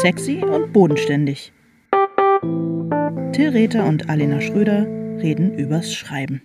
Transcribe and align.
Sexy 0.00 0.44
und 0.44 0.72
bodenständig. 0.72 1.52
Till 3.32 3.48
Rether 3.48 3.84
und 3.84 4.08
Alena 4.08 4.40
Schröder 4.40 4.86
reden 5.20 5.58
übers 5.58 5.92
Schreiben. 5.92 6.40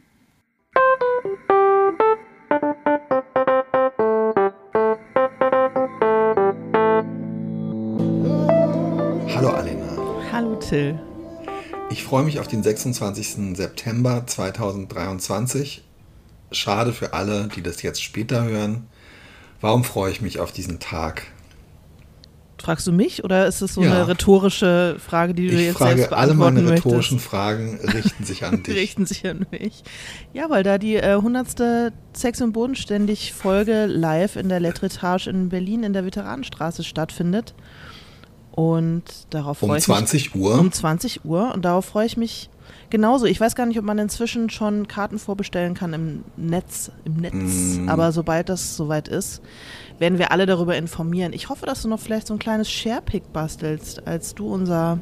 Hallo 9.35 9.49
Alena. 9.49 9.97
Hallo 10.31 10.55
Till. 10.55 10.99
Ich 11.91 12.03
freue 12.03 12.23
mich 12.23 12.39
auf 12.39 12.47
den 12.47 12.63
26. 12.63 13.55
September 13.55 14.25
2023. 14.25 15.83
Schade 16.51 16.91
für 16.91 17.13
alle, 17.13 17.49
die 17.55 17.61
das 17.61 17.83
jetzt 17.83 18.01
später 18.01 18.45
hören. 18.45 18.87
Warum 19.61 19.83
freue 19.83 20.11
ich 20.11 20.21
mich 20.21 20.39
auf 20.39 20.51
diesen 20.51 20.79
Tag? 20.79 21.27
Fragst 22.63 22.87
du 22.87 22.93
mich 22.93 23.25
oder 23.25 23.45
ist 23.45 23.61
es 23.61 23.73
so 23.73 23.83
ja. 23.83 23.91
eine 23.91 24.07
rhetorische 24.07 24.95
Frage, 24.97 25.33
die 25.33 25.49
du 25.49 25.53
ich 25.53 25.65
jetzt 25.65 25.77
frage, 25.77 25.97
selbst 25.97 26.11
beantworten 26.11 26.41
Alle 26.41 26.53
meine 26.53 26.61
möchtest? 26.61 26.85
rhetorischen 26.85 27.19
Fragen 27.19 27.77
richten 27.83 28.23
sich 28.23 28.45
an 28.45 28.63
dich. 28.63 28.73
richten 28.73 29.05
sich 29.05 29.27
an 29.27 29.45
mich. 29.51 29.83
Ja, 30.31 30.49
weil 30.49 30.63
da 30.63 30.77
die 30.77 30.95
äh, 30.95 31.15
100. 31.15 31.91
Sex 32.13 32.41
und 32.41 32.53
Bodenständig 32.53 33.33
Folge 33.33 33.85
live 33.85 34.37
in 34.37 34.47
der 34.47 34.61
Letretage 34.61 35.29
in 35.29 35.49
Berlin 35.49 35.83
in 35.83 35.91
der 35.91 36.05
Veteranenstraße 36.05 36.85
stattfindet. 36.85 37.53
Und 38.51 39.03
darauf 39.31 39.57
freue 39.57 39.71
um 39.71 39.75
ich 39.75 39.83
20 39.83 40.33
mich. 40.33 40.41
Uhr? 40.41 40.57
Um 40.57 40.71
20 40.71 41.25
Uhr. 41.25 41.53
Und 41.53 41.65
darauf 41.65 41.83
freue 41.83 42.05
ich 42.05 42.15
mich 42.15 42.49
genauso. 42.93 43.25
Ich 43.25 43.41
weiß 43.41 43.55
gar 43.55 43.65
nicht, 43.65 43.79
ob 43.79 43.85
man 43.85 43.97
inzwischen 43.97 44.51
schon 44.51 44.87
Karten 44.87 45.17
vorbestellen 45.17 45.73
kann 45.73 45.93
im 45.93 46.23
Netz. 46.37 46.91
Im 47.05 47.15
Netz. 47.15 47.79
Mm. 47.79 47.89
Aber 47.89 48.11
sobald 48.11 48.49
das 48.49 48.77
soweit 48.77 49.07
ist, 49.07 49.41
werden 49.97 50.19
wir 50.19 50.31
alle 50.31 50.45
darüber 50.45 50.77
informieren. 50.77 51.33
Ich 51.33 51.49
hoffe, 51.49 51.65
dass 51.65 51.81
du 51.81 51.89
noch 51.89 51.99
vielleicht 51.99 52.27
so 52.27 52.35
ein 52.35 52.39
kleines 52.39 52.69
Sharepick 52.71 53.33
bastelst, 53.33 54.07
als 54.07 54.35
du 54.35 54.47
unser 54.47 54.99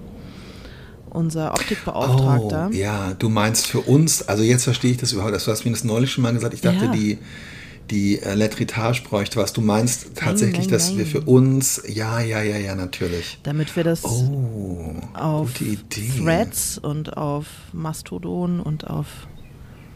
unser 1.09 1.51
Optikbeauftragter. 1.51 2.69
Oh, 2.71 2.73
ja, 2.73 3.13
du 3.19 3.27
meinst 3.27 3.67
für 3.67 3.81
uns, 3.81 4.25
also 4.29 4.43
jetzt 4.43 4.63
verstehe 4.63 4.91
ich 4.91 4.97
das 4.97 5.11
überhaupt, 5.11 5.33
du 5.33 5.51
hast 5.51 5.65
mir 5.65 5.71
das 5.71 5.83
neulich 5.83 6.13
schon 6.13 6.21
mal 6.21 6.31
gesagt, 6.31 6.53
ich 6.53 6.61
dachte, 6.61 6.85
ja. 6.85 6.91
die, 6.91 7.17
die 7.91 8.19
äh, 8.19 8.33
Lettritage 8.33 9.03
bräuchte 9.03 9.37
was. 9.37 9.53
Du 9.53 9.61
meinst 9.61 10.15
tatsächlich, 10.15 10.53
nein, 10.53 10.61
nein, 10.61 10.69
dass 10.71 10.89
nein. 10.89 10.97
wir 10.99 11.05
für 11.05 11.21
uns, 11.21 11.83
ja, 11.87 12.19
ja, 12.19 12.41
ja, 12.41 12.57
ja, 12.57 12.75
natürlich. 12.75 13.39
Damit 13.43 13.75
wir 13.75 13.83
das 13.83 14.03
oh, 14.03 14.95
auf 15.13 15.51
Threads 15.89 16.77
und 16.77 17.17
auf 17.17 17.45
Mastodon 17.73 18.59
und 18.59 18.87
auf 18.87 19.07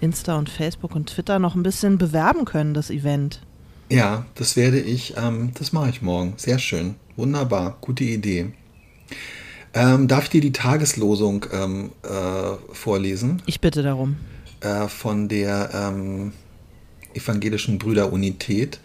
Insta 0.01 0.37
und 0.37 0.49
Facebook 0.49 0.93
und 0.93 1.07
Twitter 1.07 1.39
noch 1.39 1.55
ein 1.55 1.63
bisschen 1.63 1.97
bewerben 1.97 2.45
können, 2.45 2.73
das 2.73 2.89
Event. 2.89 3.41
Ja, 3.89 4.25
das 4.35 4.55
werde 4.55 4.79
ich, 4.79 5.15
ähm, 5.17 5.51
das 5.57 5.71
mache 5.71 5.89
ich 5.89 6.01
morgen. 6.01 6.33
Sehr 6.37 6.59
schön. 6.59 6.95
Wunderbar. 7.15 7.77
Gute 7.81 8.03
Idee. 8.03 8.51
Ähm, 9.73 10.07
darf 10.07 10.25
ich 10.25 10.29
dir 10.29 10.41
die 10.41 10.51
Tageslosung 10.51 11.45
ähm, 11.51 11.91
äh, 12.03 12.73
vorlesen? 12.73 13.41
Ich 13.45 13.61
bitte 13.61 13.83
darum. 13.83 14.17
Äh, 14.61 14.87
von 14.87 15.27
der 15.27 15.69
ähm, 15.73 16.33
evangelischen 17.15 17.79
Brüderunität. 17.79 18.79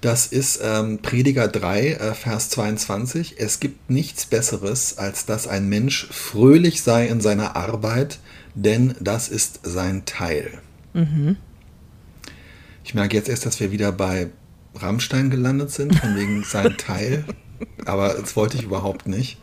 Das 0.00 0.26
ist 0.26 0.60
ähm, 0.62 1.00
Prediger 1.02 1.46
3, 1.46 1.88
äh, 1.88 2.14
Vers 2.14 2.48
22. 2.50 3.34
Es 3.38 3.60
gibt 3.60 3.90
nichts 3.90 4.24
Besseres, 4.24 4.96
als 4.96 5.26
dass 5.26 5.46
ein 5.46 5.68
Mensch 5.68 6.08
fröhlich 6.10 6.82
sei 6.82 7.06
in 7.06 7.20
seiner 7.20 7.54
Arbeit, 7.54 8.18
denn 8.54 8.94
das 8.98 9.28
ist 9.28 9.60
sein 9.62 10.06
Teil. 10.06 10.58
Mhm. 10.94 11.36
Ich 12.82 12.94
merke 12.94 13.16
jetzt 13.16 13.28
erst, 13.28 13.44
dass 13.44 13.60
wir 13.60 13.72
wieder 13.72 13.92
bei 13.92 14.28
Rammstein 14.74 15.28
gelandet 15.28 15.70
sind, 15.70 15.94
von 15.94 16.16
wegen 16.16 16.44
sein 16.48 16.76
Teil. 16.78 17.24
Aber 17.84 18.14
das 18.14 18.36
wollte 18.36 18.56
ich 18.56 18.62
überhaupt 18.62 19.06
nicht. 19.06 19.38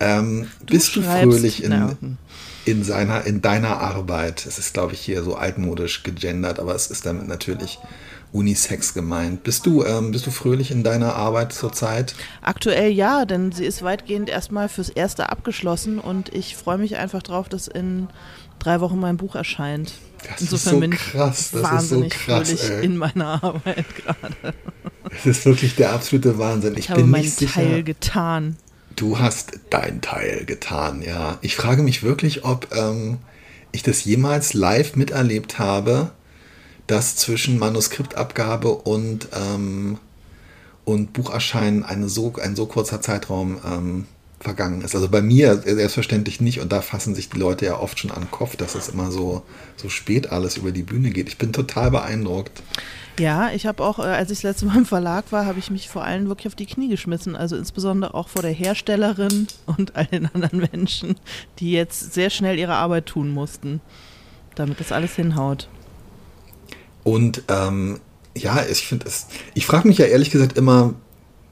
Ähm, 0.00 0.48
du 0.64 0.74
bist 0.74 0.96
du 0.96 1.02
fröhlich 1.02 1.62
in, 1.62 2.06
in, 2.64 2.84
seiner, 2.84 3.24
in 3.24 3.42
deiner 3.42 3.80
Arbeit? 3.80 4.46
Es 4.46 4.58
ist, 4.58 4.74
glaube 4.74 4.94
ich, 4.94 5.00
hier 5.00 5.22
so 5.22 5.34
altmodisch 5.34 6.02
gegendert, 6.02 6.58
aber 6.60 6.74
es 6.74 6.88
ist 6.88 7.06
damit 7.06 7.28
natürlich 7.28 7.78
Unisex 8.32 8.94
gemeint. 8.94 9.42
Bist 9.42 9.66
du, 9.66 9.84
ähm, 9.84 10.10
bist 10.10 10.26
du 10.26 10.30
fröhlich 10.30 10.70
in 10.70 10.82
deiner 10.82 11.14
Arbeit 11.14 11.52
zurzeit? 11.52 12.14
Aktuell 12.40 12.90
ja, 12.90 13.24
denn 13.26 13.52
sie 13.52 13.64
ist 13.64 13.82
weitgehend 13.82 14.30
erstmal 14.30 14.68
fürs 14.68 14.88
Erste 14.88 15.28
abgeschlossen 15.28 15.98
und 15.98 16.34
ich 16.34 16.56
freue 16.56 16.78
mich 16.78 16.96
einfach 16.96 17.22
drauf, 17.22 17.48
dass 17.48 17.68
in 17.68 18.08
drei 18.58 18.80
Wochen 18.80 18.98
mein 18.98 19.18
Buch 19.18 19.34
erscheint. 19.34 19.92
Das 20.28 20.40
Insofern 20.40 20.92
ist 20.92 21.00
so 21.00 21.10
krass, 21.10 21.50
das 21.52 21.82
ist 21.82 21.88
so 21.90 22.06
krass, 22.08 22.70
ey. 22.70 22.84
in 22.84 22.96
meiner 22.96 23.42
Arbeit 23.42 23.84
gerade. 23.96 24.54
Es 25.10 25.26
ist 25.26 25.44
wirklich 25.44 25.74
der 25.76 25.92
absolute 25.92 26.38
Wahnsinn. 26.38 26.72
Ich, 26.74 26.80
ich 26.80 26.90
habe 26.90 27.02
bin 27.02 27.10
meinen 27.10 27.36
Teil 27.36 27.82
getan. 27.82 28.56
Du 28.96 29.18
hast 29.18 29.60
dein 29.70 30.00
Teil 30.00 30.44
getan, 30.44 31.02
ja. 31.02 31.38
Ich 31.40 31.56
frage 31.56 31.82
mich 31.82 32.02
wirklich, 32.02 32.44
ob 32.44 32.74
ähm, 32.74 33.18
ich 33.72 33.82
das 33.82 34.04
jemals 34.04 34.54
live 34.54 34.96
miterlebt 34.96 35.58
habe, 35.58 36.10
dass 36.86 37.16
zwischen 37.16 37.58
Manuskriptabgabe 37.58 38.68
und, 38.68 39.28
ähm, 39.34 39.98
und 40.84 41.12
Bucherscheinen 41.12 41.84
eine 41.84 42.08
so, 42.08 42.34
ein 42.42 42.56
so 42.56 42.66
kurzer 42.66 43.00
Zeitraum 43.00 43.60
ähm, 43.64 44.06
vergangen 44.40 44.82
ist. 44.82 44.94
Also 44.94 45.08
bei 45.08 45.22
mir 45.22 45.62
selbstverständlich 45.64 46.40
nicht 46.40 46.60
und 46.60 46.72
da 46.72 46.82
fassen 46.82 47.14
sich 47.14 47.30
die 47.30 47.38
Leute 47.38 47.66
ja 47.66 47.78
oft 47.78 47.98
schon 47.98 48.10
an 48.10 48.22
den 48.22 48.30
Kopf, 48.30 48.56
dass 48.56 48.74
es 48.74 48.88
immer 48.88 49.10
so, 49.10 49.42
so 49.76 49.88
spät 49.88 50.32
alles 50.32 50.56
über 50.56 50.72
die 50.72 50.82
Bühne 50.82 51.10
geht. 51.10 51.28
Ich 51.28 51.38
bin 51.38 51.52
total 51.52 51.90
beeindruckt. 51.90 52.62
Ja, 53.18 53.50
ich 53.52 53.66
habe 53.66 53.84
auch, 53.84 53.98
äh, 53.98 54.02
als 54.02 54.30
ich 54.30 54.38
das 54.38 54.42
letzte 54.42 54.66
Mal 54.66 54.78
im 54.78 54.86
Verlag 54.86 55.32
war, 55.32 55.44
habe 55.44 55.58
ich 55.58 55.70
mich 55.70 55.88
vor 55.88 56.04
allem 56.04 56.28
wirklich 56.28 56.46
auf 56.46 56.54
die 56.54 56.66
Knie 56.66 56.88
geschmissen. 56.88 57.36
Also 57.36 57.56
insbesondere 57.56 58.14
auch 58.14 58.28
vor 58.28 58.42
der 58.42 58.52
Herstellerin 58.52 59.48
und 59.66 59.96
all 59.96 60.06
den 60.06 60.26
anderen 60.32 60.66
Menschen, 60.72 61.16
die 61.58 61.72
jetzt 61.72 62.14
sehr 62.14 62.30
schnell 62.30 62.58
ihre 62.58 62.74
Arbeit 62.74 63.06
tun 63.06 63.30
mussten, 63.30 63.80
damit 64.54 64.80
das 64.80 64.92
alles 64.92 65.14
hinhaut. 65.14 65.68
Und 67.04 67.42
ähm, 67.48 68.00
ja, 68.34 68.64
ich 68.64 68.86
finde 68.86 69.06
es, 69.06 69.26
ich 69.54 69.66
frage 69.66 69.88
mich 69.88 69.98
ja 69.98 70.06
ehrlich 70.06 70.30
gesagt 70.30 70.56
immer, 70.56 70.94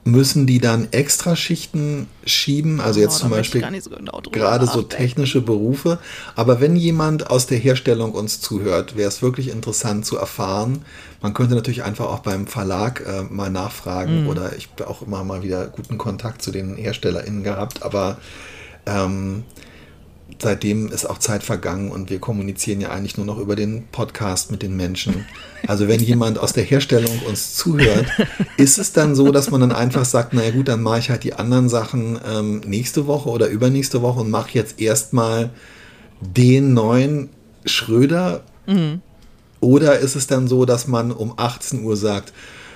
müssen 0.03 0.47
die 0.47 0.59
dann 0.59 0.87
extra 0.91 1.35
Schichten 1.35 2.07
schieben? 2.25 2.79
Also 2.79 2.99
jetzt 2.99 3.17
oh, 3.17 3.21
zum 3.21 3.29
Beispiel 3.31 3.63
so 3.81 3.89
genau 3.91 4.21
gerade 4.31 4.65
so 4.65 4.81
technische 4.81 5.41
Berufe. 5.41 5.99
Aber 6.35 6.59
wenn 6.59 6.75
jemand 6.75 7.29
aus 7.29 7.47
der 7.47 7.57
Herstellung 7.57 8.13
uns 8.13 8.41
zuhört, 8.41 8.95
wäre 8.95 9.09
es 9.09 9.21
wirklich 9.21 9.49
interessant 9.49 10.05
zu 10.05 10.17
erfahren. 10.17 10.83
Man 11.21 11.33
könnte 11.33 11.55
natürlich 11.55 11.83
einfach 11.83 12.05
auch 12.05 12.19
beim 12.19 12.47
Verlag 12.47 13.05
äh, 13.05 13.23
mal 13.23 13.51
nachfragen 13.51 14.23
mhm. 14.23 14.29
oder 14.29 14.55
ich 14.57 14.69
habe 14.71 14.89
auch 14.89 15.01
immer 15.03 15.23
mal 15.23 15.43
wieder 15.43 15.67
guten 15.67 15.97
Kontakt 15.97 16.41
zu 16.41 16.51
den 16.51 16.75
HerstellerInnen 16.75 17.43
gehabt. 17.43 17.83
Aber 17.83 18.17
ähm, 18.87 19.43
seitdem 20.41 20.91
ist 20.91 21.05
auch 21.05 21.19
Zeit 21.19 21.43
vergangen 21.43 21.91
und 21.91 22.09
wir 22.09 22.19
kommunizieren 22.19 22.81
ja 22.81 22.89
eigentlich 22.89 23.17
nur 23.17 23.25
noch 23.25 23.37
über 23.37 23.55
den 23.55 23.87
Podcast 23.91 24.51
mit 24.51 24.61
den 24.61 24.75
Menschen. 24.75 25.25
Also 25.67 25.87
wenn 25.87 25.99
jemand 25.99 26.39
aus 26.39 26.53
der 26.53 26.63
Herstellung 26.63 27.19
uns 27.27 27.55
zuhört, 27.55 28.07
ist 28.57 28.77
es 28.77 28.93
dann 28.93 29.15
so, 29.15 29.31
dass 29.31 29.51
man 29.51 29.61
dann 29.61 29.71
einfach 29.71 30.05
sagt, 30.05 30.33
naja 30.33 30.51
gut, 30.51 30.67
dann 30.67 30.81
mache 30.81 30.99
ich 30.99 31.09
halt 31.09 31.23
die 31.23 31.33
anderen 31.33 31.69
Sachen 31.69 32.19
ähm, 32.27 32.61
nächste 32.65 33.07
Woche 33.07 33.29
oder 33.29 33.47
übernächste 33.47 34.01
Woche 34.01 34.21
und 34.21 34.29
mache 34.29 34.51
jetzt 34.53 34.79
erstmal 34.79 35.51
den 36.21 36.73
neuen 36.73 37.29
Schröder? 37.65 38.43
Mhm. 38.67 39.01
Oder 39.59 39.99
ist 39.99 40.15
es 40.15 40.27
dann 40.27 40.47
so, 40.47 40.65
dass 40.65 40.87
man 40.87 41.11
um 41.11 41.33
18 41.37 41.83
Uhr 41.83 41.95
sagt, 41.95 42.33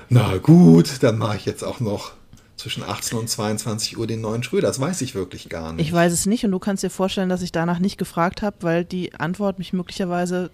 na 0.10 0.38
gut, 0.38 1.02
dann 1.02 1.18
mache 1.18 1.38
ich 1.38 1.46
jetzt 1.46 1.64
auch 1.64 1.80
noch 1.80 2.12
zwischen 2.58 2.84
18 2.84 3.18
und 3.18 3.30
22 3.30 3.98
Uhr 3.98 4.08
den 4.08 4.22
neuen 4.22 4.44
Schröder? 4.44 4.68
Das 4.68 4.80
weiß 4.80 5.02
ich 5.02 5.16
wirklich 5.16 5.50
gar 5.50 5.74
nicht. 5.74 5.86
Ich 5.86 5.94
weiß 5.94 6.12
es 6.12 6.26
nicht 6.26 6.46
und 6.46 6.52
du 6.52 6.60
kannst 6.60 6.84
dir 6.84 6.90
vorstellen, 6.90 7.30
dass 7.30 7.42
ich 7.42 7.52
danach 7.52 7.80
nicht 7.80 7.98
gefragt 7.98 8.42
habe, 8.42 8.58
weil 8.62 8.86
die 8.86 9.14
Antwort 9.16 9.60
mich 9.60 9.74
möglicherweise 9.74 10.52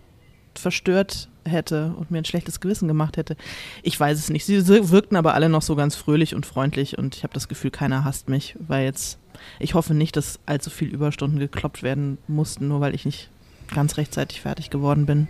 verstört 0.55 1.29
hätte 1.45 1.93
und 1.97 2.11
mir 2.11 2.19
ein 2.19 2.25
schlechtes 2.25 2.59
Gewissen 2.59 2.87
gemacht 2.87 3.17
hätte. 3.17 3.35
Ich 3.83 3.99
weiß 3.99 4.19
es 4.19 4.29
nicht. 4.29 4.45
Sie 4.45 4.67
wirkten 4.67 5.15
aber 5.15 5.33
alle 5.33 5.49
noch 5.49 5.61
so 5.61 5.75
ganz 5.75 5.95
fröhlich 5.95 6.35
und 6.35 6.45
freundlich 6.45 6.97
und 6.97 7.15
ich 7.15 7.23
habe 7.23 7.33
das 7.33 7.47
Gefühl, 7.47 7.71
keiner 7.71 8.03
hasst 8.03 8.29
mich, 8.29 8.55
weil 8.59 8.85
jetzt, 8.85 9.17
ich 9.59 9.73
hoffe 9.73 9.93
nicht, 9.93 10.15
dass 10.17 10.39
allzu 10.45 10.69
viel 10.69 10.89
Überstunden 10.89 11.39
gekloppt 11.39 11.83
werden 11.83 12.17
mussten, 12.27 12.67
nur 12.67 12.81
weil 12.81 12.93
ich 12.95 13.05
nicht 13.05 13.29
ganz 13.73 13.97
rechtzeitig 13.97 14.41
fertig 14.41 14.69
geworden 14.69 15.05
bin. 15.05 15.27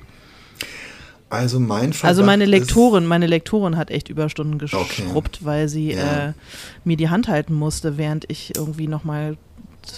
Also 1.31 1.61
mein 1.61 1.93
Verdacht 1.93 2.03
Also 2.03 2.23
meine 2.23 2.43
Lektorin, 2.43 3.05
meine 3.05 3.25
Lektorin 3.25 3.77
hat 3.77 3.89
echt 3.89 4.09
Überstunden 4.09 4.59
geschrubbt, 4.59 5.09
okay. 5.15 5.37
weil 5.39 5.69
sie 5.69 5.93
ja. 5.93 6.27
äh, 6.27 6.33
mir 6.83 6.97
die 6.97 7.09
Hand 7.09 7.29
halten 7.29 7.53
musste, 7.53 7.97
während 7.97 8.29
ich 8.29 8.53
irgendwie 8.55 8.87
nochmal 8.87 9.37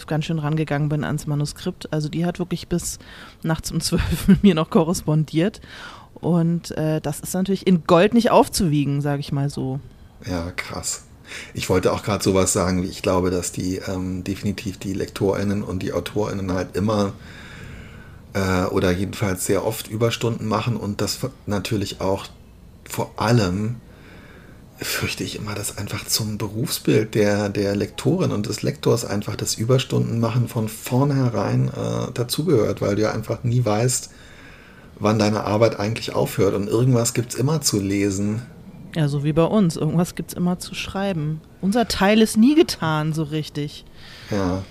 ganz 0.06 0.26
schön 0.26 0.38
rangegangen 0.38 0.90
bin 0.90 1.04
ans 1.04 1.26
Manuskript. 1.26 1.92
Also 1.92 2.08
die 2.08 2.24
hat 2.24 2.38
wirklich 2.38 2.68
bis 2.68 3.00
nachts 3.42 3.72
um 3.72 3.82
zwölf 3.82 4.28
mit 4.28 4.44
mir 4.44 4.54
noch 4.54 4.70
korrespondiert. 4.70 5.60
Und 6.14 6.70
äh, 6.78 7.02
das 7.02 7.20
ist 7.20 7.34
natürlich 7.34 7.66
in 7.66 7.86
Gold 7.86 8.14
nicht 8.14 8.30
aufzuwiegen, 8.30 9.02
sage 9.02 9.20
ich 9.20 9.32
mal 9.32 9.50
so. 9.50 9.80
Ja, 10.30 10.52
krass. 10.52 11.06
Ich 11.56 11.68
wollte 11.68 11.92
auch 11.94 12.04
gerade 12.04 12.24
sowas 12.24 12.54
sagen, 12.54 12.84
wie 12.84 12.88
ich 12.88 13.02
glaube, 13.02 13.32
dass 13.32 13.52
die 13.52 13.78
ähm, 13.88 14.24
definitiv 14.24 14.78
die 14.78 14.94
LektorInnen 14.94 15.64
und 15.64 15.82
die 15.82 15.94
AutorInnen 15.94 16.52
halt 16.52 16.76
immer 16.76 17.14
äh, 18.34 18.66
oder 18.66 18.92
jedenfalls 18.92 19.46
sehr 19.46 19.66
oft 19.66 19.88
Überstunden 19.88 20.48
machen 20.48 20.78
und 20.78 21.02
das 21.02 21.20
natürlich 21.46 22.02
auch 22.02 22.26
vor 22.84 23.12
allem 23.18 23.78
fürchte 24.78 25.24
ich 25.24 25.38
immer, 25.38 25.54
dass 25.54 25.78
einfach 25.78 26.06
zum 26.06 26.38
Berufsbild 26.38 27.16
der, 27.16 27.50
der 27.50 27.76
Lektorin 27.76 28.32
und 28.32 28.48
des 28.48 28.64
Lektors 28.64 29.06
einfach 29.06 29.36
das 29.36 29.56
Überstundenmachen 29.56 30.48
von 30.48 30.68
vornherein 30.68 31.70
äh, 31.70 32.12
dazugehört, 32.14 32.82
weil 32.82 32.96
du 32.96 33.04
ja 33.04 33.12
einfach 33.12 33.44
nie 33.44 33.64
weißt, 33.64 34.10
wann 35.00 35.20
deine 35.20 35.46
Arbeit 35.46 35.80
eigentlich 35.80 36.14
aufhört. 36.14 36.54
Und 36.54 36.68
irgendwas 36.68 37.14
gibt 37.14 37.34
es 37.34 37.40
immer 37.40 37.62
zu 37.62 37.80
lesen. 37.80 38.42
Ja, 38.96 39.08
so 39.08 39.24
wie 39.24 39.34
bei 39.34 39.44
uns. 39.44 39.76
Irgendwas 39.76 40.16
gibt 40.16 40.32
es 40.32 40.38
immer 40.38 40.60
zu 40.60 40.76
schreiben. 40.76 41.42
Unser 41.62 41.88
Teil 41.88 42.22
ist 42.22 42.38
nie 42.38 42.56
getan, 42.56 43.14
so 43.14 43.24
richtig. 43.24 43.86
Ja, 44.30 44.64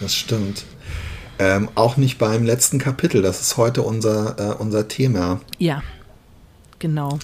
das 0.00 0.14
stimmt. 0.14 0.64
Ähm, 1.38 1.68
auch 1.74 1.96
nicht 1.96 2.18
beim 2.18 2.44
letzten 2.44 2.78
Kapitel. 2.78 3.22
Das 3.22 3.40
ist 3.40 3.56
heute 3.56 3.82
unser, 3.82 4.38
äh, 4.38 4.54
unser 4.54 4.88
Thema. 4.88 5.40
Ja, 5.58 5.82
genau. 6.78 7.18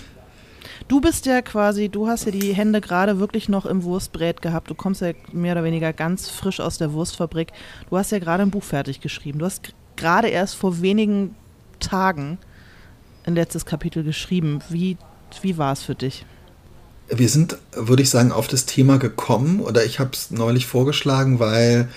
Du 0.87 1.01
bist 1.01 1.25
ja 1.27 1.41
quasi, 1.41 1.89
du 1.89 2.09
hast 2.09 2.27
ja 2.27 2.31
die 2.31 2.53
Hände 2.53 2.81
gerade 2.81 3.19
wirklich 3.19 3.49
noch 3.49 3.65
im 3.65 3.83
Wurstbrät 3.85 4.43
gehabt. 4.43 4.71
Du 4.71 4.75
kommst 4.75 5.01
ja 5.01 5.13
mehr 5.33 5.53
oder 5.53 5.65
weniger 5.65 5.93
ganz 5.93 6.29
frisch 6.29 6.61
aus 6.61 6.79
der 6.79 6.93
Wurstfabrik. 6.93 7.53
Du 7.89 7.97
hast 7.97 8.13
ja 8.13 8.19
gerade 8.19 8.43
ein 8.43 8.51
Buch 8.51 8.63
fertig 8.63 9.01
geschrieben. 9.01 9.39
Du 9.39 9.47
hast 9.47 9.73
gerade 9.97 10.29
erst 10.29 10.57
vor 10.57 10.83
wenigen 10.83 11.35
Tagen 11.81 12.39
ein 13.25 13.35
letztes 13.35 13.65
Kapitel 13.65 14.05
geschrieben. 14.05 14.61
Wie, 14.69 14.99
wie 15.43 15.57
war 15.57 15.73
es 15.73 15.83
für 15.83 15.95
dich? 15.95 16.27
Wir 17.09 17.29
sind, 17.29 17.57
würde 17.73 18.03
ich 18.03 18.11
sagen, 18.11 18.33
auf 18.33 18.49
das 18.49 18.67
Thema 18.67 18.99
gekommen 18.99 19.61
oder 19.61 19.85
ich 19.85 19.99
habe 20.01 20.11
es 20.13 20.31
neulich 20.31 20.67
vorgeschlagen, 20.67 21.39
weil 21.39 21.89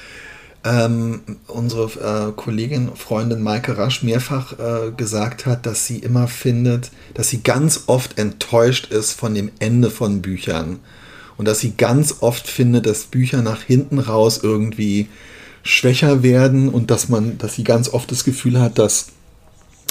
ähm, 0.67 1.21
unsere 1.47 1.85
äh, 2.29 2.31
Kollegin, 2.33 2.91
Freundin 2.95 3.41
Maike 3.41 3.77
Rasch 3.77 4.03
mehrfach 4.03 4.53
äh, 4.59 4.91
gesagt 4.91 5.45
hat, 5.45 5.65
dass 5.65 5.85
sie 5.85 5.99
immer 5.99 6.27
findet, 6.27 6.91
dass 7.13 7.29
sie 7.29 7.41
ganz 7.41 7.83
oft 7.87 8.17
enttäuscht 8.17 8.91
ist 8.91 9.13
von 9.13 9.33
dem 9.33 9.51
Ende 9.59 9.89
von 9.89 10.21
Büchern. 10.21 10.79
Und 11.37 11.47
dass 11.47 11.59
sie 11.59 11.75
ganz 11.77 12.17
oft 12.21 12.47
findet, 12.47 12.85
dass 12.85 13.05
Bücher 13.05 13.41
nach 13.41 13.61
hinten 13.61 13.99
raus 13.99 14.39
irgendwie 14.41 15.07
schwächer 15.63 16.23
werden 16.23 16.69
und 16.69 16.89
dass 16.91 17.09
man, 17.09 17.37
dass 17.37 17.55
sie 17.55 17.63
ganz 17.63 17.89
oft 17.93 18.11
das 18.11 18.23
Gefühl 18.23 18.59
hat, 18.59 18.79
dass 18.79 19.07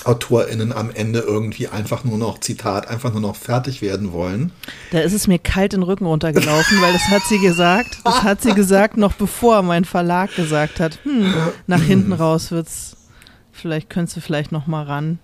AutorInnen 0.06 0.72
am 0.72 0.90
Ende 0.90 1.20
irgendwie 1.20 1.68
einfach 1.68 2.04
nur 2.04 2.18
noch, 2.18 2.38
Zitat, 2.38 2.88
einfach 2.88 3.12
nur 3.12 3.20
noch 3.20 3.36
fertig 3.36 3.82
werden 3.82 4.12
wollen. 4.12 4.52
Da 4.92 5.00
ist 5.00 5.12
es 5.12 5.26
mir 5.26 5.38
kalt 5.38 5.72
den 5.72 5.82
Rücken 5.82 6.06
runtergelaufen, 6.06 6.80
weil 6.80 6.92
das 6.92 7.08
hat 7.08 7.22
sie 7.28 7.38
gesagt. 7.38 7.98
Das 8.04 8.22
hat 8.22 8.42
sie 8.42 8.54
gesagt, 8.54 8.96
noch 8.96 9.14
bevor 9.14 9.62
mein 9.62 9.84
Verlag 9.84 10.34
gesagt 10.36 10.80
hat, 10.80 10.98
hm, 11.02 11.34
nach 11.66 11.82
hinten 11.82 12.12
raus 12.12 12.50
wird's, 12.50 12.96
vielleicht 13.52 13.90
könntest 13.90 14.16
du 14.16 14.20
vielleicht 14.20 14.52
noch 14.52 14.66
mal 14.66 14.84
ran. 14.84 15.18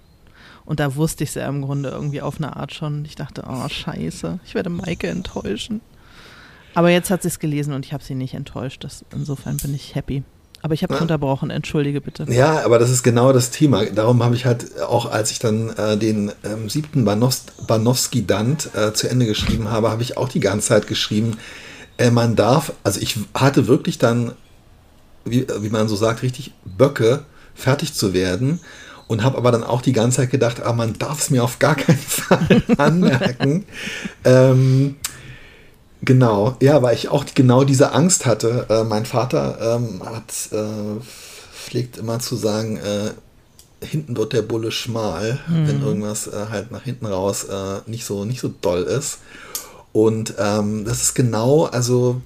Und 0.65 0.81
da 0.81 0.95
wusste 0.97 1.25
ich 1.25 1.31
es 1.31 1.35
ja 1.35 1.49
im 1.49 1.63
Grunde 1.63 1.91
irgendwie 1.91 2.23
auf 2.23 2.39
eine 2.39 2.57
Art 2.57 2.73
schon. 2.73 3.05
Ich 3.05 3.17
dachte, 3.17 3.45
oh, 3.49 3.69
scheiße, 3.69 4.41
ich 4.45 4.55
werde 4.55 4.71
Maike 4.71 5.09
enttäuschen. 5.09 5.81
Aber 6.75 6.91
jetzt 6.91 7.11
hat 7.11 7.23
sie 7.23 7.29
es 7.29 7.39
gelesen 7.39 7.75
und 7.75 7.85
ich 7.85 7.93
habe 7.93 8.03
sie 8.03 8.15
nicht 8.15 8.35
enttäuscht. 8.35 8.85
Das, 8.85 9.05
insofern 9.13 9.57
bin 9.59 9.75
ich 9.75 9.95
happy. 9.95 10.23
Aber 10.63 10.75
ich 10.75 10.85
habe 10.85 10.97
unterbrochen, 10.97 11.51
entschuldige 11.51 12.01
bitte. 12.01 12.25
Ja, 12.29 12.65
aber 12.65 12.79
das 12.79 12.89
ist 12.89 13.03
genau 13.03 13.33
das 13.33 13.51
Thema. 13.51 13.85
Darum 13.87 14.23
habe 14.23 14.37
ich 14.37 14.47
halt 14.47 14.81
auch, 14.81 15.11
als 15.11 15.33
ich 15.33 15.41
dann 15.41 15.71
äh, 15.71 15.97
den 15.97 16.31
ähm, 16.45 16.71
siebten 16.71 17.05
Banowski-Dant 17.05 18.71
äh, 18.75 18.93
zu 18.93 19.09
Ende 19.09 19.27
geschrieben 19.27 19.71
habe, 19.71 19.91
habe 19.91 20.03
ich 20.03 20.17
auch 20.17 20.29
die 20.29 20.39
ganze 20.39 20.69
Zeit 20.69 20.87
geschrieben, 20.87 21.37
äh, 21.99 22.13
man 22.13 22.37
darf, 22.37 22.73
also 22.85 23.01
ich 23.01 23.19
hatte 23.35 23.67
wirklich 23.67 23.99
dann, 23.99 24.33
wie, 25.25 25.47
wie 25.61 25.71
man 25.71 25.89
so 25.89 25.97
sagt, 25.97 26.23
richtig 26.23 26.53
Böcke, 26.65 27.25
fertig 27.55 27.95
zu 27.95 28.15
werden 28.15 28.61
und 29.09 29.25
habe 29.25 29.37
aber 29.37 29.51
dann 29.51 29.65
auch 29.65 29.83
die 29.83 29.93
ganze 29.93 30.19
Zeit 30.19 30.31
gedacht, 30.31 30.63
ah, 30.63 30.73
man 30.73 30.95
darf 30.99 31.21
es 31.21 31.31
mir 31.31 31.43
auf 31.43 31.59
gar 31.59 31.75
keinen 31.75 31.99
Fall 31.99 32.63
anmerken. 32.79 33.67
ähm, 34.25 34.97
Genau, 36.05 36.57
ja, 36.61 36.83
weil 36.83 36.97
ich 36.97 37.09
auch 37.09 37.25
genau 37.35 37.63
diese 37.63 37.93
Angst 37.93 38.27
hatte. 38.27 38.67
Äh, 38.69 38.85
mein 38.85 39.07
Vater 39.07 39.77
ähm, 39.77 40.03
hat, 40.05 40.33
äh, 40.51 41.01
pflegt 41.53 41.97
immer 41.97 42.19
zu 42.19 42.35
sagen, 42.35 42.77
äh, 42.77 43.13
hinten 43.85 44.17
wird 44.17 44.33
der 44.33 44.43
Bulle 44.43 44.73
schmal, 44.73 45.39
mhm. 45.47 45.69
wenn 45.69 45.83
irgendwas 45.83 46.27
äh, 46.27 46.47
halt 46.51 46.73
nach 46.73 46.83
hinten 46.83 47.07
raus 47.07 47.45
äh, 47.45 47.81
nicht, 47.87 48.05
so, 48.05 48.25
nicht 48.25 48.41
so 48.41 48.53
doll 48.61 48.83
ist. 48.83 49.19
Und 49.93 50.35
ähm, 50.39 50.85
das 50.85 51.03
ist 51.03 51.15
genau, 51.15 51.65
also 51.67 52.21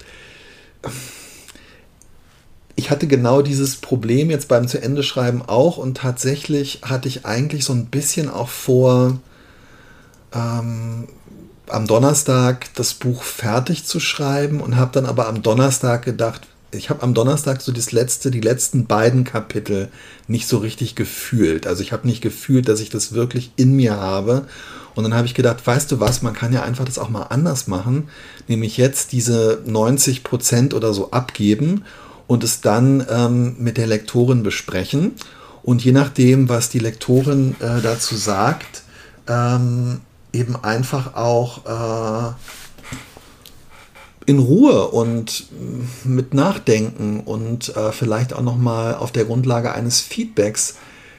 ich 2.77 2.91
hatte 2.91 3.07
genau 3.07 3.43
dieses 3.43 3.77
Problem 3.77 4.31
jetzt 4.31 4.49
beim 4.49 4.69
zu 4.69 4.81
Ende 4.81 5.03
schreiben 5.03 5.43
auch 5.47 5.77
und 5.77 5.97
tatsächlich 5.97 6.81
hatte 6.83 7.09
ich 7.09 7.27
eigentlich 7.27 7.65
so 7.65 7.73
ein 7.73 7.87
bisschen 7.87 8.31
auch 8.31 8.49
vor, 8.49 9.19
ähm, 10.33 11.09
am 11.69 11.87
Donnerstag 11.87 12.67
das 12.75 12.95
Buch 12.95 13.23
fertig 13.23 13.85
zu 13.85 14.01
schreiben 14.01 14.61
und 14.61 14.77
habe 14.77 14.93
dann 14.93 15.07
aber 15.07 15.29
am 15.29 15.43
Donnerstag 15.43 16.05
gedacht, 16.05 16.43
ich 16.73 16.91
habe 16.91 17.03
am 17.03 17.15
Donnerstag 17.15 17.63
so 17.63 17.73
das 17.73 17.93
letzte, 17.93 18.31
die 18.31 18.41
letzten 18.41 18.87
beiden 18.87 19.25
Kapitel 19.25 19.89
nicht 20.29 20.49
so 20.49 20.59
richtig 20.59 20.95
gefühlt. 20.95 21.67
Also 21.67 21.83
ich 21.83 21.93
habe 21.93 22.07
nicht 22.07 22.21
gefühlt, 22.21 22.69
dass 22.69 22.81
ich 22.81 22.91
das 22.91 23.13
wirklich 23.13 23.53
in 23.57 23.75
mir 23.75 23.97
habe. 23.97 24.47
Und 24.95 25.05
dann 25.05 25.15
habe 25.15 25.27
ich 25.27 25.35
gedacht, 25.35 25.65
weißt 25.67 25.93
du 25.93 26.01
was, 26.01 26.23
man 26.23 26.35
kann 26.35 26.53
ja 26.53 26.63
einfach 26.63 26.85
das 26.85 26.99
auch 26.99 27.11
mal 27.11 27.25
anders 27.25 27.67
machen, 27.67 28.09
nämlich 28.49 28.77
jetzt 28.77 29.13
diese 29.13 29.63
90 29.67 30.25
Prozent 30.25 30.75
oder 30.75 30.95
so 30.95 31.11
abgeben 31.11 31.85
und 32.27 32.43
es 32.43 32.61
dann 32.63 33.07
ähm, 33.11 33.57
mit 33.59 33.77
der 33.77 33.87
Lektorin 33.87 34.43
besprechen. 34.43 35.13
Und 35.63 35.85
je 35.85 35.93
nachdem, 35.93 36.49
was 36.49 36.71
die 36.71 36.79
Lektorin 36.79 37.57
äh, 37.61 37.83
dazu 37.83 38.17
sagt, 38.17 38.83
ähm, 39.29 40.01
eben 40.37 40.57
einfach 40.57 41.15
auch 41.15 41.65
äh, 41.67 42.33
in 44.27 44.39
Ruhe 44.39 44.89
und 44.89 45.47
mit 46.05 46.35
Nachdenken 46.35 47.21
und 47.21 47.75
äh, 47.77 47.93
vielleicht 47.93 48.35
auch 48.35 48.43
nochmal 48.43 48.95
auf 48.95 49.13
der 49.13 49.25
Grundlage 49.25 49.73
eines 49.73 50.01
Feedbacks 50.01 50.77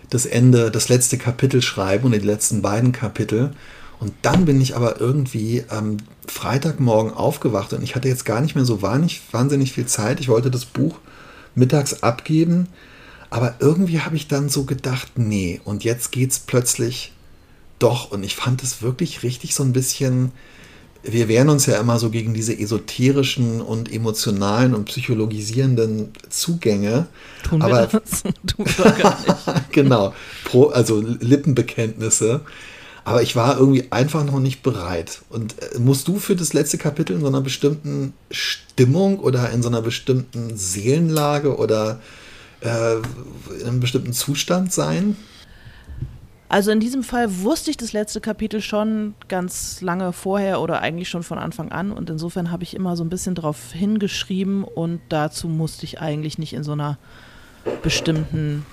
das 0.09 0.25
Ende, 0.25 0.71
das 0.71 0.89
letzte 0.89 1.17
Kapitel 1.17 1.61
schreiben 1.61 2.05
und 2.05 2.11
die 2.11 2.19
letzten 2.19 2.61
beiden 2.61 2.91
Kapitel. 2.91 3.51
Und 3.99 4.13
dann 4.21 4.45
bin 4.45 4.61
ich 4.61 4.75
aber 4.75 5.01
irgendwie 5.01 5.63
am 5.69 5.97
Freitagmorgen 6.27 7.13
aufgewacht 7.13 7.73
und 7.73 7.81
ich 7.81 7.95
hatte 7.95 8.07
jetzt 8.07 8.25
gar 8.25 8.41
nicht 8.41 8.55
mehr 8.55 8.65
so 8.65 8.81
wahnsinnig 8.81 9.73
viel 9.73 9.87
Zeit. 9.87 10.19
Ich 10.19 10.27
wollte 10.27 10.51
das 10.51 10.65
Buch 10.65 10.99
mittags 11.55 12.03
abgeben, 12.03 12.67
aber 13.29 13.55
irgendwie 13.59 14.01
habe 14.01 14.15
ich 14.15 14.27
dann 14.27 14.49
so 14.49 14.65
gedacht, 14.65 15.13
nee, 15.15 15.59
und 15.63 15.83
jetzt 15.83 16.11
geht 16.11 16.31
es 16.31 16.39
plötzlich 16.39 17.13
doch, 17.79 18.11
und 18.11 18.23
ich 18.23 18.35
fand 18.35 18.63
es 18.63 18.81
wirklich 18.81 19.23
richtig 19.23 19.53
so 19.53 19.63
ein 19.63 19.73
bisschen. 19.73 20.31
Wir 21.03 21.27
wehren 21.27 21.49
uns 21.49 21.67
ja 21.67 21.79
immer 21.79 21.99
so 21.99 22.09
gegen 22.09 22.33
diese 22.33 22.57
esoterischen 22.57 23.61
und 23.61 23.91
emotionalen 23.91 24.73
und 24.73 24.85
psychologisierenden 24.85 26.11
Zugänge. 26.29 27.07
Tun 27.43 27.61
aber, 27.61 27.91
wir 27.91 27.99
das? 27.99 28.23
Tun 28.47 28.65
wir 28.65 28.91
gar 28.91 29.17
nicht. 29.21 29.71
genau, 29.71 30.13
Pro, 30.43 30.67
also 30.67 30.99
Lippenbekenntnisse. 30.99 32.41
Aber 33.05 33.21
ich 33.21 33.37
war 33.37 33.57
irgendwie 33.57 33.89
einfach 33.89 34.25
noch 34.25 34.39
nicht 34.39 34.63
bereit. 34.63 35.21
Und 35.29 35.55
äh, 35.61 35.79
musst 35.79 36.09
du 36.09 36.19
für 36.19 36.35
das 36.35 36.51
letzte 36.51 36.77
Kapitel 36.77 37.15
in 37.15 37.21
so 37.21 37.27
einer 37.27 37.39
bestimmten 37.39 38.13
Stimmung 38.31 39.19
oder 39.19 39.49
in 39.51 39.61
so 39.61 39.69
einer 39.69 39.81
bestimmten 39.81 40.57
Seelenlage 40.57 41.55
oder 41.55 42.01
äh, 42.59 42.95
in 43.61 43.67
einem 43.67 43.79
bestimmten 43.79 44.11
Zustand 44.11 44.73
sein? 44.73 45.15
Also 46.49 46.71
in 46.71 46.79
diesem 46.79 47.03
Fall 47.03 47.41
wusste 47.41 47.71
ich 47.71 47.77
das 47.77 47.91
letzte 47.91 48.21
Kapitel 48.21 48.61
schon 48.61 49.15
ganz 49.27 49.81
lange 49.81 50.13
vorher 50.13 50.61
oder 50.61 50.81
eigentlich 50.81 51.09
schon 51.09 51.23
von 51.23 51.37
Anfang 51.37 51.71
an 51.71 51.91
und 51.91 52.09
insofern 52.09 52.51
habe 52.51 52.63
ich 52.63 52.73
immer 52.73 52.95
so 52.95 53.03
ein 53.03 53.09
bisschen 53.09 53.35
drauf 53.35 53.73
hingeschrieben 53.73 54.63
und 54.63 55.01
dazu 55.09 55.49
musste 55.49 55.83
ich 55.83 55.99
eigentlich 55.99 56.37
nicht 56.37 56.53
in 56.53 56.63
so 56.63 56.71
einer 56.71 56.97
bestimmten 57.83 58.65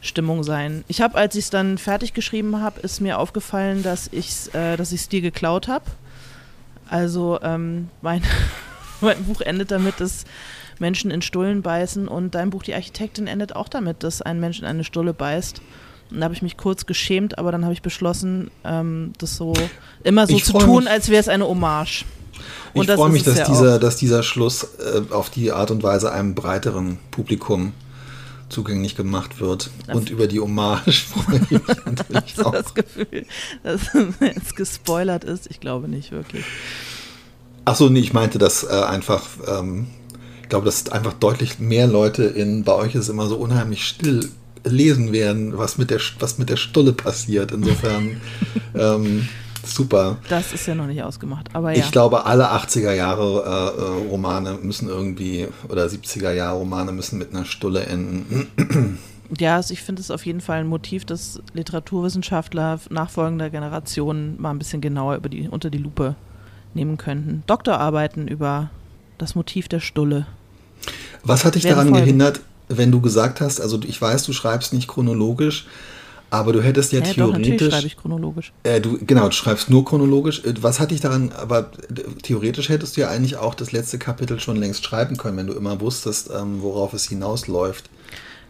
Stimmung 0.00 0.42
sein. 0.42 0.84
Ich 0.88 1.00
habe, 1.00 1.16
als 1.16 1.36
ich 1.36 1.44
es 1.44 1.50
dann 1.50 1.78
fertig 1.78 2.14
geschrieben 2.14 2.60
habe, 2.60 2.80
ist 2.80 3.00
mir 3.00 3.18
aufgefallen, 3.18 3.84
dass 3.84 4.08
ich 4.12 4.28
es 4.28 4.48
äh, 4.48 4.76
dir 5.08 5.20
geklaut 5.20 5.68
habe. 5.68 5.84
Also 6.90 7.38
ähm, 7.42 7.90
mein, 8.02 8.22
mein 9.00 9.24
Buch 9.24 9.40
endet 9.40 9.70
damit, 9.70 10.00
dass 10.00 10.24
Menschen 10.80 11.12
in 11.12 11.22
Stullen 11.22 11.62
beißen 11.62 12.08
und 12.08 12.34
dein 12.34 12.50
Buch 12.50 12.64
Die 12.64 12.74
Architektin 12.74 13.28
endet 13.28 13.54
auch 13.54 13.68
damit, 13.68 14.02
dass 14.02 14.20
ein 14.20 14.40
Mensch 14.40 14.58
in 14.58 14.66
eine 14.66 14.82
Stulle 14.82 15.14
beißt. 15.14 15.62
Und 16.10 16.20
da 16.20 16.24
habe 16.24 16.34
ich 16.34 16.42
mich 16.42 16.56
kurz 16.56 16.86
geschämt, 16.86 17.38
aber 17.38 17.52
dann 17.52 17.64
habe 17.64 17.74
ich 17.74 17.82
beschlossen, 17.82 18.50
ähm, 18.64 19.12
das 19.18 19.36
so 19.36 19.54
immer 20.02 20.26
so 20.26 20.36
ich 20.36 20.44
zu 20.44 20.52
tun, 20.52 20.84
mich, 20.84 20.92
als 20.92 21.08
wäre 21.08 21.20
es 21.20 21.28
eine 21.28 21.46
Hommage. 21.46 22.04
Und 22.72 22.88
ich 22.88 22.94
freue 22.94 23.10
mich, 23.10 23.22
dass, 23.22 23.38
ja 23.38 23.46
dieser, 23.46 23.78
dass 23.78 23.96
dieser 23.96 24.22
Schluss 24.22 24.64
äh, 24.64 25.12
auf 25.12 25.30
die 25.30 25.52
Art 25.52 25.70
und 25.70 25.82
Weise 25.82 26.12
einem 26.12 26.34
breiteren 26.34 26.98
Publikum 27.10 27.72
zugänglich 28.48 28.96
gemacht 28.96 29.40
wird. 29.40 29.70
Das 29.86 29.96
und 29.96 30.10
über 30.10 30.26
die 30.26 30.40
Hommage 30.40 31.04
freue 31.04 31.36
ich 31.36 31.50
mich 31.50 31.62
natürlich 31.84 32.36
Hast 32.36 32.46
auch. 32.46 32.52
das 32.52 32.74
Gefühl, 32.74 33.26
dass 33.62 33.80
es 34.20 34.54
gespoilert 34.54 35.24
ist? 35.24 35.48
Ich 35.50 35.60
glaube 35.60 35.88
nicht 35.88 36.12
wirklich. 36.12 36.44
Achso, 37.64 37.88
nee, 37.88 38.00
ich 38.00 38.12
meinte 38.12 38.38
das 38.38 38.64
äh, 38.64 38.68
einfach. 38.68 39.24
Ähm, 39.46 39.86
ich 40.42 40.50
glaube, 40.50 40.66
dass 40.66 40.90
einfach 40.90 41.14
deutlich 41.14 41.58
mehr 41.58 41.86
Leute 41.86 42.24
in, 42.24 42.64
bei 42.64 42.74
euch 42.74 42.94
ist 42.94 43.08
immer 43.08 43.26
so 43.26 43.36
unheimlich 43.36 43.86
still 43.86 44.28
lesen 44.64 45.12
werden, 45.12 45.56
was 45.56 45.78
mit 45.78 45.90
der, 45.90 46.00
was 46.18 46.38
mit 46.38 46.50
der 46.50 46.56
Stulle 46.56 46.92
passiert. 46.92 47.52
Insofern, 47.52 48.20
ähm, 48.74 49.28
Super. 49.66 50.18
Das 50.28 50.52
ist 50.52 50.66
ja 50.66 50.74
noch 50.74 50.86
nicht 50.86 51.02
ausgemacht, 51.02 51.48
aber 51.54 51.72
ja. 51.72 51.78
Ich 51.78 51.90
glaube, 51.90 52.26
alle 52.26 52.52
80er 52.52 52.92
Jahre 52.92 53.74
äh, 53.78 53.80
äh, 53.80 54.10
Romane 54.10 54.58
müssen 54.62 54.88
irgendwie, 54.88 55.48
oder 55.68 55.86
70er 55.86 56.32
Jahre 56.32 56.58
Romane 56.58 56.92
müssen 56.92 57.18
mit 57.18 57.34
einer 57.34 57.44
Stulle 57.44 57.84
enden. 57.84 58.98
Ja, 59.38 59.56
also 59.56 59.72
ich 59.72 59.80
finde 59.80 60.02
es 60.02 60.10
auf 60.10 60.26
jeden 60.26 60.42
Fall 60.42 60.60
ein 60.60 60.66
Motiv, 60.66 61.06
das 61.06 61.40
Literaturwissenschaftler 61.54 62.78
nachfolgender 62.90 63.48
Generationen 63.48 64.40
mal 64.40 64.50
ein 64.50 64.58
bisschen 64.58 64.82
genauer 64.82 65.16
über 65.16 65.30
die, 65.30 65.48
unter 65.48 65.70
die 65.70 65.78
Lupe 65.78 66.14
nehmen 66.74 66.98
könnten. 66.98 67.42
Doktorarbeiten 67.46 68.28
über 68.28 68.70
das 69.16 69.34
Motiv 69.34 69.66
der 69.66 69.80
Stulle. 69.80 70.26
Was 71.22 71.46
hat 71.46 71.54
dich 71.54 71.62
daran 71.62 71.88
folgen. 71.88 72.04
gehindert, 72.04 72.42
wenn 72.68 72.90
du 72.90 73.00
gesagt 73.00 73.40
hast, 73.40 73.60
also 73.60 73.80
ich 73.86 74.00
weiß, 74.00 74.24
du 74.24 74.32
schreibst 74.32 74.72
nicht 74.72 74.88
chronologisch, 74.88 75.66
aber 76.30 76.52
du 76.52 76.62
hättest 76.62 76.92
ja, 76.92 77.00
ja 77.00 77.12
theoretisch. 77.12 77.58
Doch, 77.58 77.70
schreibe 77.70 77.86
ich 77.86 77.96
chronologisch. 77.96 78.52
Äh, 78.64 78.80
du, 78.80 78.98
genau, 79.00 79.26
du 79.26 79.32
schreibst 79.32 79.70
nur 79.70 79.84
chronologisch. 79.84 80.44
Äh, 80.44 80.54
was 80.60 80.80
hat 80.80 80.90
dich 80.90 81.00
daran, 81.00 81.32
aber 81.32 81.70
theoretisch 82.22 82.68
hättest 82.68 82.96
du 82.96 83.02
ja 83.02 83.08
eigentlich 83.08 83.36
auch 83.36 83.54
das 83.54 83.72
letzte 83.72 83.98
Kapitel 83.98 84.40
schon 84.40 84.56
längst 84.56 84.84
schreiben 84.84 85.16
können, 85.16 85.36
wenn 85.36 85.46
du 85.46 85.52
immer 85.52 85.80
wusstest, 85.80 86.30
ähm, 86.36 86.60
worauf 86.60 86.92
es 86.92 87.08
hinausläuft. 87.08 87.88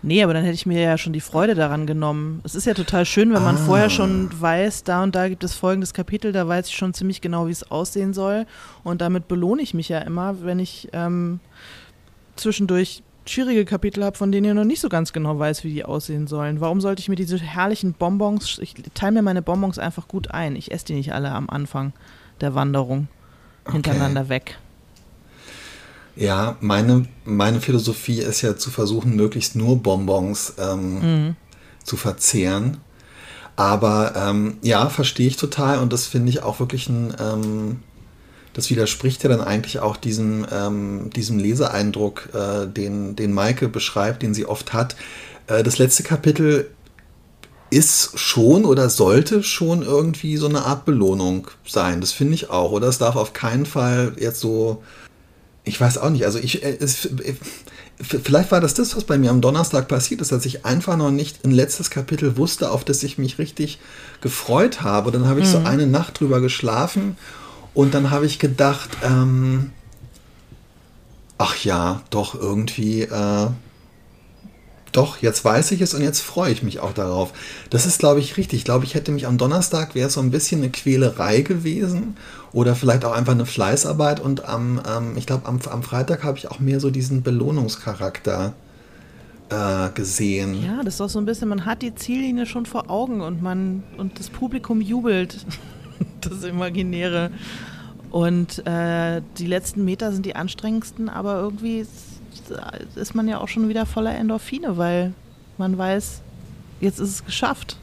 Nee, 0.01 0.23
aber 0.23 0.35
dann 0.35 0.45
hätte 0.45 0.55
ich 0.55 0.67
mir 0.67 0.81
ja 0.81 0.99
schon 0.99 1.15
die 1.15 1.23
Freude 1.23 1.55
daran 1.55 1.87
genommen. 1.87 2.43
Es 2.45 2.55
ist 2.55 2.67
ja 2.67 2.75
total 2.75 3.07
schön, 3.07 3.33
wenn 3.33 3.43
man 3.43 3.57
ah. 3.57 3.65
vorher 3.65 3.89
schon 3.89 4.29
weiß, 4.39 4.85
da 4.85 5.03
und 5.03 5.15
da 5.15 5.31
gibt 5.31 5.45
es 5.45 5.55
folgendes 5.55 5.95
Kapitel, 5.95 6.31
da 6.31 6.47
weiß 6.47 6.69
ich 6.69 6.77
schon 6.77 6.93
ziemlich 6.93 7.23
genau, 7.23 7.47
wie 7.47 7.53
es 7.53 7.71
aussehen 7.71 8.13
soll. 8.13 8.45
Und 8.83 9.01
damit 9.01 9.29
belohne 9.29 9.63
ich 9.63 9.73
mich 9.73 9.89
ja 9.89 10.01
immer, 10.01 10.43
wenn 10.43 10.59
ich 10.59 10.89
ähm, 10.93 11.41
zwischendurch 12.37 13.03
schwierige 13.27 13.65
Kapitel 13.65 14.05
habe, 14.05 14.17
von 14.17 14.33
denen 14.33 14.47
ich 14.47 14.55
noch 14.55 14.65
nicht 14.65 14.81
so 14.81 14.89
ganz 14.89 15.13
genau 15.13 15.39
weiß, 15.39 15.65
wie 15.65 15.73
die 15.73 15.85
aussehen 15.85 16.27
sollen. 16.27 16.61
Warum 16.61 16.81
sollte 16.81 17.01
ich 17.01 17.09
mir 17.09 17.17
diese 17.17 17.39
herrlichen 17.39 17.95
Bonbons, 17.95 18.59
ich 18.61 18.75
teile 18.95 19.13
mir 19.13 19.23
meine 19.23 19.43
Bonbons 19.43 19.79
einfach 19.79 20.09
gut 20.09 20.31
ein. 20.31 20.57
Ich 20.57 20.73
esse 20.73 20.87
die 20.87 20.95
nicht 20.95 21.13
alle 21.13 21.31
am 21.33 21.49
Anfang 21.49 21.93
der 22.41 22.55
Wanderung 22.55 23.09
hintereinander 23.71 24.23
okay. 24.23 24.31
weg. 24.31 24.59
Ja, 26.17 26.57
meine, 26.61 27.07
meine 27.25 27.61
Philosophie 27.61 28.21
ist 28.21 28.43
ja 28.43 28.57
zu 28.57 28.71
versuchen, 28.71 29.17
möglichst 29.17 29.57
nur 29.57 29.83
Bonbons 29.83 30.55
ähm, 30.59 31.27
mhm. 31.27 31.37
zu 31.83 31.97
verzehren. 31.97 32.79
Aber 33.57 34.15
ähm, 34.17 34.59
ja, 34.63 34.89
verstehe 34.89 35.27
ich 35.27 35.37
total 35.37 35.79
und 35.79 35.93
das 35.93 36.07
finde 36.07 36.29
ich 36.29 36.43
auch 36.43 36.61
wirklich 36.61 36.89
ein, 36.89 37.15
ähm, 37.21 37.81
das 38.55 38.71
widerspricht 38.71 39.23
ja 39.25 39.29
dann 39.29 39.41
eigentlich 39.41 39.81
auch 39.81 39.97
diesem, 39.97 40.47
ähm, 40.51 41.11
diesem 41.15 41.39
Leseeindruck, 41.39 42.31
äh, 42.33 42.67
den, 42.67 43.17
den 43.17 43.33
Maike 43.33 43.69
beschreibt, 43.69 44.23
den 44.23 44.33
sie 44.33 44.47
oft 44.47 44.73
hat. 44.73 44.97
Äh, 45.49 45.63
das 45.63 45.79
letzte 45.79 46.05
Kapitel 46.05 46.71
ist 47.71 48.19
schon 48.19 48.65
oder 48.65 48.89
sollte 48.89 49.43
schon 49.43 49.83
irgendwie 49.83 50.37
so 50.37 50.47
eine 50.47 50.65
Art 50.65 50.85
Belohnung 50.85 51.49
sein. 51.67 52.01
Das 52.01 52.13
finde 52.13 52.35
ich 52.35 52.49
auch. 52.49 52.71
Oder 52.71 52.87
es 52.87 52.99
darf 52.99 53.17
auf 53.17 53.33
keinen 53.33 53.67
Fall 53.67 54.13
jetzt 54.19 54.39
so, 54.39 54.85
ich 55.65 55.81
weiß 55.81 55.99
auch 55.99 56.11
nicht, 56.11 56.25
also 56.25 56.39
ich, 56.39 56.63
äh, 56.63 56.77
es, 56.79 57.07
äh, 57.07 57.35
vielleicht 57.99 58.53
war 58.53 58.61
das 58.61 58.75
das, 58.75 58.95
was 58.95 59.03
bei 59.03 59.19
mir 59.19 59.31
am 59.31 59.41
Donnerstag 59.41 59.89
passiert 59.89 60.21
ist, 60.21 60.31
dass 60.31 60.47
ich 60.47 60.65
einfach 60.65 60.97
noch 60.97 61.11
nicht 61.11 61.45
ein 61.45 61.51
letztes 61.51 61.91
Kapitel 61.91 62.37
wusste, 62.37 62.71
auf 62.71 62.85
das 62.85 63.03
ich 63.03 63.19
mich 63.19 63.39
richtig 63.39 63.81
gefreut 64.21 64.83
habe. 64.83 65.11
Dann 65.11 65.27
habe 65.27 65.41
ich 65.41 65.47
mhm. 65.47 65.51
so 65.51 65.59
eine 65.59 65.89
Nacht 65.89 66.21
drüber 66.21 66.41
geschlafen 66.41 67.17
und 67.75 67.95
dann 67.95 68.11
habe 68.11 68.27
ich 68.27 68.39
gedacht, 68.39 68.91
ähm, 69.03 69.73
ach 71.39 71.65
ja, 71.65 72.03
doch 72.11 72.35
irgendwie, 72.35 73.03
äh, 73.03 73.49
doch, 74.93 75.21
jetzt 75.21 75.45
weiß 75.45 75.73
ich 75.73 75.81
es 75.81 75.93
und 75.93 76.03
jetzt 76.03 76.21
freue 76.21 76.53
ich 76.53 76.63
mich 76.63 76.79
auch 76.79 76.93
darauf. 76.93 77.33
Das 77.69 77.85
ist, 77.85 77.99
glaube 77.99 78.21
ich, 78.21 78.37
richtig. 78.37 78.61
Ich 78.61 78.65
glaube, 78.65 78.85
ich 78.85 78.95
hätte 78.95 79.11
mich 79.11 79.27
am 79.27 79.39
Donnerstag, 79.39 79.97
wäre 79.97 80.09
so 80.09 80.21
ein 80.21 80.31
bisschen 80.31 80.63
eine 80.63 80.71
Quälerei 80.71 81.41
gewesen 81.41 82.17
oder 82.53 82.77
vielleicht 82.77 83.05
auch 83.05 83.13
einfach 83.13 83.33
eine 83.33 83.47
Fleißarbeit 83.47 84.21
und 84.21 84.49
am, 84.49 84.81
ähm, 84.89 85.17
ich 85.17 85.27
glaube, 85.27 85.49
am, 85.49 85.59
am 85.69 85.83
Freitag 85.83 86.23
habe 86.23 86.39
ich 86.39 86.49
auch 86.49 86.61
mehr 86.61 86.79
so 86.79 86.91
diesen 86.91 87.23
Belohnungscharakter 87.25 88.55
äh, 89.49 89.91
gesehen. 89.95 90.63
Ja, 90.63 90.85
das 90.85 90.95
ist 90.95 91.01
doch 91.01 91.09
so 91.09 91.19
ein 91.19 91.27
bisschen, 91.27 91.49
man 91.49 91.67
hat 91.67 91.83
die 91.83 91.95
Ziellinie 91.97 92.47
schon 92.47 92.65
vor 92.65 92.89
Augen 92.89 93.21
und 93.21 93.43
man 93.43 93.83
und 93.99 94.21
das 94.21 94.31
Publikum 94.31 94.81
jubelt. 94.81 95.45
das 96.21 96.45
Imaginäre. 96.45 97.31
Und 98.11 98.65
äh, 98.67 99.23
die 99.39 99.47
letzten 99.47 99.85
Meter 99.85 100.13
sind 100.13 100.25
die 100.25 100.37
anstrengendsten, 100.37 101.09
aber 101.09 101.41
irgendwie 101.41 101.81
ist, 101.81 102.21
ist 102.95 103.15
man 103.15 103.27
ja 103.27 103.41
auch 103.41 103.49
schon 103.49 103.69
wieder 103.69 103.87
voller 103.87 104.15
Endorphine, 104.17 104.77
weil 104.77 105.13
man 105.59 105.77
weiß, 105.77 106.21
jetzt 106.81 107.01
ist 107.01 107.11
es 107.11 107.25
geschafft. 107.25 107.77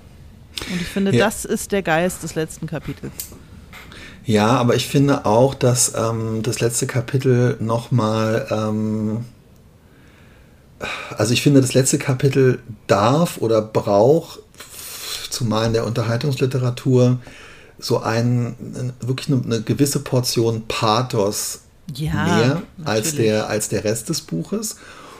Und 0.69 0.81
ich 0.81 0.87
finde, 0.87 1.13
ja. 1.13 1.25
das 1.25 1.45
ist 1.45 1.71
der 1.71 1.81
Geist 1.81 2.23
des 2.23 2.35
letzten 2.35 2.67
Kapitels. 2.67 3.31
Ja, 4.23 4.47
aber 4.51 4.75
ich 4.75 4.87
finde 4.87 5.25
auch, 5.25 5.55
dass 5.55 5.93
ähm, 5.95 6.43
das 6.43 6.59
letzte 6.59 6.85
Kapitel 6.85 7.57
nochmal, 7.59 8.47
ähm, 8.51 9.25
also 11.17 11.33
ich 11.33 11.41
finde, 11.41 11.61
das 11.61 11.73
letzte 11.73 11.97
Kapitel 11.97 12.59
darf 12.87 13.37
oder 13.39 13.61
braucht, 13.61 14.39
zumal 15.29 15.67
in 15.67 15.73
der 15.73 15.85
Unterhaltungsliteratur, 15.85 17.19
so 17.81 17.99
ein, 17.99 18.55
wirklich 19.01 19.27
eine, 19.29 19.43
eine 19.43 19.61
gewisse 19.61 19.99
Portion 19.99 20.63
Pathos 20.67 21.61
ja, 21.93 22.13
mehr 22.13 22.61
als 22.85 23.15
der, 23.15 23.49
als 23.49 23.69
der 23.69 23.83
Rest 23.83 24.09
des 24.09 24.21
Buches. 24.21 24.77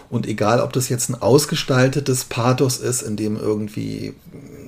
Und 0.10 0.28
egal, 0.28 0.60
ob 0.60 0.74
das 0.74 0.90
jetzt 0.90 1.10
ein 1.10 1.22
ausgestaltetes 1.22 2.26
Pathos 2.26 2.78
ist, 2.78 3.02
in 3.02 3.16
dem 3.16 3.36
irgendwie 3.38 4.14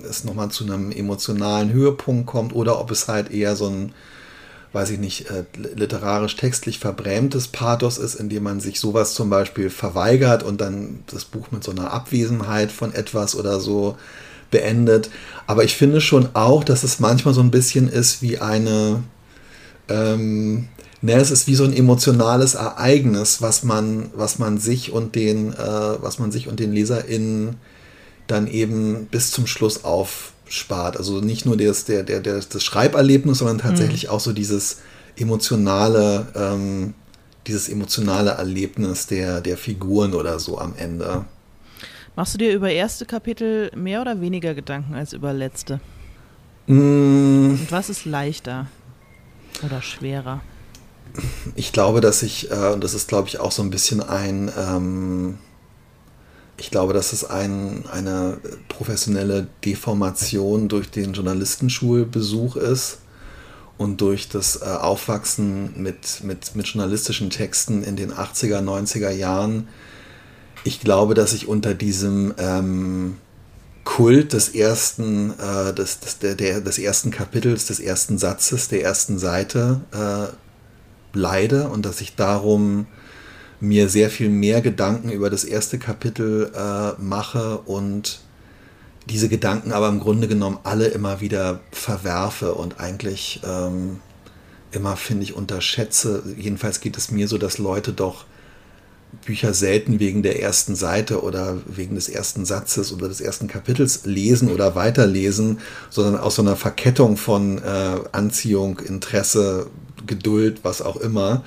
es 0.09 0.23
nochmal 0.23 0.49
zu 0.49 0.63
einem 0.63 0.91
emotionalen 0.91 1.71
Höhepunkt 1.71 2.25
kommt, 2.25 2.53
oder 2.53 2.79
ob 2.79 2.91
es 2.91 3.07
halt 3.07 3.29
eher 3.31 3.55
so 3.55 3.67
ein, 3.67 3.91
weiß 4.71 4.89
ich 4.89 4.99
nicht, 4.99 5.29
äh, 5.29 5.43
literarisch-textlich 5.75 6.79
verbrämtes 6.79 7.49
Pathos 7.49 7.97
ist, 7.97 8.15
in 8.15 8.29
dem 8.29 8.43
man 8.43 8.59
sich 8.59 8.79
sowas 8.79 9.13
zum 9.13 9.29
Beispiel 9.29 9.69
verweigert 9.69 10.43
und 10.43 10.61
dann 10.61 11.03
das 11.07 11.25
Buch 11.25 11.51
mit 11.51 11.63
so 11.63 11.71
einer 11.71 11.91
Abwesenheit 11.91 12.71
von 12.71 12.93
etwas 12.93 13.35
oder 13.35 13.59
so 13.59 13.97
beendet. 14.53 15.09
Aber 15.45 15.65
ich 15.65 15.75
finde 15.75 15.99
schon 15.99 16.29
auch, 16.35 16.63
dass 16.63 16.83
es 16.83 17.01
manchmal 17.01 17.33
so 17.33 17.41
ein 17.41 17.51
bisschen 17.51 17.89
ist 17.89 18.21
wie 18.21 18.37
eine, 18.37 19.03
ähm, 19.89 20.69
ne, 21.01 21.15
es 21.15 21.31
ist 21.31 21.47
wie 21.47 21.55
so 21.55 21.65
ein 21.65 21.73
emotionales 21.73 22.53
Ereignis, 22.55 23.41
was 23.41 23.63
man, 23.63 24.09
was 24.15 24.39
man 24.39 24.57
sich 24.57 24.93
und 24.93 25.15
den, 25.15 25.51
äh, 25.51 25.57
was 25.57 26.19
man 26.19 26.31
sich 26.31 26.47
und 26.47 26.61
den 26.61 26.71
LeserInnen 26.71 27.57
dann 28.27 28.47
eben 28.47 29.07
bis 29.11 29.31
zum 29.31 29.47
Schluss 29.47 29.83
aufspart. 29.83 30.95
Also 30.95 31.19
nicht 31.19 31.45
nur 31.45 31.57
das, 31.57 31.83
der, 31.83 32.03
der, 32.03 32.21
der, 32.21 32.39
das 32.39 32.63
Schreiberlebnis, 32.63 33.39
sondern 33.39 33.57
tatsächlich 33.57 34.05
mhm. 34.05 34.09
auch 34.11 34.21
so 34.21 34.31
dieses 34.31 34.77
emotionale, 35.17 36.27
ähm, 36.35 36.93
dieses 37.47 37.67
emotionale 37.67 38.31
Erlebnis 38.31 39.07
der, 39.07 39.41
der 39.41 39.57
Figuren 39.57 40.13
oder 40.13 40.39
so 40.39 40.57
am 40.57 40.73
Ende. 40.77 41.25
Machst 42.15 42.35
du 42.35 42.37
dir 42.37 42.53
über 42.53 42.69
erste 42.69 43.05
Kapitel 43.05 43.71
mehr 43.75 44.01
oder 44.01 44.21
weniger 44.21 44.53
Gedanken 44.53 44.93
als 44.93 45.13
über 45.13 45.33
letzte? 45.33 45.79
Mm. 46.67 47.51
Und 47.51 47.71
was 47.71 47.89
ist 47.89 48.05
leichter 48.05 48.67
oder 49.63 49.81
schwerer? 49.81 50.41
Ich 51.55 51.71
glaube, 51.71 52.01
dass 52.01 52.21
ich, 52.21 52.51
äh, 52.51 52.71
und 52.71 52.83
das 52.83 52.93
ist, 52.93 53.07
glaube 53.07 53.27
ich, 53.27 53.39
auch 53.39 53.51
so 53.51 53.63
ein 53.63 53.71
bisschen 53.71 54.01
ein, 54.01 54.51
ähm, 54.57 55.37
ich 56.57 56.69
glaube, 56.69 56.93
dass 56.93 57.13
es 57.13 57.25
ein, 57.25 57.85
eine 57.91 58.37
professionelle 58.69 59.47
Deformation 59.65 60.69
durch 60.69 60.91
den 60.91 61.13
Journalistenschulbesuch 61.13 62.55
ist 62.57 62.99
und 63.77 64.01
durch 64.01 64.29
das 64.29 64.61
äh, 64.61 64.65
Aufwachsen 64.65 65.81
mit, 65.81 66.23
mit, 66.23 66.55
mit 66.55 66.67
journalistischen 66.67 67.31
Texten 67.31 67.83
in 67.83 67.95
den 67.95 68.13
80er, 68.13 68.59
90er 68.59 69.09
Jahren 69.09 69.67
ich 70.63 70.79
glaube, 70.79 71.13
dass 71.13 71.33
ich 71.33 71.47
unter 71.47 71.73
diesem 71.73 72.33
ähm, 72.37 73.17
Kult 73.83 74.33
des 74.33 74.49
ersten, 74.49 75.31
äh, 75.37 75.73
des, 75.73 75.99
des, 75.99 76.19
der, 76.19 76.35
der, 76.35 76.61
des 76.61 76.79
ersten 76.79 77.11
Kapitels, 77.11 77.67
des 77.67 77.79
ersten 77.79 78.17
Satzes, 78.17 78.69
der 78.69 78.83
ersten 78.83 79.19
Seite 79.19 79.81
äh, 79.91 81.17
leide 81.17 81.69
und 81.69 81.85
dass 81.85 82.01
ich 82.01 82.15
darum 82.15 82.87
mir 83.59 83.89
sehr 83.89 84.09
viel 84.09 84.29
mehr 84.29 84.61
Gedanken 84.61 85.09
über 85.09 85.29
das 85.29 85.43
erste 85.43 85.79
Kapitel 85.79 86.51
äh, 86.55 87.01
mache 87.01 87.59
und 87.59 88.21
diese 89.09 89.27
Gedanken 89.27 89.73
aber 89.73 89.89
im 89.89 89.99
Grunde 89.99 90.27
genommen 90.27 90.59
alle 90.63 90.87
immer 90.87 91.19
wieder 91.19 91.59
verwerfe 91.71 92.55
und 92.55 92.79
eigentlich 92.79 93.41
ähm, 93.45 93.99
immer, 94.71 94.95
finde 94.95 95.23
ich, 95.23 95.35
unterschätze. 95.35 96.23
Jedenfalls 96.37 96.79
geht 96.79 96.97
es 96.97 97.11
mir 97.11 97.27
so, 97.27 97.37
dass 97.37 97.57
Leute 97.57 97.91
doch 97.91 98.25
Bücher 99.25 99.53
selten 99.53 99.99
wegen 99.99 100.23
der 100.23 100.41
ersten 100.41 100.75
Seite 100.75 101.23
oder 101.23 101.57
wegen 101.67 101.95
des 101.95 102.09
ersten 102.09 102.45
Satzes 102.45 102.91
oder 102.91 103.07
des 103.07 103.21
ersten 103.21 103.47
Kapitels 103.47 104.05
lesen 104.05 104.51
oder 104.51 104.75
weiterlesen, 104.75 105.59
sondern 105.89 106.17
aus 106.17 106.35
so 106.35 106.41
einer 106.41 106.55
Verkettung 106.55 107.17
von 107.17 107.59
äh, 107.59 107.99
Anziehung, 108.11 108.79
Interesse, 108.79 109.67
Geduld, 110.05 110.59
was 110.63 110.81
auch 110.81 110.97
immer. 110.97 111.43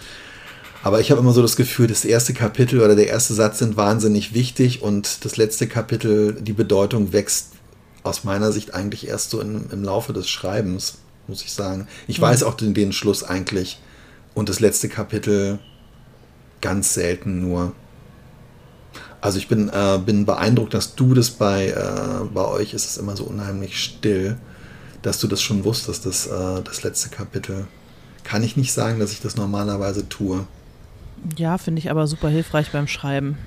Aber 0.82 1.00
ich 1.00 1.10
habe 1.10 1.20
immer 1.20 1.32
so 1.32 1.42
das 1.42 1.56
Gefühl, 1.56 1.88
das 1.88 2.04
erste 2.04 2.32
Kapitel 2.32 2.80
oder 2.80 2.94
der 2.94 3.08
erste 3.08 3.34
Satz 3.34 3.58
sind 3.58 3.76
wahnsinnig 3.76 4.34
wichtig 4.34 4.82
und 4.82 5.24
das 5.24 5.36
letzte 5.36 5.66
Kapitel, 5.66 6.34
die 6.40 6.52
Bedeutung 6.52 7.12
wächst 7.12 7.48
aus 8.04 8.24
meiner 8.24 8.52
Sicht 8.52 8.72
eigentlich 8.72 9.08
erst 9.08 9.30
so 9.30 9.40
in, 9.40 9.66
im 9.72 9.82
Laufe 9.82 10.12
des 10.12 10.28
Schreibens. 10.28 10.98
muss 11.26 11.42
ich 11.42 11.52
sagen. 11.52 11.88
Ich 12.06 12.18
mhm. 12.18 12.22
weiß 12.22 12.44
auch 12.44 12.54
den, 12.54 12.72
den 12.72 12.92
Schluss 12.92 13.24
eigentlich 13.24 13.80
und 14.34 14.48
das 14.48 14.60
letzte 14.60 14.88
Kapitel 14.88 15.58
ganz 16.60 16.94
selten 16.94 17.40
nur. 17.40 17.72
Also 19.20 19.38
ich 19.38 19.48
bin, 19.48 19.68
äh, 19.68 19.98
bin 20.04 20.24
beeindruckt, 20.24 20.74
dass 20.74 20.94
du 20.94 21.14
das 21.14 21.30
bei, 21.30 21.68
äh, 21.68 22.24
bei 22.32 22.44
euch 22.44 22.74
ist 22.74 22.86
es 22.86 22.96
immer 22.96 23.16
so 23.16 23.24
unheimlich 23.24 23.82
still, 23.82 24.36
dass 25.02 25.18
du 25.18 25.26
das 25.26 25.42
schon 25.42 25.64
wusstest, 25.64 26.06
das, 26.06 26.26
äh, 26.26 26.62
das 26.62 26.82
letzte 26.82 27.08
Kapitel. 27.08 27.66
Kann 28.24 28.42
ich 28.42 28.56
nicht 28.56 28.72
sagen, 28.72 28.98
dass 29.00 29.12
ich 29.12 29.20
das 29.20 29.36
normalerweise 29.36 30.08
tue. 30.08 30.46
Ja, 31.36 31.58
finde 31.58 31.78
ich 31.80 31.90
aber 31.90 32.06
super 32.06 32.28
hilfreich 32.28 32.70
beim 32.72 32.88
Schreiben. 32.88 33.38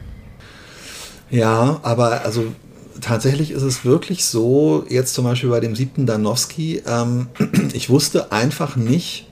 Ja, 1.29 1.79
aber 1.83 2.25
also 2.25 2.53
tatsächlich 3.01 3.51
ist 3.51 3.61
es 3.61 3.85
wirklich 3.85 4.25
so, 4.25 4.85
jetzt 4.89 5.13
zum 5.13 5.25
Beispiel 5.25 5.49
bei 5.49 5.59
dem 5.59 5.75
siebten 5.75 6.05
Danowski, 6.05 6.81
ähm, 6.85 7.27
ich 7.73 7.89
wusste 7.89 8.31
einfach 8.31 8.75
nicht, 8.75 9.27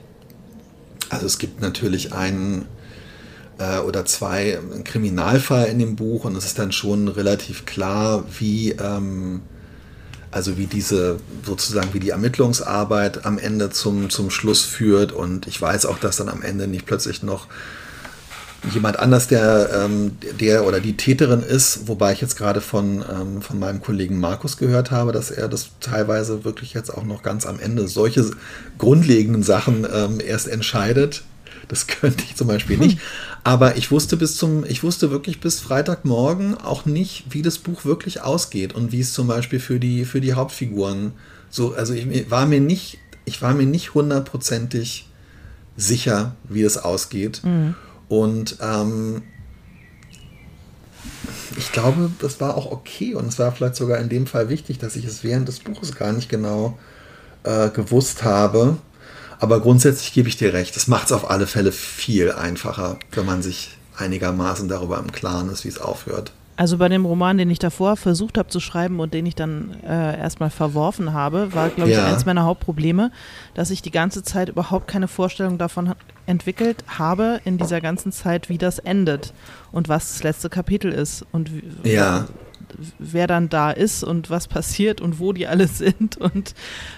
also 1.10 1.26
es 1.26 1.38
gibt 1.38 1.60
natürlich 1.60 2.12
einen 2.12 2.66
äh, 3.58 3.78
oder 3.78 4.04
zwei 4.04 4.58
Kriminalfall 4.84 5.66
in 5.66 5.78
dem 5.78 5.96
Buch 5.96 6.24
und 6.24 6.36
es 6.36 6.44
ist 6.44 6.58
dann 6.58 6.72
schon 6.72 7.08
relativ 7.08 7.66
klar, 7.66 8.24
wie, 8.38 8.72
ähm, 8.72 9.42
also 10.30 10.56
wie 10.56 10.66
diese, 10.66 11.18
sozusagen 11.44 11.92
wie 11.92 12.00
die 12.00 12.10
Ermittlungsarbeit 12.10 13.24
am 13.26 13.38
Ende 13.38 13.70
zum, 13.70 14.10
zum 14.10 14.30
Schluss 14.30 14.62
führt 14.62 15.12
und 15.12 15.46
ich 15.46 15.60
weiß 15.60 15.86
auch, 15.86 15.98
dass 15.98 16.16
dann 16.16 16.28
am 16.28 16.42
Ende 16.42 16.66
nicht 16.66 16.86
plötzlich 16.86 17.22
noch 17.22 17.46
jemand 18.72 18.98
anders, 18.98 19.28
der, 19.28 19.70
ähm, 19.72 20.16
der 20.40 20.66
oder 20.66 20.80
die 20.80 20.96
Täterin 20.96 21.42
ist, 21.42 21.86
wobei 21.86 22.12
ich 22.12 22.20
jetzt 22.20 22.36
gerade 22.36 22.60
von, 22.60 23.04
ähm, 23.08 23.40
von 23.40 23.58
meinem 23.58 23.80
Kollegen 23.80 24.18
Markus 24.18 24.56
gehört 24.56 24.90
habe, 24.90 25.12
dass 25.12 25.30
er 25.30 25.48
das 25.48 25.70
teilweise 25.80 26.44
wirklich 26.44 26.74
jetzt 26.74 26.90
auch 26.90 27.04
noch 27.04 27.22
ganz 27.22 27.46
am 27.46 27.60
Ende 27.60 27.86
solche 27.88 28.28
grundlegenden 28.76 29.42
Sachen 29.42 29.86
ähm, 29.92 30.20
erst 30.20 30.48
entscheidet. 30.48 31.22
Das 31.66 31.86
könnte 31.88 32.22
ich 32.24 32.36
zum 32.36 32.46
Beispiel 32.46 32.78
nicht. 32.78 32.98
Aber 33.44 33.76
ich 33.76 33.90
wusste 33.90 34.16
bis 34.16 34.36
zum, 34.36 34.64
ich 34.64 34.82
wusste 34.82 35.10
wirklich 35.10 35.40
bis 35.40 35.60
Freitagmorgen 35.60 36.56
auch 36.56 36.86
nicht, 36.86 37.24
wie 37.30 37.42
das 37.42 37.58
Buch 37.58 37.84
wirklich 37.84 38.22
ausgeht 38.22 38.74
und 38.74 38.92
wie 38.92 39.00
es 39.00 39.12
zum 39.12 39.26
Beispiel 39.26 39.60
für 39.60 39.80
die, 39.80 40.04
für 40.04 40.20
die 40.20 40.34
Hauptfiguren 40.34 41.12
so, 41.50 41.74
also 41.74 41.94
ich 41.94 42.30
war 42.30 42.46
mir 42.46 42.60
nicht, 42.60 42.98
ich 43.24 43.42
war 43.42 43.54
mir 43.54 43.66
nicht 43.66 43.94
hundertprozentig 43.94 45.08
sicher, 45.76 46.36
wie 46.44 46.62
es 46.62 46.76
ausgeht. 46.76 47.42
Mhm. 47.44 47.74
Und 48.08 48.56
ähm, 48.60 49.22
ich 51.56 51.72
glaube, 51.72 52.10
das 52.20 52.40
war 52.40 52.56
auch 52.56 52.70
okay 52.70 53.14
und 53.14 53.26
es 53.26 53.38
war 53.38 53.52
vielleicht 53.52 53.76
sogar 53.76 53.98
in 53.98 54.08
dem 54.08 54.26
Fall 54.26 54.48
wichtig, 54.48 54.78
dass 54.78 54.96
ich 54.96 55.04
es 55.04 55.24
während 55.24 55.48
des 55.48 55.60
Buches 55.60 55.94
gar 55.94 56.12
nicht 56.12 56.28
genau 56.28 56.78
äh, 57.44 57.70
gewusst 57.70 58.24
habe. 58.24 58.76
Aber 59.38 59.60
grundsätzlich 59.60 60.12
gebe 60.12 60.28
ich 60.28 60.36
dir 60.36 60.52
recht, 60.52 60.76
es 60.76 60.88
macht 60.88 61.06
es 61.06 61.12
auf 61.12 61.30
alle 61.30 61.46
Fälle 61.46 61.72
viel 61.72 62.32
einfacher, 62.32 62.98
wenn 63.12 63.26
man 63.26 63.42
sich 63.42 63.70
einigermaßen 63.96 64.68
darüber 64.68 64.98
im 64.98 65.12
Klaren 65.12 65.48
ist, 65.50 65.64
wie 65.64 65.68
es 65.68 65.80
aufhört. 65.80 66.32
Also 66.58 66.76
bei 66.78 66.88
dem 66.88 67.04
Roman, 67.04 67.38
den 67.38 67.50
ich 67.50 67.60
davor 67.60 67.96
versucht 67.96 68.36
habe 68.36 68.48
zu 68.48 68.58
schreiben 68.58 68.98
und 68.98 69.14
den 69.14 69.26
ich 69.26 69.36
dann 69.36 69.76
äh, 69.84 70.18
erstmal 70.18 70.50
verworfen 70.50 71.12
habe, 71.12 71.54
war, 71.54 71.68
glaube 71.68 71.92
ja. 71.92 72.00
ich, 72.00 72.04
eines 72.04 72.26
meiner 72.26 72.42
Hauptprobleme, 72.42 73.12
dass 73.54 73.70
ich 73.70 73.80
die 73.80 73.92
ganze 73.92 74.24
Zeit 74.24 74.48
überhaupt 74.48 74.88
keine 74.88 75.06
Vorstellung 75.06 75.56
davon 75.56 75.94
entwickelt 76.26 76.82
habe, 76.88 77.40
in 77.44 77.58
dieser 77.58 77.80
ganzen 77.80 78.10
Zeit, 78.10 78.48
wie 78.48 78.58
das 78.58 78.80
endet 78.80 79.32
und 79.70 79.88
was 79.88 80.08
das 80.14 80.24
letzte 80.24 80.50
Kapitel 80.50 80.90
ist 80.90 81.24
und 81.30 81.48
ja. 81.84 82.26
Wer 82.98 83.26
dann 83.26 83.48
da 83.48 83.70
ist 83.70 84.04
und 84.04 84.30
was 84.30 84.48
passiert 84.48 85.00
und 85.00 85.18
wo 85.18 85.32
die 85.32 85.46
alle 85.46 85.66
sind. 85.68 86.16
Und 86.16 86.54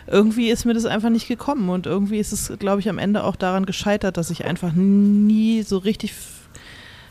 irgendwie 0.06 0.50
ist 0.50 0.64
mir 0.64 0.74
das 0.74 0.86
einfach 0.86 1.10
nicht 1.10 1.28
gekommen 1.28 1.68
und 1.68 1.86
irgendwie 1.86 2.18
ist 2.18 2.32
es, 2.32 2.52
glaube 2.58 2.80
ich, 2.80 2.88
am 2.88 2.98
Ende 2.98 3.24
auch 3.24 3.36
daran 3.36 3.66
gescheitert, 3.66 4.16
dass 4.16 4.30
ich 4.30 4.44
einfach 4.44 4.72
nie 4.72 5.62
so 5.62 5.78
richtig 5.78 6.12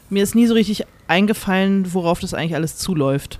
mir 0.10 0.24
ist 0.24 0.36
nie 0.36 0.48
so 0.48 0.54
richtig 0.54 0.86
eingefallen, 1.08 1.94
worauf 1.94 2.20
das 2.20 2.34
eigentlich 2.34 2.56
alles 2.56 2.78
zuläuft. 2.78 3.40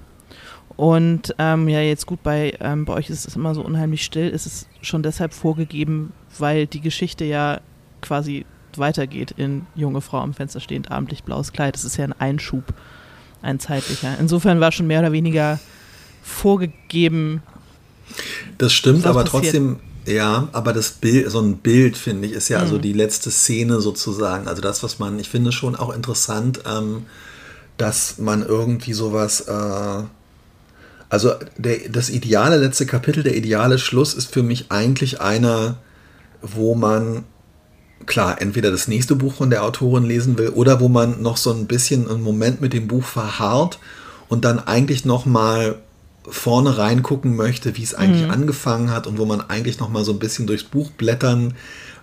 Und 0.76 1.36
ähm, 1.40 1.68
ja, 1.68 1.82
jetzt 1.82 2.06
gut, 2.06 2.24
bei, 2.24 2.54
ähm, 2.62 2.86
bei 2.86 2.94
euch 2.94 3.10
ist 3.10 3.28
es 3.28 3.36
immer 3.36 3.54
so 3.54 3.62
unheimlich 3.62 4.06
still. 4.06 4.30
Ist 4.30 4.46
es 4.46 4.68
schon 4.82 5.04
deshalb 5.04 5.34
vorgegeben, 5.34 6.14
weil 6.38 6.68
die 6.68 6.80
Geschichte 6.80 7.26
ja 7.26 7.60
quasi 8.02 8.46
weitergeht 8.78 9.34
in 9.36 9.66
Junge 9.76 10.00
Frau 10.00 10.20
am 10.20 10.34
Fenster 10.34 10.60
stehend, 10.60 10.90
abendlich 10.92 11.24
blaues 11.24 11.52
Kleid. 11.52 11.76
Das 11.76 11.84
ist 11.84 11.98
ja 11.98 12.06
ein 12.06 12.14
Einschub, 12.14 12.64
ein 13.42 13.60
zeitlicher. 13.60 14.18
Insofern 14.20 14.60
war 14.60 14.72
schon 14.72 14.88
mehr 14.88 15.00
oder 15.00 15.12
weniger 15.12 15.60
vorgegeben. 16.24 17.42
Das 18.58 18.74
stimmt, 18.74 19.06
aber 19.06 19.24
passiert. 19.24 19.44
trotzdem 19.44 19.80
ja, 20.10 20.48
aber 20.54 20.74
das 20.74 20.92
Bild, 20.92 21.30
so 21.30 21.40
ein 21.40 21.58
Bild, 21.58 21.96
finde 21.98 22.28
ich, 22.28 22.34
ist 22.34 22.50
ja 22.50 22.58
mhm. 22.58 22.64
also 22.64 22.78
die 22.78 22.94
letzte 22.94 23.30
Szene 23.30 23.80
sozusagen. 23.80 24.48
Also 24.48 24.62
das, 24.62 24.82
was 24.82 24.98
man, 24.98 25.20
ich 25.20 25.30
finde 25.30 25.52
schon 25.52 25.76
auch 25.76 25.94
interessant, 25.94 26.62
ähm, 26.66 27.06
dass 27.78 28.18
man 28.18 28.46
irgendwie 28.46 28.94
sowas, 28.94 29.42
äh, 29.42 30.04
also 31.10 31.34
der, 31.58 31.90
das 31.90 32.10
ideale 32.10 32.58
letzte 32.58 32.86
Kapitel, 32.86 33.24
der 33.24 33.36
ideale 33.36 33.78
Schluss 33.78 34.14
ist 34.14 34.34
für 34.34 34.42
mich 34.42 34.72
eigentlich 34.72 35.22
einer, 35.22 35.78
wo 36.42 36.76
man 36.76 37.24
klar, 38.06 38.42
entweder 38.42 38.72
das 38.72 38.88
nächste 38.88 39.16
Buch 39.16 39.34
von 39.34 39.50
der 39.50 39.64
Autorin 39.64 40.04
lesen 40.04 40.38
will 40.38 40.50
oder 40.50 40.80
wo 40.80 40.88
man 40.88 41.22
noch 41.22 41.38
so 41.38 41.52
ein 41.52 41.68
bisschen 41.68 42.10
einen 42.10 42.22
Moment 42.22 42.62
mit 42.62 42.74
dem 42.74 42.88
Buch 42.88 43.04
verharrt 43.04 43.80
und 44.28 44.46
dann 44.46 44.60
eigentlich 44.60 45.06
noch 45.06 45.26
mal 45.26 45.76
vorne 46.28 46.78
reingucken 46.78 47.36
möchte, 47.36 47.76
wie 47.78 47.84
es 47.84 47.96
eigentlich 47.96 48.26
mhm. 48.26 48.32
angefangen 48.32 48.92
hat 48.92 49.08
und 49.08 49.18
wo 49.18 49.26
man 49.26 49.42
eigentlich 49.42 49.80
noch 49.80 49.90
mal 49.90 50.04
so 50.04 50.12
ein 50.12 50.20
bisschen 50.20 50.48
durchs 50.48 50.64
Buch 50.64 50.92
blättern 50.92 51.56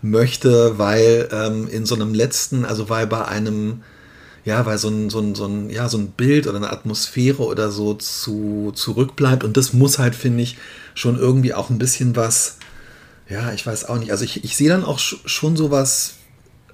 möchte, 0.03 0.79
weil 0.79 1.29
ähm, 1.33 1.69
in 1.69 1.87
so 1.87 1.95
einem 1.95 2.15
letzten, 2.15 2.65
also 2.65 2.89
weil 2.89 3.07
bei 3.07 3.25
einem, 3.25 3.83
ja, 4.45 4.67
weil 4.67 4.79
so 4.79 4.89
ein, 4.89 5.11
so 5.11 5.21
ein, 5.21 5.35
so 5.35 5.47
ein, 5.47 5.71
ja, 5.71 5.89
so 5.89 5.99
ein 5.99 6.09
Bild 6.09 6.47
oder 6.47 6.57
eine 6.57 6.71
Atmosphäre 6.71 7.43
oder 7.45 7.71
so 7.71 7.95
zu, 7.95 8.73
zurückbleibt 8.75 9.45
und 9.45 9.57
das 9.57 9.73
muss 9.73 9.99
halt, 9.99 10.15
finde 10.15 10.43
ich, 10.43 10.57
schon 10.95 11.19
irgendwie 11.19 11.55
auch 11.55 11.71
ein 11.71 11.79
bisschen 11.79 12.17
was, 12.17 12.59
ja, 13.29 13.53
ich 13.53 13.67
weiß 13.67 13.87
auch 13.87 13.99
nicht, 13.99 14.11
also 14.11 14.25
ich, 14.25 14.45
ich 14.45 14.57
sehe 14.57 14.69
dann 14.69 14.85
auch 14.85 14.99
schon 14.99 15.57
sowas, 15.57 16.15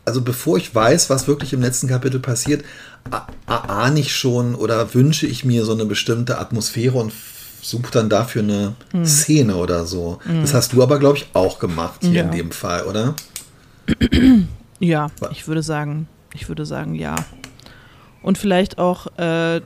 also 0.04 0.20
bevor 0.20 0.58
ich 0.58 0.74
weiß, 0.74 1.10
was 1.10 1.26
wirklich 1.28 1.52
im 1.52 1.60
letzten 1.60 1.88
Kapitel 1.88 2.20
passiert, 2.20 2.64
ahne 3.46 4.00
ich 4.00 4.14
schon 4.14 4.54
oder 4.54 4.94
wünsche 4.94 5.26
ich 5.26 5.44
mir 5.44 5.64
so 5.64 5.72
eine 5.72 5.86
bestimmte 5.86 6.38
Atmosphäre 6.38 6.98
und 6.98 7.12
suche 7.62 7.90
dann 7.92 8.08
dafür 8.08 8.42
eine 8.42 8.74
hm. 8.90 9.06
Szene 9.06 9.56
oder 9.56 9.86
so. 9.86 10.18
Hm. 10.24 10.40
Das 10.42 10.52
hast 10.52 10.72
du 10.72 10.82
aber, 10.82 10.98
glaube 10.98 11.18
ich, 11.18 11.28
auch 11.32 11.58
gemacht 11.58 12.00
hier 12.02 12.12
ja. 12.12 12.22
in 12.24 12.30
dem 12.32 12.50
Fall, 12.50 12.84
oder? 12.84 13.14
Ja, 14.82 15.12
ich 15.30 15.46
würde 15.46 15.62
sagen, 15.62 16.08
ich 16.34 16.48
würde 16.48 16.66
sagen, 16.66 16.96
ja. 16.96 17.14
Und 18.20 18.36
vielleicht 18.36 18.78
auch, 18.78 19.06
äh, 19.16 19.60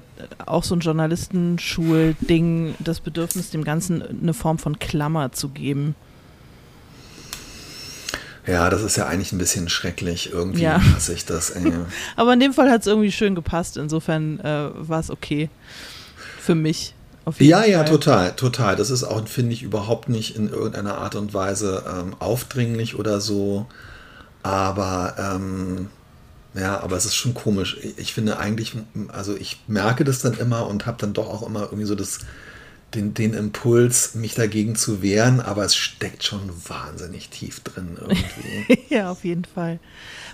auch 0.45 0.63
so 0.63 0.75
ein 0.75 0.81
Journalistenschulding, 0.81 2.75
das 2.81 3.01
Bedürfnis, 3.01 3.49
dem 3.49 3.65
Ganzen 3.65 4.03
eine 4.03 4.35
Form 4.35 4.59
von 4.59 4.79
Klammer 4.79 5.33
zu 5.33 5.49
geben. 5.49 5.95
Ja, 8.47 8.71
das 8.71 8.83
ist 8.83 8.97
ja 8.97 9.07
eigentlich 9.07 9.33
ein 9.33 9.39
bisschen 9.39 9.69
schrecklich. 9.69 10.31
Irgendwie 10.33 10.63
ja. 10.63 10.81
hasse 10.95 11.13
ich 11.13 11.25
das. 11.25 11.51
Ey. 11.51 11.73
Aber 12.17 12.33
in 12.33 12.41
dem 12.41 12.53
Fall 12.53 12.71
hat 12.71 12.83
es 12.83 12.87
irgendwie 12.87 13.13
schön 13.13 13.35
gepasst. 13.35 13.77
Insofern 13.77 14.41
äh, 14.41 14.71
war 14.75 15.01
es 15.01 15.11
okay. 15.11 15.51
Für 16.39 16.55
mich 16.55 16.95
ja, 17.39 17.61
Fall. 17.61 17.71
ja, 17.71 17.85
total, 17.85 18.33
total. 18.37 18.77
Das 18.77 18.91
ist 18.91 19.03
auch, 19.03 19.27
finde 19.27 19.53
ich, 19.53 19.63
überhaupt 19.63 20.09
nicht 20.09 20.37
in 20.37 20.49
irgendeiner 20.49 20.99
Art 20.99 21.17
und 21.17 21.35
Weise 21.35 21.83
ähm, 21.89 22.15
aufdringlich 22.21 22.97
oder 22.97 23.21
so. 23.21 23.67
Aber 24.45 25.17
ähm, 25.19 25.89
ja, 26.55 26.81
aber 26.81 26.97
es 26.97 27.05
ist 27.05 27.17
schon 27.17 27.35
komisch. 27.35 27.79
Ich 27.97 28.15
finde 28.15 28.39
eigentlich, 28.39 28.75
also 29.09 29.35
ich 29.37 29.61
merke 29.67 30.05
das 30.05 30.21
dann 30.21 30.35
immer 30.35 30.69
und 30.69 30.87
habe 30.87 30.99
dann 31.01 31.15
doch 31.15 31.29
auch 31.29 31.45
immer 31.45 31.63
irgendwie 31.63 31.85
so 31.85 31.97
das, 31.97 32.21
den, 32.95 33.15
den 33.15 33.35
Impuls, 33.35 34.15
mich 34.15 34.35
dagegen 34.35 34.77
zu 34.77 35.03
wehren, 35.03 35.41
aber 35.41 35.65
es 35.65 35.75
steckt 35.75 36.25
schon 36.25 36.51
wahnsinnig 36.69 37.29
tief 37.29 37.61
drin 37.61 37.97
irgendwie. 38.01 38.79
ja, 38.95 39.11
auf 39.11 39.25
jeden 39.25 39.45
Fall. 39.45 39.79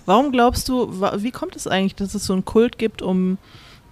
Warum 0.05 0.31
glaubst 0.31 0.69
du, 0.69 1.01
wie 1.17 1.31
kommt 1.31 1.55
es 1.55 1.67
eigentlich, 1.67 1.95
dass 1.95 2.15
es 2.15 2.25
so 2.25 2.33
einen 2.33 2.45
Kult 2.45 2.77
gibt 2.77 3.01
um 3.01 3.37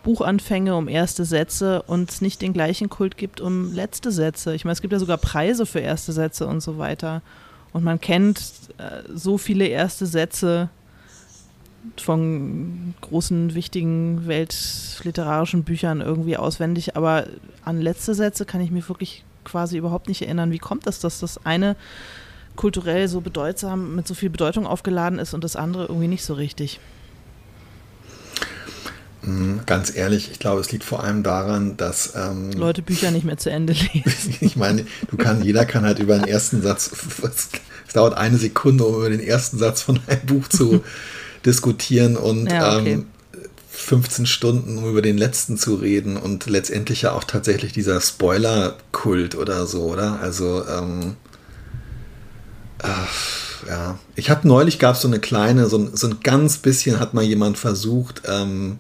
Buchanfänge, 0.04 0.76
um 0.76 0.88
erste 0.88 1.26
Sätze 1.26 1.84
und 1.84 2.10
es 2.10 2.22
nicht 2.22 2.42
den 2.42 2.54
gleichen 2.54 2.90
Kult 2.90 3.18
gibt 3.18 3.40
um 3.40 3.74
letzte 3.74 4.12
Sätze. 4.12 4.56
Ich 4.56 4.66
meine, 4.66 4.74
es 4.74 4.82
gibt 4.82 4.94
ja 4.94 5.00
sogar 5.00 5.18
Preise 5.18 5.66
für 5.66 5.80
erste 5.80 6.12
Sätze 6.12 6.48
und 6.48 6.62
so 6.62 6.78
weiter. 6.78 7.22
Und 7.72 7.84
man 7.84 8.02
kennt 8.02 8.40
äh, 8.78 9.04
so 9.14 9.38
viele 9.38 9.68
erste 9.68 10.06
Sätze 10.06 10.70
von 11.98 12.94
großen, 13.02 13.54
wichtigen 13.54 14.28
weltliterarischen 14.28 15.64
Büchern 15.64 16.02
irgendwie 16.02 16.38
auswendig, 16.38 16.96
aber 16.96 17.28
an 17.66 17.82
letzte 17.82 18.14
Sätze 18.14 18.46
kann 18.46 18.62
ich 18.62 18.72
mir 18.72 18.88
wirklich 18.88 19.24
quasi 19.44 19.78
überhaupt 19.78 20.08
nicht 20.08 20.22
erinnern. 20.22 20.52
Wie 20.52 20.60
kommt 20.60 20.86
das, 20.88 21.00
dass 21.00 21.20
das 21.20 21.46
eine 21.46 21.76
kulturell 22.56 23.08
so 23.08 23.22
bedeutsam, 23.22 23.96
mit 23.96 24.08
so 24.08 24.14
viel 24.14 24.30
Bedeutung 24.30 24.68
aufgeladen 24.68 25.20
ist 25.20 25.34
und 25.34 25.44
das 25.44 25.56
andere 25.56 25.86
irgendwie 25.86 26.08
nicht 26.08 26.24
so 26.24 26.34
richtig? 26.34 26.80
Mhm, 29.24 29.62
ganz 29.66 29.96
ehrlich, 29.96 30.32
ich 30.32 30.40
glaube, 30.40 30.62
es 30.62 30.72
liegt 30.72 30.84
vor 30.84 31.04
allem 31.04 31.24
daran, 31.24 31.78
dass 31.78 32.14
ähm, 32.16 32.52
Leute 32.54 32.82
Bücher 32.82 33.12
nicht 33.12 33.24
mehr 33.24 33.38
zu 33.38 33.52
Ende 33.52 33.74
lesen. 33.94 34.36
ich 34.42 34.56
meine, 34.56 34.86
du 35.10 35.18
kann, 35.18 35.44
jeder 35.44 35.66
kann 35.66 35.86
halt 35.86 36.00
über 36.00 36.18
den 36.18 36.28
ersten 36.28 36.62
Satz 36.62 36.92
Es 37.92 37.96
dauert 37.96 38.14
eine 38.14 38.38
Sekunde, 38.38 38.86
um 38.86 38.96
über 38.96 39.10
den 39.10 39.20
ersten 39.20 39.58
Satz 39.58 39.82
von 39.82 40.00
einem 40.08 40.26
Buch 40.26 40.48
zu 40.48 40.82
diskutieren 41.46 42.18
und 42.18 42.52
ja, 42.52 42.78
okay. 42.78 42.94
ähm, 42.94 43.06
15 43.72 44.26
Stunden, 44.26 44.78
um 44.78 44.90
über 44.90 45.02
den 45.02 45.18
letzten 45.18 45.58
zu 45.58 45.76
reden 45.76 46.18
und 46.18 46.46
letztendlich 46.48 47.04
ja 47.04 47.14
auch 47.14 47.24
tatsächlich 47.24 47.72
dieser 47.72 48.02
Spoiler-Kult 48.02 49.36
oder 49.36 49.66
so, 49.66 49.84
oder? 49.86 50.20
Also, 50.22 50.64
ähm, 50.68 51.16
ach, 52.80 53.66
ja. 53.68 53.98
Ich 54.16 54.30
habe 54.30 54.48
neulich 54.48 54.78
gab 54.78 54.96
es 54.96 55.02
so 55.02 55.08
eine 55.08 55.20
kleine, 55.20 55.68
so, 55.68 55.90
so 55.94 56.08
ein 56.08 56.20
ganz 56.22 56.58
bisschen 56.58 57.00
hat 57.00 57.14
mal 57.14 57.24
jemand 57.24 57.58
versucht, 57.58 58.24
ähm, 58.28 58.78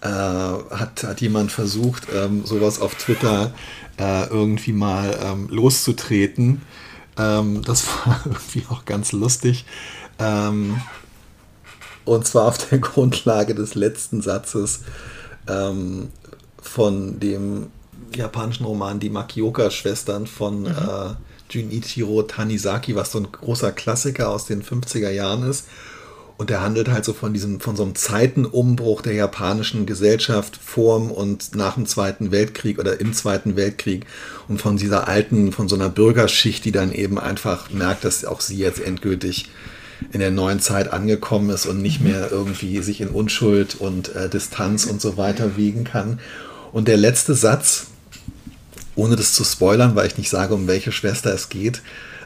äh, 0.00 0.08
hat, 0.08 1.04
hat 1.04 1.20
jemand 1.20 1.52
versucht, 1.52 2.08
ähm, 2.14 2.46
sowas 2.46 2.80
auf 2.80 2.94
Twitter 2.94 3.52
äh, 3.98 4.26
irgendwie 4.28 4.72
mal 4.72 5.18
ähm, 5.22 5.48
loszutreten. 5.50 6.62
Ähm, 7.18 7.62
das 7.62 7.86
war 8.06 8.22
irgendwie 8.24 8.64
auch 8.70 8.86
ganz 8.86 9.12
lustig. 9.12 9.66
Ähm, 10.18 10.80
und 12.04 12.26
zwar 12.26 12.46
auf 12.46 12.58
der 12.58 12.78
Grundlage 12.80 13.54
des 13.54 13.74
letzten 13.74 14.22
Satzes 14.22 14.80
ähm, 15.48 16.08
von 16.60 17.20
dem 17.20 17.68
japanischen 18.14 18.66
Roman 18.66 19.00
Die 19.00 19.10
Makioka-Schwestern 19.10 20.26
von 20.26 20.62
mhm. 20.62 20.66
äh, 20.66 21.14
Junichiro 21.50 22.22
Tanizaki, 22.22 22.94
was 22.94 23.12
so 23.12 23.18
ein 23.18 23.30
großer 23.30 23.72
Klassiker 23.72 24.30
aus 24.30 24.46
den 24.46 24.62
50er 24.62 25.10
Jahren 25.10 25.48
ist. 25.48 25.66
Und 26.36 26.48
der 26.48 26.62
handelt 26.62 26.88
halt 26.88 27.04
so 27.04 27.12
von 27.12 27.34
diesem, 27.34 27.60
von 27.60 27.76
so 27.76 27.82
einem 27.82 27.94
Zeitenumbruch 27.94 29.02
der 29.02 29.12
japanischen 29.12 29.84
Gesellschaft 29.84 30.56
vor 30.56 31.14
und 31.14 31.54
nach 31.54 31.74
dem 31.74 31.84
Zweiten 31.84 32.30
Weltkrieg 32.30 32.78
oder 32.78 32.98
im 32.98 33.12
Zweiten 33.12 33.56
Weltkrieg 33.56 34.06
und 34.48 34.58
von 34.58 34.78
dieser 34.78 35.06
alten, 35.06 35.52
von 35.52 35.68
so 35.68 35.76
einer 35.76 35.90
Bürgerschicht, 35.90 36.64
die 36.64 36.72
dann 36.72 36.92
eben 36.92 37.18
einfach 37.18 37.68
merkt, 37.70 38.04
dass 38.04 38.24
auch 38.24 38.40
sie 38.40 38.56
jetzt 38.56 38.80
endgültig 38.80 39.50
in 40.12 40.20
der 40.20 40.30
neuen 40.30 40.60
Zeit 40.60 40.92
angekommen 40.92 41.50
ist 41.50 41.66
und 41.66 41.82
nicht 41.82 42.00
mehr 42.00 42.30
irgendwie 42.30 42.82
sich 42.82 43.00
in 43.00 43.08
Unschuld 43.08 43.76
und 43.76 44.14
äh, 44.14 44.28
Distanz 44.28 44.84
und 44.86 45.00
so 45.00 45.16
weiter 45.16 45.56
wiegen 45.56 45.84
kann. 45.84 46.20
Und 46.72 46.88
der 46.88 46.96
letzte 46.96 47.34
Satz, 47.34 47.86
ohne 48.94 49.16
das 49.16 49.34
zu 49.34 49.44
spoilern, 49.44 49.94
weil 49.94 50.06
ich 50.06 50.18
nicht 50.18 50.30
sage, 50.30 50.54
um 50.54 50.66
welche 50.66 50.92
Schwester 50.92 51.32
es 51.32 51.48
geht, 51.48 51.82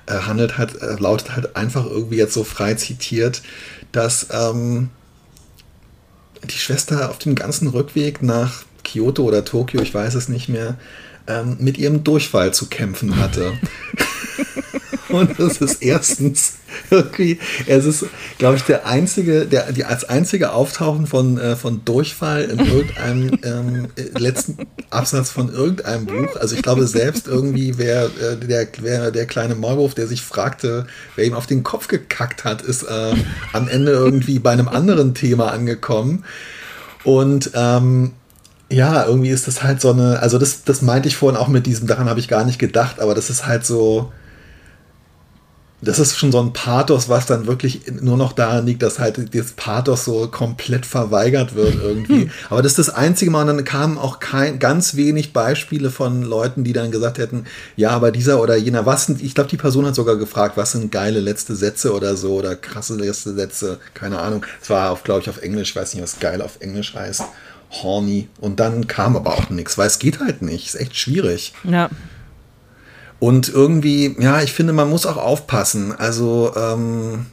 äh, 0.07 0.15
handelt 0.15 0.59
halt, 0.59 0.81
äh, 0.83 0.97
lautet 0.99 1.35
halt 1.35 1.57
einfach 1.57 1.87
irgendwie 1.87 2.17
jetzt 2.17 2.35
so 2.35 2.45
frei 2.45 2.75
zitiert, 2.75 3.43
dass 3.93 4.29
ähm, 4.31 4.91
die 6.45 6.59
Schwester 6.59 7.11
auf 7.11 7.19
dem 7.19 7.35
ganzen 7.35 7.69
Rückweg 7.69 8.23
nach 8.23 8.65
Kyoto 8.83 9.23
oder 9.25 9.45
Tokio, 9.45 9.81
ich 9.81 9.95
weiß 9.95 10.15
es 10.15 10.29
nicht 10.29 10.49
mehr, 10.49 10.77
ähm, 11.27 11.57
mit 11.59 11.79
ihrem 11.79 12.05
Durchfall 12.05 12.53
zu 12.53 12.67
kämpfen 12.67 13.17
hatte. 13.17 13.53
Und 15.15 15.39
das 15.39 15.59
ist 15.59 15.81
erstens 15.81 16.55
irgendwie, 16.91 17.39
es 17.67 17.85
ist, 17.85 18.07
glaube 18.39 18.57
ich, 18.57 18.63
der 18.63 18.85
einzige, 18.87 19.47
der, 19.47 19.71
die, 19.71 19.85
als 19.85 20.09
einzige 20.09 20.53
Auftauchen 20.53 21.07
von, 21.07 21.39
äh, 21.39 21.55
von 21.55 21.85
Durchfall 21.85 22.43
in 22.45 22.59
irgendeinem 22.59 23.39
ähm, 23.45 23.89
letzten 24.19 24.67
Absatz 24.91 25.31
von 25.31 25.53
irgendeinem 25.53 26.07
Buch. 26.07 26.35
Also 26.37 26.57
ich 26.57 26.63
glaube 26.63 26.87
selbst 26.89 27.29
irgendwie, 27.29 27.79
wer, 27.79 28.07
äh, 28.07 28.37
der, 28.37 28.67
wer, 28.81 29.11
der 29.13 29.27
kleine 29.27 29.55
Maulwurf, 29.55 29.95
der 29.95 30.09
sich 30.09 30.23
fragte, 30.23 30.87
wer 31.15 31.25
ihm 31.25 31.35
auf 31.35 31.47
den 31.47 31.63
Kopf 31.63 31.87
gekackt 31.87 32.45
hat, 32.45 32.63
ist 32.63 32.83
äh, 32.83 33.15
am 33.53 33.69
Ende 33.69 33.93
irgendwie 33.93 34.41
bei 34.41 34.51
einem 34.51 34.69
anderen 34.69 35.15
Thema 35.15 35.53
angekommen. 35.53 36.25
Und 37.05 37.53
ähm, 37.55 38.13
ja, 38.69 39.07
irgendwie 39.07 39.31
ist 39.31 39.47
das 39.47 39.63
halt 39.63 39.81
so 39.81 39.93
eine, 39.93 40.19
also 40.21 40.39
das, 40.39 40.65
das 40.65 40.83
meinte 40.83 41.07
ich 41.07 41.17
vorhin 41.17 41.39
auch 41.39 41.49
mit 41.49 41.67
diesem, 41.67 41.87
daran 41.87 42.09
habe 42.09 42.19
ich 42.19 42.27
gar 42.27 42.45
nicht 42.45 42.59
gedacht, 42.59 42.99
aber 42.99 43.15
das 43.15 43.31
ist 43.31 43.47
halt 43.47 43.65
so, 43.65 44.11
das 45.85 45.99
ist 45.99 46.19
schon 46.19 46.33
so 46.33 46.41
ein 46.41 46.53
Pathos, 46.53 47.09
was 47.09 47.27
dann 47.27 47.47
wirklich 47.47 47.83
nur 48.01 48.17
noch 48.17 48.33
daran 48.33 48.67
liegt, 48.67 48.83
dass 48.83 48.99
halt 48.99 49.35
das 49.35 49.53
Pathos 49.53 50.05
so 50.05 50.29
komplett 50.29 50.87
verweigert 50.87 51.55
wird 51.55 51.77
irgendwie. 51.83 52.31
Aber 52.51 52.63
das 52.63 52.73
ist 52.73 52.89
das 52.89 52.95
einzige 52.95 53.31
Mal, 53.31 53.43
und 53.43 53.57
dann 53.57 53.65
kamen 53.65 53.99
auch 53.99 54.21
kein, 54.21 54.59
ganz 54.59 54.97
wenig 54.97 55.33
Beispiele 55.33 55.91
von 55.91 56.23
Leuten, 56.23 56.65
die 56.65 56.73
dann 56.73 56.91
gesagt 56.91 57.19
hätten, 57.19 57.45
ja, 57.77 57.91
aber 57.91 58.11
dieser 58.11 58.41
oder 58.41 58.57
jener, 58.57 58.87
was 58.87 59.07
sind, 59.07 59.23
ich 59.23 59.35
glaube, 59.35 59.51
die 59.51 59.57
Person 59.57 59.87
hat 59.87 59.95
sogar 59.95 60.17
gefragt, 60.17 60.57
was 60.57 60.73
sind 60.73 60.91
geile 60.91 61.21
letzte 61.21 61.55
Sätze 61.55 61.93
oder 61.93 62.17
so 62.17 62.35
oder 62.35 62.57
krasse 62.57 62.97
letzte 62.97 63.35
Sätze, 63.35 63.79
keine 63.95 64.19
Ahnung. 64.19 64.45
Es 64.61 64.71
war 64.71 64.91
auf, 64.91 65.05
glaube 65.05 65.21
ich, 65.21 65.31
auf 65.31 65.43
Englisch, 65.43 65.71
ich 65.71 65.77
weiß 65.77 65.95
nicht, 65.95 66.03
was 66.03 66.19
geil 66.19 66.43
auf 66.43 66.57
Englisch 66.61 66.95
heißt. 66.95 67.23
Horny. 67.83 68.29
Und 68.41 68.61
dann 68.61 68.87
kam 68.87 69.17
aber 69.17 69.35
auch 69.35 69.51
nichts, 69.51 69.77
weil 69.79 69.87
es 69.87 69.99
geht 69.99 70.21
halt 70.21 70.43
nicht. 70.43 70.67
Ist 70.67 70.81
echt 70.81 70.97
schwierig. 70.97 71.53
Ja. 71.65 71.91
Und 73.21 73.49
irgendwie, 73.49 74.17
ja, 74.19 74.43
ich 74.43 74.53
finde, 74.53 74.73
man 74.73 74.91
muss 74.91 75.07
auch 75.07 75.17
aufpassen. 75.17 75.93
Also, 75.93 76.53
ähm, 76.57 77.27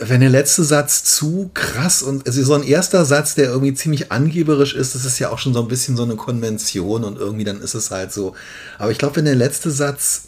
wenn 0.00 0.20
der 0.20 0.30
letzte 0.30 0.64
Satz 0.64 1.04
zu 1.04 1.50
krass 1.54 2.02
und 2.02 2.26
also 2.26 2.42
so 2.42 2.54
ein 2.54 2.64
erster 2.64 3.04
Satz, 3.04 3.36
der 3.36 3.46
irgendwie 3.46 3.72
ziemlich 3.72 4.10
angeberisch 4.10 4.74
ist, 4.74 4.96
das 4.96 5.04
ist 5.04 5.20
ja 5.20 5.30
auch 5.30 5.38
schon 5.38 5.54
so 5.54 5.60
ein 5.62 5.68
bisschen 5.68 5.96
so 5.96 6.02
eine 6.02 6.16
Konvention 6.16 7.04
und 7.04 7.18
irgendwie 7.18 7.44
dann 7.44 7.60
ist 7.60 7.74
es 7.74 7.92
halt 7.92 8.12
so. 8.12 8.34
Aber 8.78 8.90
ich 8.90 8.98
glaube, 8.98 9.16
wenn 9.16 9.26
der 9.26 9.36
letzte 9.36 9.70
Satz, 9.70 10.24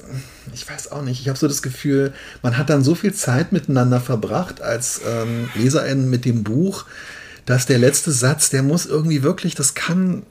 ich 0.54 0.68
weiß 0.68 0.92
auch 0.92 1.02
nicht, 1.02 1.20
ich 1.20 1.28
habe 1.28 1.38
so 1.38 1.48
das 1.48 1.62
Gefühl, 1.62 2.12
man 2.42 2.56
hat 2.56 2.70
dann 2.70 2.84
so 2.84 2.94
viel 2.94 3.12
Zeit 3.12 3.50
miteinander 3.50 4.00
verbracht 4.00 4.60
als 4.62 5.00
ähm, 5.04 5.48
Leserin 5.56 6.08
mit 6.08 6.24
dem 6.24 6.44
Buch, 6.44 6.84
dass 7.44 7.66
der 7.66 7.78
letzte 7.78 8.12
Satz, 8.12 8.50
der 8.50 8.62
muss 8.62 8.86
irgendwie 8.86 9.24
wirklich, 9.24 9.56
das 9.56 9.74
kann, 9.74 10.22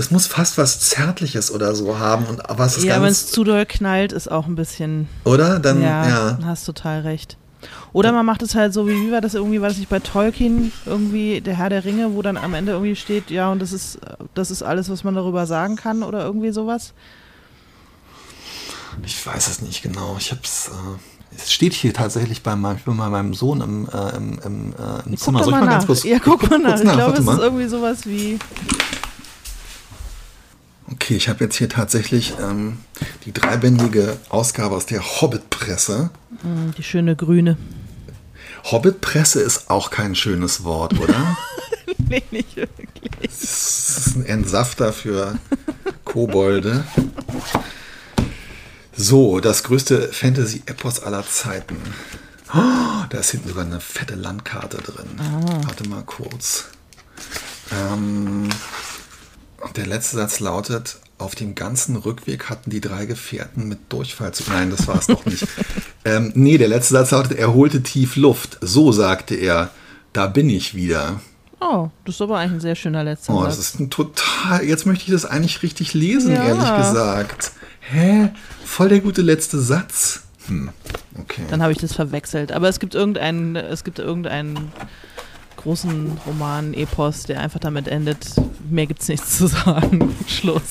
das 0.00 0.10
muss 0.10 0.26
fast 0.26 0.56
was 0.56 0.80
Zärtliches 0.80 1.50
oder 1.50 1.74
so 1.74 1.98
haben. 1.98 2.24
Und 2.24 2.40
was 2.48 2.78
ist 2.78 2.84
ja, 2.84 3.02
wenn 3.02 3.10
es 3.10 3.30
zu 3.30 3.44
doll 3.44 3.66
knallt, 3.66 4.12
ist 4.12 4.30
auch 4.30 4.46
ein 4.46 4.54
bisschen. 4.54 5.08
Oder? 5.24 5.58
Dann, 5.58 5.82
ja, 5.82 6.08
ja. 6.08 6.38
Hast 6.42 6.64
total 6.64 7.00
recht. 7.00 7.36
Oder 7.92 8.10
man 8.10 8.24
macht 8.24 8.40
es 8.40 8.54
halt 8.54 8.72
so, 8.72 8.88
wie, 8.88 8.94
wie 8.94 9.12
war 9.12 9.20
das 9.20 9.34
irgendwie, 9.34 9.60
war 9.60 9.68
das 9.68 9.76
nicht 9.76 9.90
bei 9.90 9.98
Tolkien 9.98 10.72
irgendwie, 10.86 11.42
der 11.42 11.54
Herr 11.54 11.68
der 11.68 11.84
Ringe, 11.84 12.14
wo 12.14 12.22
dann 12.22 12.38
am 12.38 12.54
Ende 12.54 12.72
irgendwie 12.72 12.96
steht, 12.96 13.30
ja, 13.30 13.52
und 13.52 13.60
das 13.60 13.74
ist, 13.74 13.98
das 14.32 14.50
ist 14.50 14.62
alles, 14.62 14.88
was 14.88 15.04
man 15.04 15.14
darüber 15.14 15.44
sagen 15.44 15.76
kann 15.76 16.02
oder 16.02 16.24
irgendwie 16.24 16.50
sowas? 16.50 16.94
Ich 19.04 19.26
weiß 19.26 19.48
es 19.48 19.60
nicht 19.60 19.82
genau. 19.82 20.16
Ich 20.18 20.32
hab's. 20.32 20.68
Äh, 20.68 21.36
es 21.36 21.52
steht 21.52 21.74
hier 21.74 21.92
tatsächlich 21.92 22.42
bei 22.42 22.56
meinem, 22.56 22.78
bei 22.86 23.08
meinem 23.10 23.34
Sohn 23.34 23.60
im, 23.60 23.86
äh, 23.86 24.16
im, 24.16 24.38
im, 24.44 24.72
äh, 24.72 25.06
im 25.06 25.16
Zimmer. 25.18 25.44
Soll 25.44 25.52
ich 25.52 25.60
mal 25.60 25.66
nach. 25.66 25.72
ganz 25.72 25.86
kurz. 25.86 26.04
Ja, 26.04 26.18
guck 26.18 26.48
mal 26.48 26.58
nach. 26.58 26.80
Ich 26.80 26.90
glaube, 26.90 27.18
es 27.18 27.26
ist 27.26 27.38
irgendwie 27.38 27.68
sowas 27.68 28.06
wie. 28.06 28.38
Okay, 30.92 31.14
ich 31.16 31.28
habe 31.28 31.44
jetzt 31.44 31.56
hier 31.56 31.68
tatsächlich 31.68 32.34
ähm, 32.40 32.78
die 33.24 33.32
dreibändige 33.32 34.16
Ausgabe 34.28 34.74
aus 34.74 34.86
der 34.86 35.02
Hobbit-Presse. 35.02 36.10
Mm, 36.42 36.70
die 36.76 36.82
schöne 36.82 37.14
grüne. 37.14 37.56
Hobbit-Presse 38.64 39.40
ist 39.40 39.70
auch 39.70 39.90
kein 39.90 40.14
schönes 40.14 40.64
Wort, 40.64 40.98
oder? 40.98 41.36
nee, 42.08 42.22
nicht 42.30 42.56
wirklich. 42.56 43.10
Das 43.22 43.42
ist 43.42 44.16
ein 44.16 44.26
Entsafter 44.26 44.92
für 44.92 45.38
Kobolde. 46.04 46.84
So, 48.96 49.40
das 49.40 49.62
größte 49.62 50.12
Fantasy-Epos 50.12 51.00
aller 51.00 51.26
Zeiten. 51.26 51.76
Oh, 52.52 53.04
da 53.08 53.18
ist 53.18 53.30
hinten 53.30 53.48
sogar 53.48 53.64
eine 53.64 53.80
fette 53.80 54.16
Landkarte 54.16 54.78
drin. 54.78 55.08
Ah. 55.18 55.60
Warte 55.64 55.88
mal 55.88 56.02
kurz. 56.02 56.66
Ähm, 57.72 58.48
der 59.74 59.86
letzte 59.86 60.16
Satz 60.16 60.40
lautet, 60.40 60.98
auf 61.18 61.34
dem 61.34 61.54
ganzen 61.54 61.96
Rückweg 61.96 62.48
hatten 62.48 62.70
die 62.70 62.80
drei 62.80 63.06
Gefährten 63.06 63.68
mit 63.68 63.92
Durchfall 63.92 64.32
zu. 64.32 64.44
Nein, 64.48 64.70
das 64.70 64.88
war 64.88 64.98
es 64.98 65.06
doch 65.06 65.24
nicht. 65.26 65.46
ähm, 66.04 66.32
nee, 66.34 66.58
der 66.58 66.68
letzte 66.68 66.94
Satz 66.94 67.10
lautet, 67.10 67.38
er 67.38 67.52
holte 67.52 67.82
tief 67.82 68.16
Luft. 68.16 68.58
So 68.60 68.90
sagte 68.92 69.34
er, 69.34 69.70
da 70.12 70.26
bin 70.26 70.48
ich 70.48 70.74
wieder. 70.74 71.20
Oh, 71.60 71.90
das 72.06 72.14
ist 72.14 72.22
aber 72.22 72.38
eigentlich 72.38 72.52
ein 72.52 72.60
sehr 72.60 72.74
schöner 72.74 73.04
letzter 73.04 73.34
oh, 73.34 73.42
Satz. 73.42 73.44
Oh, 73.44 73.46
das 73.46 73.58
ist 73.58 73.80
ein 73.80 73.90
total. 73.90 74.64
Jetzt 74.64 74.86
möchte 74.86 75.04
ich 75.04 75.12
das 75.12 75.26
eigentlich 75.26 75.62
richtig 75.62 75.92
lesen, 75.92 76.32
ja. 76.32 76.44
ehrlich 76.44 76.76
gesagt. 76.76 77.52
Hä? 77.80 78.30
Voll 78.64 78.88
der 78.88 79.00
gute 79.00 79.20
letzte 79.20 79.60
Satz. 79.60 80.22
Hm. 80.46 80.70
Okay. 81.18 81.42
Dann 81.50 81.62
habe 81.62 81.72
ich 81.72 81.78
das 81.78 81.92
verwechselt. 81.92 82.52
Aber 82.52 82.68
es 82.68 82.80
gibt 82.80 82.94
irgendeinen, 82.94 83.56
es 83.56 83.84
gibt 83.84 83.98
irgendeinen 83.98 84.72
großen 85.62 86.18
Roman, 86.26 86.74
Epos, 86.74 87.24
der 87.24 87.40
einfach 87.40 87.60
damit 87.60 87.86
endet, 87.86 88.34
mehr 88.70 88.86
gibt 88.86 89.02
es 89.02 89.08
nichts 89.08 89.36
zu 89.36 89.46
sagen. 89.46 90.14
Schluss. 90.26 90.62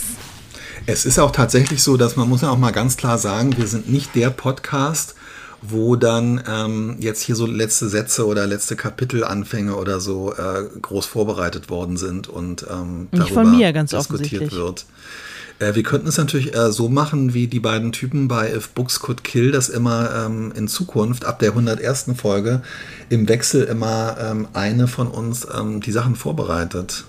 Es 0.86 1.06
ist 1.06 1.20
auch 1.20 1.32
tatsächlich 1.32 1.84
so, 1.84 1.98
dass 1.98 2.16
man 2.16 2.28
muss 2.28 2.42
ja 2.42 2.50
auch 2.50 2.58
mal 2.58 2.72
ganz 2.72 2.98
klar 2.98 3.18
sagen, 3.18 3.56
wir 3.58 3.68
sind 3.68 3.90
nicht 3.90 4.16
der 4.16 4.32
Podcast, 4.32 5.16
wo 5.62 5.96
dann 5.96 6.42
ähm, 6.48 6.96
jetzt 7.00 7.22
hier 7.22 7.36
so 7.36 7.46
letzte 7.46 7.90
Sätze 7.90 8.26
oder 8.26 8.48
letzte 8.48 8.76
Kapitelanfänge 8.76 9.76
oder 9.76 10.00
so 10.00 10.34
äh, 10.34 10.64
groß 10.82 11.06
vorbereitet 11.06 11.70
worden 11.70 11.98
sind 11.98 12.28
und 12.28 12.66
ähm, 12.70 13.10
darüber 13.12 13.44
von 13.44 13.52
mir, 13.52 13.74
ganz 13.74 13.92
diskutiert 13.92 14.52
wird. 14.52 14.86
Äh, 15.60 15.76
wir 15.76 15.84
könnten 15.84 16.08
es 16.08 16.18
natürlich 16.18 16.56
äh, 16.56 16.72
so 16.72 16.90
machen, 16.90 17.34
wie 17.34 17.48
die 17.48 17.60
beiden 17.60 17.92
Typen 17.92 18.28
bei 18.28 18.52
If 18.54 18.70
Books 18.70 19.00
Could 19.02 19.24
Kill 19.24 19.52
das 19.52 19.70
immer 19.70 20.26
ähm, 20.26 20.54
in 20.56 20.68
Zukunft, 20.68 21.26
ab 21.26 21.40
der 21.40 21.52
101. 21.52 22.12
Folge, 22.16 22.62
im 23.10 23.28
Wechsel 23.28 23.64
immer 23.66 24.18
ähm, 24.20 24.48
eine 24.54 24.88
von 24.88 25.08
uns 25.08 25.48
ähm, 25.54 25.82
die 25.82 25.92
Sachen 25.92 26.16
vorbereitet. 26.16 27.06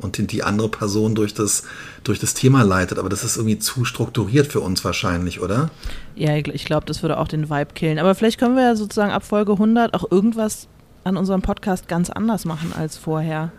und 0.00 0.30
die 0.30 0.44
andere 0.44 0.68
Person 0.68 1.16
durch 1.16 1.34
das, 1.34 1.64
durch 2.04 2.20
das 2.20 2.34
Thema 2.34 2.62
leitet. 2.62 3.00
Aber 3.00 3.08
das 3.08 3.24
ist 3.24 3.36
irgendwie 3.36 3.58
zu 3.58 3.84
strukturiert 3.84 4.46
für 4.46 4.60
uns 4.60 4.84
wahrscheinlich, 4.84 5.40
oder? 5.40 5.70
Ja, 6.14 6.36
ich 6.36 6.64
glaube, 6.64 6.86
das 6.86 7.02
würde 7.02 7.18
auch 7.18 7.26
den 7.26 7.50
Vibe 7.50 7.74
killen. 7.74 7.98
Aber 7.98 8.14
vielleicht 8.14 8.38
können 8.38 8.54
wir 8.54 8.62
ja 8.62 8.76
sozusagen 8.76 9.10
ab 9.10 9.24
Folge 9.24 9.52
100 9.52 9.94
auch 9.94 10.08
irgendwas 10.10 10.68
an 11.02 11.16
unserem 11.16 11.42
Podcast 11.42 11.88
ganz 11.88 12.10
anders 12.10 12.44
machen 12.44 12.72
als 12.78 12.96
vorher. 12.96 13.50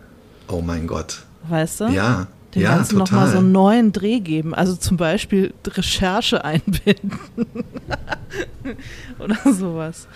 Oh 0.48 0.62
mein 0.62 0.88
Gott. 0.88 1.24
Weißt 1.50 1.82
du? 1.82 1.88
Ja. 1.90 2.28
Dem 2.56 2.64
ja, 2.64 2.76
Ganzen 2.76 2.98
nochmal 2.98 3.30
so 3.30 3.38
einen 3.38 3.52
neuen 3.52 3.92
Dreh 3.92 4.20
geben. 4.20 4.56
Also 4.56 4.76
zum 4.76 4.98
Beispiel 4.98 5.54
Recherche 5.68 6.44
einbinden. 6.44 7.20
Oder 9.20 9.38
sowas. 9.54 10.08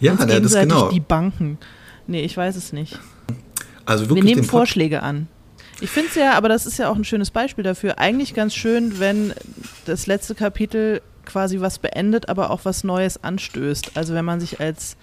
Ja, 0.00 0.12
Uns 0.12 0.20
ja, 0.22 0.40
das 0.40 0.54
genau. 0.54 0.90
die 0.90 1.00
Banken. 1.00 1.58
Nee, 2.06 2.22
ich 2.22 2.36
weiß 2.36 2.56
es 2.56 2.72
nicht. 2.72 2.98
Also 3.86 4.08
wirklich 4.08 4.24
Wir 4.24 4.34
nehmen 4.34 4.44
Vorschläge 4.44 5.02
an. 5.02 5.28
Ich 5.80 5.90
finde 5.90 6.08
es 6.08 6.14
ja, 6.14 6.34
aber 6.34 6.48
das 6.48 6.66
ist 6.66 6.78
ja 6.78 6.88
auch 6.88 6.96
ein 6.96 7.04
schönes 7.04 7.30
Beispiel 7.30 7.64
dafür, 7.64 7.98
eigentlich 7.98 8.34
ganz 8.34 8.54
schön, 8.54 8.98
wenn 9.00 9.34
das 9.84 10.06
letzte 10.06 10.34
Kapitel 10.34 11.02
quasi 11.24 11.60
was 11.60 11.78
beendet, 11.78 12.28
aber 12.28 12.50
auch 12.50 12.60
was 12.64 12.84
Neues 12.84 13.22
anstößt. 13.22 13.92
Also 13.96 14.14
wenn 14.14 14.24
man 14.24 14.40
sich 14.40 14.60
als 14.60 14.96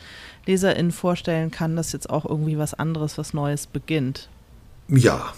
Leserin 0.45 0.91
vorstellen 0.91 1.52
kann, 1.52 1.76
dass 1.76 1.91
jetzt 1.91 2.10
auch 2.10 2.26
irgendwie 2.26 2.58
was 2.58 2.74
anderes, 2.74 3.17
was 3.17 3.34
Neues 3.34 3.67
beginnt. 3.67 4.30
Ja, 4.88 5.34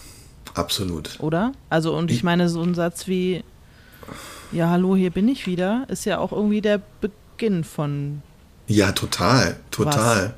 absolut. 0.53 1.19
Oder? 1.19 1.53
Also 1.69 1.95
und 1.95 2.11
ich 2.11 2.23
meine, 2.23 2.49
so 2.49 2.61
ein 2.61 2.75
Satz 2.75 3.07
wie, 3.07 3.43
ja, 4.51 4.69
hallo, 4.69 4.95
hier 4.95 5.11
bin 5.11 5.27
ich 5.27 5.47
wieder, 5.47 5.85
ist 5.89 6.05
ja 6.05 6.19
auch 6.19 6.31
irgendwie 6.31 6.61
der 6.61 6.81
Beginn 7.01 7.63
von. 7.63 8.21
Ja, 8.67 8.91
total, 8.91 9.57
total. 9.71 10.25
Was. 10.25 10.31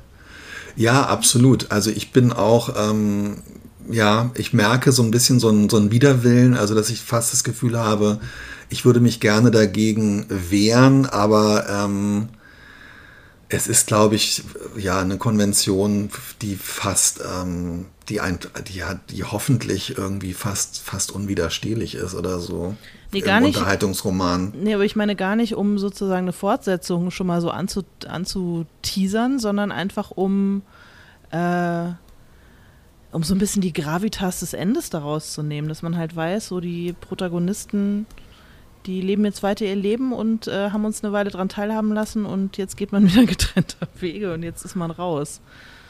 Ja, 0.76 1.06
absolut. 1.06 1.70
Also 1.70 1.90
ich 1.90 2.12
bin 2.12 2.32
auch, 2.32 2.70
ähm, 2.76 3.42
ja, 3.90 4.30
ich 4.34 4.52
merke 4.52 4.92
so 4.92 5.02
ein 5.02 5.10
bisschen 5.10 5.40
so 5.40 5.48
ein, 5.48 5.68
so 5.68 5.76
ein 5.78 5.90
Widerwillen, 5.90 6.56
also 6.56 6.74
dass 6.74 6.90
ich 6.90 7.00
fast 7.00 7.32
das 7.32 7.44
Gefühl 7.44 7.78
habe, 7.78 8.20
ich 8.68 8.84
würde 8.84 9.00
mich 9.00 9.20
gerne 9.20 9.50
dagegen 9.50 10.26
wehren, 10.28 11.06
aber 11.06 11.66
ähm, 11.68 12.28
es 13.48 13.68
ist, 13.68 13.86
glaube 13.86 14.16
ich, 14.16 14.42
ja, 14.76 15.00
eine 15.00 15.18
Konvention, 15.18 16.10
die 16.42 16.56
fast, 16.56 17.20
ähm, 17.20 17.86
die, 18.08 18.20
ein, 18.20 18.38
die, 18.68 18.82
die 19.10 19.24
hoffentlich 19.24 19.96
irgendwie 19.96 20.32
fast, 20.32 20.80
fast 20.80 21.12
unwiderstehlich 21.12 21.94
ist 21.94 22.14
oder 22.14 22.40
so. 22.40 22.74
Nee, 23.12 23.20
gar 23.20 23.40
nicht. 23.40 23.56
Unterhaltungsroman. 23.56 24.52
Nee, 24.60 24.74
aber 24.74 24.84
ich 24.84 24.96
meine 24.96 25.14
gar 25.14 25.36
nicht, 25.36 25.54
um 25.54 25.78
sozusagen 25.78 26.24
eine 26.24 26.32
Fortsetzung 26.32 27.12
schon 27.12 27.28
mal 27.28 27.40
so 27.40 27.50
anzu, 27.50 27.84
anzuteasern, 28.06 29.38
sondern 29.38 29.70
einfach 29.70 30.10
um, 30.10 30.62
äh, 31.30 31.86
um 33.12 33.22
so 33.22 33.34
ein 33.34 33.38
bisschen 33.38 33.62
die 33.62 33.72
Gravitas 33.72 34.40
des 34.40 34.54
Endes 34.54 34.90
daraus 34.90 35.32
zu 35.32 35.44
nehmen, 35.44 35.68
dass 35.68 35.82
man 35.82 35.96
halt 35.96 36.16
weiß, 36.16 36.48
so 36.48 36.58
die 36.58 36.94
Protagonisten 36.94 38.06
die 38.86 39.00
leben 39.00 39.24
jetzt 39.24 39.42
weiter 39.42 39.64
ihr 39.64 39.76
Leben 39.76 40.12
und 40.12 40.46
äh, 40.48 40.70
haben 40.70 40.84
uns 40.84 41.02
eine 41.02 41.12
Weile 41.12 41.30
daran 41.30 41.48
teilhaben 41.48 41.92
lassen 41.92 42.24
und 42.24 42.56
jetzt 42.56 42.76
geht 42.76 42.92
man 42.92 43.06
wieder 43.12 43.24
getrennter 43.24 43.88
Wege 44.00 44.32
und 44.34 44.42
jetzt 44.42 44.64
ist 44.64 44.76
man 44.76 44.90
raus. 44.90 45.40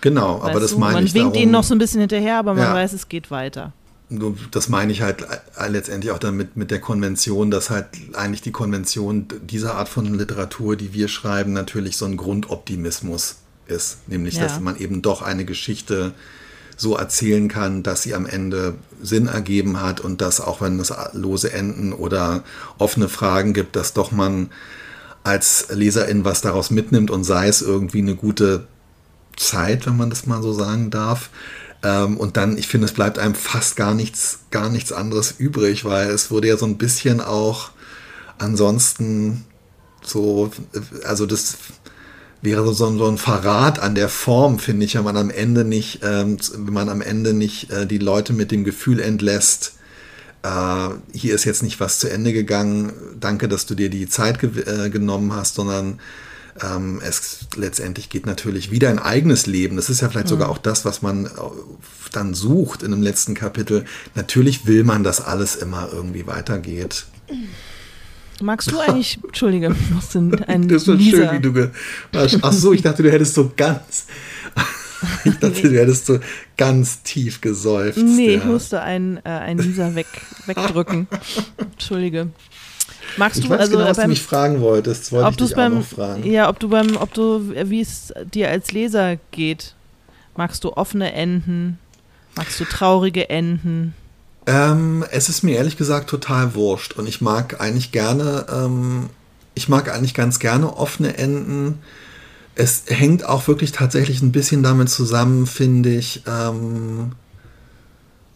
Genau, 0.00 0.40
weißt 0.40 0.50
aber 0.50 0.61
das 0.61 0.70
du? 0.72 0.78
meine 0.78 0.94
man 0.94 1.06
ich. 1.06 1.14
Man 1.14 1.24
winkt 1.24 1.37
ihnen 1.37 1.52
noch 1.52 1.64
so 1.64 1.74
ein 1.74 1.78
bisschen 1.78 2.00
hinterher, 2.00 2.38
aber 2.38 2.54
man 2.54 2.64
ja. 2.64 2.74
weiß, 2.74 2.92
es 2.92 3.09
geht 3.09 3.30
weiter. 3.30 3.72
Das 4.52 4.68
meine 4.68 4.92
ich 4.92 5.02
halt 5.02 5.22
äh, 5.22 5.68
letztendlich 5.68 6.12
auch 6.12 6.18
damit 6.18 6.56
mit 6.56 6.70
der 6.70 6.80
Konvention, 6.80 7.50
dass 7.50 7.70
halt 7.70 7.87
eigentlich 8.14 8.40
die 8.40 8.52
Konvention 8.52 9.26
dieser 9.42 9.74
Art 9.74 9.88
von 9.88 10.14
Literatur, 10.14 10.76
die 10.76 10.92
wir 10.92 11.09
schreiben, 11.09 11.52
natürlich 11.52 11.96
so 11.96 12.04
ein 12.04 12.16
Grundoptimismus 12.16 13.38
ist. 13.66 14.09
Nämlich, 14.09 14.35
ja. 14.35 14.44
dass 14.44 14.61
man 14.61 14.76
eben 14.76 15.02
doch 15.02 15.22
eine 15.22 15.44
Geschichte 15.44 16.12
so 16.77 16.97
erzählen 16.97 17.49
kann, 17.49 17.83
dass 17.83 18.03
sie 18.03 18.15
am 18.15 18.27
Ende 18.27 18.75
Sinn 19.03 19.29
ergeben 19.29 19.81
hat 19.81 20.01
und 20.01 20.21
dass 20.21 20.41
auch 20.41 20.61
wenn 20.61 20.79
es 20.79 20.93
lose 21.12 21.53
Enden 21.53 21.93
oder 21.93 22.45
offene 22.79 23.09
Fragen 23.09 23.55
gibt, 23.55 23.77
dass 23.77 23.95
doch 23.95 24.12
man 24.12 24.51
als 25.25 25.67
Leserin 25.71 26.25
was 26.25 26.43
daraus 26.43 26.71
mitnimmt 26.71 27.11
und 27.11 27.25
sei 27.25 27.49
es 27.49 27.62
irgendwie 27.62 27.99
eine 27.99 28.15
gute 28.15 28.67
Zeit, 29.37 29.87
wenn 29.87 29.97
man 29.97 30.11
das 30.11 30.27
mal 30.27 30.43
so 30.43 30.53
sagen 30.53 30.91
darf. 30.91 31.31
Ähm, 31.83 32.17
und 32.17 32.37
dann, 32.37 32.57
ich 32.57 32.69
finde, 32.69 32.87
es 32.87 32.93
bleibt 32.93 33.19
einem 33.19 33.35
fast 33.35 33.77
gar 33.77 33.95
nichts, 33.95 34.41
gar 34.51 34.69
nichts 34.69 34.93
anderes 34.93 35.35
übrig, 35.39 35.85
weil 35.85 36.11
es 36.11 36.31
wurde 36.31 36.49
ja 36.49 36.57
so 36.57 36.67
ein 36.67 36.79
bisschen 36.79 37.21
auch 37.21 37.71
ansonsten 38.39 39.45
so, 40.03 40.51
also 41.05 41.27
das 41.27 41.57
wäre 42.46 42.72
so, 42.72 42.96
so 42.96 43.06
ein 43.06 43.18
Verrat 43.18 43.78
an 43.78 43.94
der 43.94 44.09
Form, 44.09 44.59
finde 44.59 44.87
ich, 44.87 44.94
wenn 44.94 45.04
man 45.04 45.18
am 45.18 45.28
Ende 45.28 45.64
nicht, 45.64 46.00
ähm, 46.02 46.38
wenn 46.54 46.72
man 46.72 46.88
am 46.88 47.02
Ende 47.02 47.35
nicht 47.35 47.70
äh, 47.70 47.87
die 47.87 47.98
Leute 47.98 48.32
mit 48.32 48.50
dem 48.50 48.64
Gefühl 48.64 49.00
entlässt, 49.00 49.74
äh, 50.42 50.88
hier 51.12 51.35
ist 51.35 51.44
jetzt 51.44 51.62
nicht 51.62 51.80
was 51.80 51.98
zu 51.98 52.09
Ende 52.09 52.32
gegangen, 52.32 52.92
danke, 53.18 53.48
dass 53.48 53.66
du 53.66 53.74
dir 53.74 53.90
die 53.90 54.09
Zeit 54.09 54.38
ge 54.38 54.50
äh, 54.62 54.88
genommen 54.88 55.35
hast, 55.35 55.56
sondern 55.56 55.98
ähm, 56.62 57.02
es 57.04 57.40
letztendlich 57.56 58.09
geht 58.09 58.24
natürlich 58.24 58.70
wieder 58.70 58.88
ein 58.88 58.98
eigenes 58.98 59.46
Leben. 59.46 59.76
Das 59.76 59.90
ist 59.90 60.00
ja 60.00 60.09
vielleicht 60.09 60.28
mhm. 60.28 60.30
sogar 60.30 60.48
auch 60.48 60.59
das, 60.59 60.85
was 60.85 61.02
man 61.02 61.26
äh, 61.26 61.30
dann 62.12 62.32
sucht 62.32 62.82
in 62.82 62.92
dem 62.92 63.02
letzten 63.02 63.35
Kapitel. 63.35 63.85
Natürlich 64.14 64.66
will 64.66 64.85
man, 64.85 65.02
dass 65.04 65.20
alles 65.20 65.56
immer 65.56 65.88
irgendwie 65.92 66.26
weitergeht. 66.26 67.06
Mhm. 67.28 67.48
Magst 68.42 68.70
du 68.70 68.79
eigentlich, 68.79 69.18
Entschuldige, 69.25 69.75
was 69.94 70.12
sind 70.12 70.49
ein 70.49 70.68
Das 70.68 70.87
war 70.88 70.99
schön, 70.99 71.31
wie 71.33 71.40
du 71.40 71.70
Ach 72.42 72.53
so, 72.53 72.72
ich 72.72 72.83
dachte, 72.83 73.03
du 73.03 73.11
hättest 73.11 73.35
so 73.35 73.53
ganz. 73.57 74.07
Ich 75.25 75.38
dachte, 75.38 75.68
du 75.68 75.79
hättest 75.79 76.07
so 76.07 76.18
ganz 76.57 77.03
tief 77.03 77.42
gesäuft. 77.42 77.99
Nee, 77.99 78.33
ja. 78.33 78.38
ich 78.38 78.44
musste 78.44 78.81
einen, 78.81 79.18
äh, 79.18 79.29
einen 79.29 79.94
weg, 79.94 80.07
wegdrücken. 80.46 81.07
Entschuldige. 81.59 82.29
Magst 83.18 83.40
ich 83.40 83.46
du 83.46 83.55
also 83.55 83.72
genau, 83.72 83.88
was 83.88 83.99
beim, 83.99 84.05
du 84.05 84.11
mich 84.11 84.22
fragen 84.22 84.61
wolltest, 84.61 85.12
wollte 85.12 85.31
ich 85.31 85.37
dich 85.37 85.55
beim, 85.55 85.75
auch 85.75 85.79
noch 85.79 85.87
fragen. 85.87 86.29
Ja, 86.29 86.49
ob 86.49 86.59
du 86.59 86.70
beim, 86.70 86.96
ob 86.96 87.12
du, 87.12 87.53
wie 87.55 87.81
es 87.81 88.12
dir 88.33 88.51
als 88.51 88.72
Leser 88.72 89.16
geht. 89.33 89.75
Magst 90.35 90.64
du 90.64 90.72
offene 90.72 91.12
Enden? 91.12 91.79
Magst 92.35 92.59
du 92.59 92.64
traurige 92.64 93.29
Enden? 93.29 93.94
Ähm, 94.46 95.04
es 95.11 95.28
ist 95.28 95.42
mir 95.42 95.56
ehrlich 95.56 95.76
gesagt 95.76 96.09
total 96.09 96.54
wurscht 96.54 96.92
und 96.92 97.09
ich 97.09 97.20
mag 97.20 97.61
eigentlich 97.61 97.90
gerne, 97.90 98.46
ähm, 98.52 99.11
ich 99.54 99.68
mag 99.68 99.92
eigentlich 99.92 100.14
ganz 100.14 100.38
gerne 100.38 100.76
offene 100.76 101.16
Enden. 101.18 101.80
Es 102.54 102.85
hängt 102.87 103.24
auch 103.24 103.48
wirklich 103.48 103.72
tatsächlich 103.72 104.22
ein 104.22 104.32
bisschen 104.32 104.62
damit 104.62 104.88
zusammen, 104.88 105.46
finde 105.46 105.90
ich, 105.94 106.22
ähm, 106.26 107.12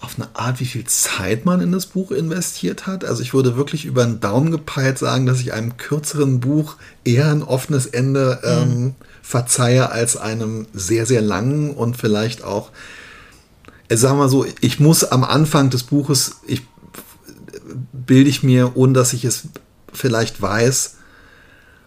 auf 0.00 0.16
eine 0.16 0.28
Art, 0.34 0.60
wie 0.60 0.64
viel 0.64 0.84
Zeit 0.84 1.44
man 1.44 1.60
in 1.60 1.72
das 1.72 1.86
Buch 1.86 2.10
investiert 2.10 2.86
hat. 2.86 3.04
Also 3.04 3.22
ich 3.22 3.34
würde 3.34 3.56
wirklich 3.56 3.84
über 3.84 4.04
den 4.04 4.18
Daumen 4.18 4.50
gepeilt 4.50 4.98
sagen, 4.98 5.26
dass 5.26 5.40
ich 5.40 5.52
einem 5.52 5.76
kürzeren 5.76 6.40
Buch 6.40 6.76
eher 7.04 7.30
ein 7.30 7.42
offenes 7.42 7.86
Ende 7.86 8.40
ähm, 8.42 8.82
mhm. 8.82 8.94
verzeihe 9.22 9.90
als 9.90 10.16
einem 10.16 10.66
sehr, 10.72 11.04
sehr 11.06 11.20
langen 11.20 11.72
und 11.74 11.96
vielleicht 11.96 12.42
auch 12.42 12.70
sagen 13.96 14.18
wir 14.18 14.29
so, 14.29 14.46
ich 14.61 14.81
muss 14.81 15.05
am 15.05 15.24
Anfang 15.24 15.70
des 15.70 15.83
Buches, 15.83 16.37
ich 16.46 16.62
bilde 17.92 18.31
ich 18.31 18.42
mir, 18.42 18.76
ohne 18.76 18.92
dass 18.92 19.12
ich 19.12 19.24
es 19.24 19.48
vielleicht 19.92 20.40
weiß, 20.40 20.96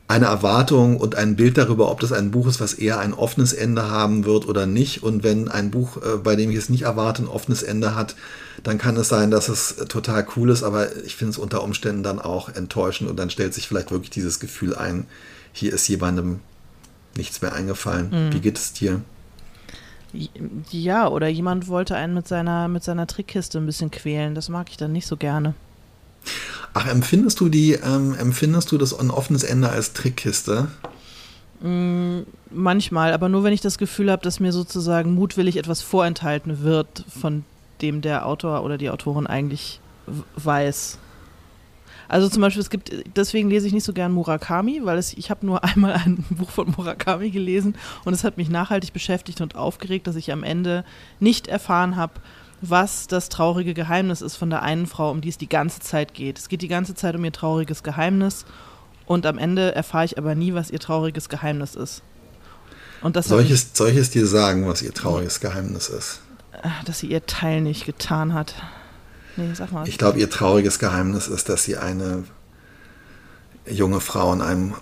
eine 0.07 0.25
Erwartung 0.25 0.97
und 0.97 1.15
ein 1.15 1.35
Bild 1.35 1.57
darüber, 1.57 1.89
ob 1.89 1.99
das 2.01 2.11
ein 2.11 2.31
Buch 2.31 2.47
ist, 2.47 2.59
was 2.59 2.73
eher 2.73 2.99
ein 2.99 3.13
offenes 3.13 3.53
Ende 3.53 3.89
haben 3.89 4.25
wird 4.25 4.47
oder 4.47 4.65
nicht. 4.65 5.01
Und 5.01 5.23
wenn 5.23 5.47
ein 5.47 5.71
Buch, 5.71 5.97
äh, 5.97 6.17
bei 6.17 6.35
dem 6.35 6.51
ich 6.51 6.57
es 6.57 6.69
nicht 6.69 6.83
erwarte, 6.83 7.23
ein 7.23 7.27
offenes 7.27 7.63
Ende 7.63 7.95
hat, 7.95 8.15
dann 8.63 8.77
kann 8.77 8.97
es 8.97 9.07
sein, 9.07 9.31
dass 9.31 9.49
es 9.49 9.75
total 9.87 10.27
cool 10.35 10.49
ist, 10.49 10.63
aber 10.63 10.95
ich 11.05 11.15
finde 11.15 11.31
es 11.31 11.37
unter 11.37 11.63
Umständen 11.63 12.03
dann 12.03 12.19
auch 12.19 12.49
enttäuschend 12.49 13.09
und 13.09 13.17
dann 13.17 13.29
stellt 13.29 13.53
sich 13.53 13.67
vielleicht 13.67 13.91
wirklich 13.91 14.11
dieses 14.11 14.39
Gefühl 14.39 14.75
ein, 14.75 15.07
hier 15.51 15.73
ist 15.73 15.87
jemandem 15.87 16.41
nichts 17.15 17.41
mehr 17.41 17.53
eingefallen. 17.53 18.09
Mhm. 18.11 18.33
Wie 18.33 18.41
geht 18.41 18.57
es 18.57 18.73
dir? 18.73 19.01
Ja, 20.71 21.07
oder 21.07 21.27
jemand 21.27 21.67
wollte 21.67 21.95
einen 21.95 22.13
mit 22.13 22.27
seiner, 22.27 22.67
mit 22.67 22.83
seiner 22.83 23.07
Trickkiste 23.07 23.57
ein 23.57 23.65
bisschen 23.65 23.91
quälen. 23.91 24.35
Das 24.35 24.49
mag 24.49 24.69
ich 24.69 24.77
dann 24.77 24.91
nicht 24.91 25.07
so 25.07 25.17
gerne. 25.17 25.55
Ach, 26.73 26.87
empfindest 26.87 27.39
du 27.39 27.49
die, 27.49 27.73
ähm, 27.73 28.15
empfindest 28.15 28.71
du 28.71 28.77
das 28.77 28.97
ein 28.97 29.11
offenes 29.11 29.43
Ende 29.43 29.69
als 29.69 29.93
Trickkiste? 29.93 30.67
Mm, 31.61 32.21
manchmal, 32.51 33.13
aber 33.13 33.29
nur 33.29 33.43
wenn 33.43 33.53
ich 33.53 33.61
das 33.61 33.77
Gefühl 33.77 34.11
habe, 34.11 34.23
dass 34.23 34.39
mir 34.39 34.51
sozusagen 34.51 35.13
mutwillig 35.13 35.57
etwas 35.57 35.81
vorenthalten 35.81 36.61
wird, 36.61 37.05
von 37.07 37.45
dem 37.81 38.01
der 38.01 38.25
Autor 38.25 38.63
oder 38.63 38.77
die 38.77 38.89
Autorin 38.89 39.27
eigentlich 39.27 39.79
weiß. 40.35 40.97
Also 42.13 42.29
zum 42.29 42.43
Beispiel, 42.43 42.61
es 42.61 42.69
gibt, 42.69 42.91
deswegen 43.15 43.49
lese 43.49 43.65
ich 43.65 43.73
nicht 43.73 43.85
so 43.85 43.91
gern 43.91 44.11
Murakami, 44.11 44.81
weil 44.83 44.99
es, 44.99 45.13
ich 45.13 45.31
habe 45.31 45.47
nur 45.47 45.63
einmal 45.63 45.93
ein 45.93 46.23
Buch 46.29 46.51
von 46.51 46.71
Murakami 46.77 47.31
gelesen 47.31 47.75
und 48.05 48.13
es 48.13 48.23
hat 48.23 48.37
mich 48.37 48.49
nachhaltig 48.49 48.93
beschäftigt 48.93 49.41
und 49.41 49.55
aufgeregt, 49.55 50.05
dass 50.05 50.15
ich 50.15 50.31
am 50.31 50.43
Ende 50.43 50.85
nicht 51.19 51.47
erfahren 51.47 51.95
habe, 51.95 52.13
was 52.61 53.07
das 53.07 53.29
traurige 53.29 53.73
Geheimnis 53.73 54.21
ist 54.21 54.35
von 54.35 54.51
der 54.51 54.61
einen 54.61 54.85
Frau, 54.85 55.09
um 55.09 55.21
die 55.21 55.29
es 55.29 55.39
die 55.39 55.49
ganze 55.49 55.79
Zeit 55.79 56.13
geht. 56.13 56.37
Es 56.37 56.49
geht 56.49 56.61
die 56.61 56.67
ganze 56.67 56.93
Zeit 56.93 57.15
um 57.15 57.25
ihr 57.25 57.31
trauriges 57.31 57.81
Geheimnis 57.81 58.45
und 59.07 59.25
am 59.25 59.39
Ende 59.39 59.73
erfahre 59.73 60.05
ich 60.05 60.19
aber 60.19 60.35
nie, 60.35 60.53
was 60.53 60.69
ihr 60.69 60.79
trauriges 60.79 61.29
Geheimnis 61.29 61.73
ist. 61.73 62.03
Und 63.01 63.15
das 63.15 63.27
soll, 63.27 63.41
ich 63.41 63.49
es, 63.49 63.71
soll 63.73 63.89
ich 63.89 63.97
es 63.97 64.11
dir 64.11 64.27
sagen, 64.27 64.67
was 64.67 64.83
ihr 64.83 64.93
trauriges 64.93 65.39
Geheimnis 65.39 65.89
ist? 65.89 66.21
dass 66.85 66.99
sie 66.99 67.07
ihr 67.07 67.25
Teil 67.25 67.61
nicht 67.61 67.87
getan 67.87 68.35
hat. 68.35 68.53
Nee, 69.35 69.53
sag 69.53 69.71
mal. 69.71 69.87
Ich 69.87 69.97
glaube, 69.97 70.19
ihr 70.19 70.29
trauriges 70.29 70.79
Geheimnis 70.79 71.27
ist, 71.27 71.49
dass 71.49 71.63
sie 71.63 71.77
eine 71.77 72.23
junge 73.65 74.01
Frau 74.01 74.33
in 74.33 74.41
einem 74.41 74.73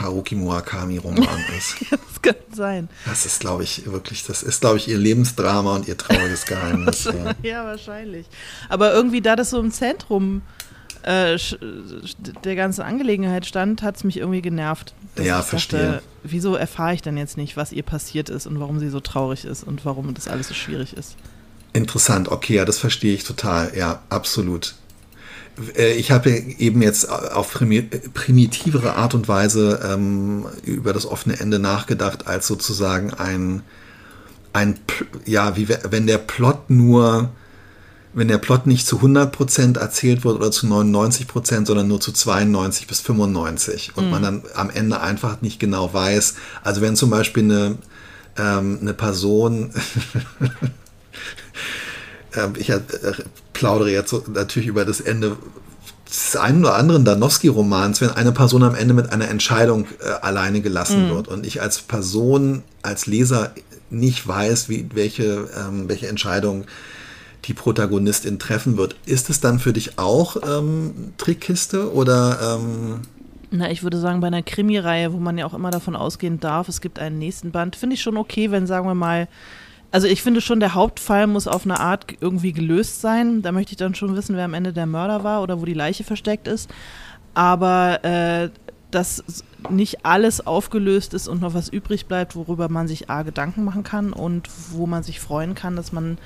Haruki 0.00 0.34
Murakami-Roman 0.34 1.26
ist. 1.58 1.76
das 1.90 2.22
kann 2.22 2.34
sein. 2.52 2.88
Das 3.06 3.24
ist, 3.24 3.40
glaube 3.40 3.62
ich, 3.62 3.90
wirklich, 3.90 4.24
das 4.24 4.42
ist, 4.42 4.60
glaube 4.60 4.76
ich, 4.76 4.88
ihr 4.88 4.98
Lebensdrama 4.98 5.76
und 5.76 5.88
ihr 5.88 5.96
trauriges 5.96 6.44
Geheimnis. 6.44 7.04
ja. 7.04 7.34
ja. 7.42 7.64
wahrscheinlich. 7.64 8.26
Aber 8.68 8.92
irgendwie, 8.92 9.22
da 9.22 9.36
das 9.36 9.50
so 9.50 9.58
im 9.58 9.70
Zentrum 9.70 10.42
äh, 11.02 11.38
der 12.44 12.56
ganzen 12.56 12.82
Angelegenheit 12.82 13.46
stand, 13.46 13.82
hat 13.82 13.96
es 13.96 14.04
mich 14.04 14.18
irgendwie 14.18 14.42
genervt. 14.42 14.94
Ja, 15.16 15.40
verstehe. 15.40 15.92
Dachte, 15.92 16.02
wieso 16.22 16.56
erfahre 16.56 16.94
ich 16.94 17.02
denn 17.02 17.16
jetzt 17.16 17.38
nicht, 17.38 17.56
was 17.56 17.72
ihr 17.72 17.82
passiert 17.82 18.28
ist 18.28 18.46
und 18.46 18.60
warum 18.60 18.78
sie 18.78 18.90
so 18.90 19.00
traurig 19.00 19.46
ist 19.46 19.64
und 19.64 19.84
warum 19.86 20.12
das 20.12 20.28
alles 20.28 20.48
so 20.48 20.54
schwierig 20.54 20.94
ist? 20.94 21.16
Interessant, 21.72 22.28
okay, 22.28 22.56
ja, 22.56 22.64
das 22.64 22.78
verstehe 22.78 23.14
ich 23.14 23.24
total. 23.24 23.72
Ja, 23.76 24.02
absolut. 24.08 24.74
Äh, 25.76 25.92
ich 25.92 26.10
habe 26.10 26.30
eben 26.30 26.82
jetzt 26.82 27.08
auf 27.08 27.52
primitivere 27.52 28.94
Art 28.96 29.14
und 29.14 29.28
Weise 29.28 29.80
ähm, 29.84 30.46
über 30.64 30.92
das 30.92 31.06
offene 31.06 31.38
Ende 31.38 31.58
nachgedacht, 31.58 32.26
als 32.26 32.46
sozusagen 32.46 33.12
ein, 33.14 33.62
ein, 34.52 34.78
ja, 35.26 35.56
wie 35.56 35.68
wenn 35.68 36.06
der 36.06 36.18
Plot 36.18 36.70
nur, 36.70 37.30
wenn 38.14 38.28
der 38.28 38.38
Plot 38.38 38.66
nicht 38.66 38.86
zu 38.86 38.98
100% 38.98 39.78
erzählt 39.78 40.24
wird 40.24 40.36
oder 40.36 40.50
zu 40.50 40.66
99%, 40.66 41.66
sondern 41.66 41.86
nur 41.86 42.00
zu 42.00 42.12
92 42.12 42.88
bis 42.88 43.00
95 43.00 43.96
und 43.96 44.06
mhm. 44.06 44.10
man 44.10 44.22
dann 44.22 44.42
am 44.54 44.70
Ende 44.70 45.00
einfach 45.00 45.40
nicht 45.40 45.60
genau 45.60 45.92
weiß, 45.94 46.34
also 46.64 46.80
wenn 46.80 46.96
zum 46.96 47.10
Beispiel 47.10 47.44
eine, 47.44 47.78
ähm, 48.36 48.78
eine 48.80 48.94
Person 48.94 49.70
ich 52.58 52.70
äh, 52.70 52.80
plaudere 53.52 53.90
jetzt 53.90 54.14
natürlich 54.28 54.68
über 54.68 54.84
das 54.84 55.00
Ende 55.00 55.36
des 56.08 56.36
einen 56.36 56.64
oder 56.64 56.74
anderen 56.74 57.04
Danowski-Romans, 57.04 58.00
wenn 58.00 58.10
eine 58.10 58.32
Person 58.32 58.62
am 58.62 58.74
Ende 58.74 58.94
mit 58.94 59.12
einer 59.12 59.28
Entscheidung 59.28 59.86
äh, 60.00 60.10
alleine 60.22 60.60
gelassen 60.60 61.06
mhm. 61.06 61.14
wird 61.14 61.28
und 61.28 61.46
ich 61.46 61.62
als 61.62 61.80
Person, 61.82 62.62
als 62.82 63.06
Leser 63.06 63.52
nicht 63.90 64.26
weiß, 64.26 64.68
wie, 64.68 64.86
welche, 64.94 65.48
ähm, 65.56 65.88
welche 65.88 66.08
Entscheidung 66.08 66.64
die 67.44 67.54
Protagonistin 67.54 68.38
treffen 68.38 68.76
wird. 68.76 68.96
Ist 69.06 69.30
es 69.30 69.40
dann 69.40 69.58
für 69.58 69.72
dich 69.72 69.98
auch 69.98 70.36
ähm, 70.46 71.14
Trickkiste 71.16 71.92
oder? 71.92 72.56
Ähm 72.58 73.00
na, 73.52 73.70
ich 73.70 73.82
würde 73.82 73.98
sagen, 73.98 74.20
bei 74.20 74.28
einer 74.28 74.42
Krimireihe, 74.42 75.12
wo 75.12 75.18
man 75.18 75.36
ja 75.36 75.46
auch 75.46 75.54
immer 75.54 75.72
davon 75.72 75.96
ausgehen 75.96 76.38
darf, 76.38 76.68
es 76.68 76.80
gibt 76.80 77.00
einen 77.00 77.18
nächsten 77.18 77.50
Band, 77.50 77.74
finde 77.74 77.94
ich 77.94 78.02
schon 78.02 78.16
okay, 78.16 78.50
wenn, 78.52 78.66
sagen 78.66 78.86
wir 78.86 78.94
mal, 78.94 79.26
also 79.92 80.06
ich 80.06 80.22
finde 80.22 80.40
schon, 80.40 80.60
der 80.60 80.74
Hauptfall 80.74 81.26
muss 81.26 81.48
auf 81.48 81.64
eine 81.64 81.80
Art 81.80 82.06
irgendwie 82.20 82.52
gelöst 82.52 83.00
sein. 83.00 83.42
Da 83.42 83.52
möchte 83.52 83.72
ich 83.72 83.76
dann 83.76 83.94
schon 83.94 84.14
wissen, 84.14 84.36
wer 84.36 84.44
am 84.44 84.54
Ende 84.54 84.72
der 84.72 84.86
Mörder 84.86 85.24
war 85.24 85.42
oder 85.42 85.60
wo 85.60 85.64
die 85.64 85.74
Leiche 85.74 86.04
versteckt 86.04 86.46
ist. 86.46 86.70
Aber 87.34 88.04
äh, 88.04 88.50
dass 88.90 89.24
nicht 89.68 90.04
alles 90.04 90.46
aufgelöst 90.46 91.14
ist 91.14 91.28
und 91.28 91.40
noch 91.40 91.54
was 91.54 91.68
übrig 91.68 92.06
bleibt, 92.06 92.34
worüber 92.34 92.68
man 92.68 92.88
sich 92.88 93.10
A 93.10 93.22
Gedanken 93.22 93.64
machen 93.64 93.82
kann 93.82 94.12
und 94.12 94.48
wo 94.70 94.86
man 94.86 95.02
sich 95.02 95.20
freuen 95.20 95.54
kann, 95.54 95.76
dass 95.76 95.92
man 95.92 96.18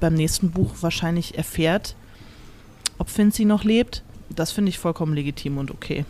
beim 0.00 0.14
nächsten 0.14 0.50
Buch 0.50 0.74
wahrscheinlich 0.80 1.36
erfährt, 1.36 1.96
ob 2.98 3.10
Finzi 3.10 3.44
noch 3.44 3.64
lebt. 3.64 4.02
Das 4.30 4.52
finde 4.52 4.70
ich 4.70 4.78
vollkommen 4.78 5.14
legitim 5.14 5.58
und 5.58 5.70
okay. 5.70 6.04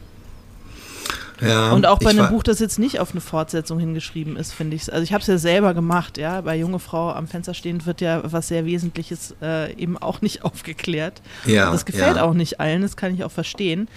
Ja, 1.40 1.72
und 1.72 1.86
auch 1.86 1.98
bei 1.98 2.10
einem 2.10 2.28
Buch, 2.28 2.42
das 2.42 2.58
jetzt 2.58 2.78
nicht 2.78 3.00
auf 3.00 3.12
eine 3.12 3.20
Fortsetzung 3.20 3.78
hingeschrieben 3.78 4.36
ist, 4.36 4.52
finde 4.52 4.76
ich 4.76 4.82
es. 4.82 4.90
Also 4.90 5.04
ich 5.04 5.12
habe 5.12 5.20
es 5.20 5.28
ja 5.28 5.38
selber 5.38 5.74
gemacht, 5.74 6.18
ja. 6.18 6.40
Bei 6.40 6.56
Junge 6.56 6.78
Frau 6.78 7.12
am 7.12 7.28
Fenster 7.28 7.54
stehend 7.54 7.86
wird 7.86 8.00
ja 8.00 8.22
was 8.24 8.48
sehr 8.48 8.64
Wesentliches 8.64 9.34
äh, 9.40 9.72
eben 9.74 9.96
auch 9.98 10.20
nicht 10.22 10.44
aufgeklärt. 10.44 11.22
Ja, 11.46 11.70
das 11.70 11.84
gefällt 11.84 12.16
ja. 12.16 12.24
auch 12.24 12.34
nicht 12.34 12.60
allen, 12.60 12.82
das 12.82 12.96
kann 12.96 13.14
ich 13.14 13.24
auch 13.24 13.30
verstehen. 13.30 13.88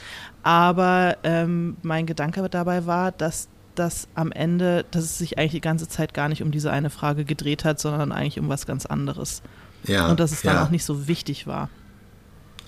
Aber 0.44 1.18
ähm, 1.24 1.78
mein 1.82 2.06
Gedanke 2.06 2.48
dabei 2.50 2.86
war, 2.86 3.12
dass 3.12 3.48
das 3.76 4.08
am 4.16 4.32
Ende, 4.32 4.86
dass 4.92 5.04
es 5.04 5.18
sich 5.18 5.38
eigentlich 5.38 5.52
die 5.52 5.62
ganze 5.62 5.88
Zeit 5.88 6.14
gar 6.14 6.30
nicht 6.30 6.44
um 6.44 6.52
diese 6.52 6.72
eine 6.72 6.90
Frage 6.90 7.26
gedreht 7.26 7.64
hat, 7.64 7.80
sondern 7.80 8.12
eigentlich 8.12 8.40
um 8.40 8.50
was 8.50 8.66
ganz 8.66 8.86
anderes. 8.86 9.42
Ja, 9.84 10.08
und 10.10 10.20
dass 10.20 10.32
es 10.32 10.42
dann 10.42 10.56
ja. 10.56 10.64
auch 10.66 10.70
nicht 10.70 10.86
so 10.86 11.08
wichtig 11.08 11.48
war. 11.48 11.70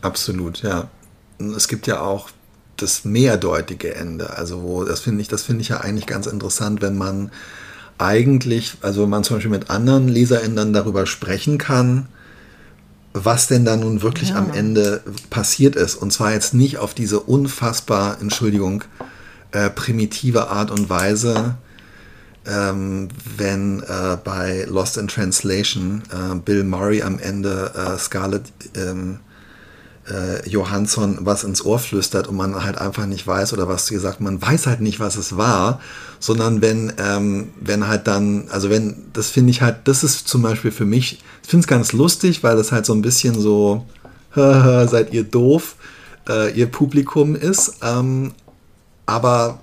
Absolut, 0.01 0.63
ja. 0.63 0.87
Es 1.55 1.67
gibt 1.67 1.87
ja 1.87 2.01
auch 2.01 2.29
das 2.77 3.05
mehrdeutige 3.05 3.95
Ende. 3.95 4.37
Also 4.37 4.63
wo, 4.63 4.83
das 4.83 5.01
finde 5.01 5.21
ich, 5.21 5.27
das 5.27 5.43
finde 5.43 5.61
ich 5.61 5.69
ja 5.69 5.81
eigentlich 5.81 6.07
ganz 6.07 6.27
interessant, 6.27 6.81
wenn 6.81 6.97
man 6.97 7.31
eigentlich, 7.97 8.75
also 8.81 9.03
wenn 9.03 9.09
man 9.09 9.23
zum 9.23 9.37
Beispiel 9.37 9.51
mit 9.51 9.69
anderen 9.69 10.07
LeserInnen 10.07 10.73
darüber 10.73 11.05
sprechen 11.05 11.57
kann, 11.57 12.07
was 13.13 13.47
denn 13.47 13.63
da 13.63 13.77
nun 13.77 14.01
wirklich 14.01 14.29
ja. 14.29 14.37
am 14.37 14.51
Ende 14.51 15.01
passiert 15.29 15.75
ist. 15.75 15.95
Und 15.95 16.11
zwar 16.11 16.33
jetzt 16.33 16.53
nicht 16.53 16.79
auf 16.79 16.93
diese 16.93 17.19
unfassbar, 17.19 18.17
Entschuldigung, 18.19 18.83
äh, 19.51 19.69
primitive 19.69 20.49
Art 20.49 20.71
und 20.71 20.89
Weise, 20.89 21.55
ähm, 22.45 23.07
wenn 23.37 23.81
äh, 23.83 24.17
bei 24.21 24.65
Lost 24.67 24.97
in 24.97 25.07
Translation 25.07 26.03
äh, 26.11 26.35
Bill 26.35 26.63
Murray 26.63 27.03
am 27.03 27.19
Ende 27.19 27.71
äh, 27.75 27.97
Scarlett 27.97 28.51
ähm, 28.75 29.19
äh, 30.09 30.47
Johansson 30.47 31.19
was 31.21 31.43
ins 31.43 31.63
Ohr 31.63 31.79
flüstert 31.79 32.27
und 32.27 32.35
man 32.35 32.63
halt 32.63 32.77
einfach 32.77 33.05
nicht 33.05 33.25
weiß 33.25 33.53
oder 33.53 33.67
was 33.67 33.87
gesagt, 33.87 34.19
man 34.21 34.41
weiß 34.41 34.67
halt 34.67 34.81
nicht, 34.81 34.99
was 34.99 35.15
es 35.15 35.37
war, 35.37 35.79
sondern 36.19 36.61
wenn, 36.61 36.93
ähm, 36.97 37.49
wenn 37.59 37.87
halt 37.87 38.07
dann, 38.07 38.47
also 38.49 38.69
wenn, 38.69 39.05
das 39.13 39.29
finde 39.29 39.51
ich 39.51 39.61
halt, 39.61 39.77
das 39.85 40.03
ist 40.03 40.27
zum 40.27 40.41
Beispiel 40.41 40.71
für 40.71 40.85
mich, 40.85 41.21
ich 41.43 41.49
finde 41.49 41.63
es 41.63 41.67
ganz 41.67 41.93
lustig, 41.93 42.43
weil 42.43 42.55
das 42.55 42.71
halt 42.71 42.85
so 42.85 42.93
ein 42.93 43.01
bisschen 43.01 43.39
so, 43.39 43.85
seid 44.35 45.13
ihr 45.13 45.23
doof, 45.23 45.75
äh, 46.27 46.51
ihr 46.53 46.67
Publikum 46.67 47.35
ist, 47.35 47.75
ähm, 47.81 48.33
aber 49.05 49.59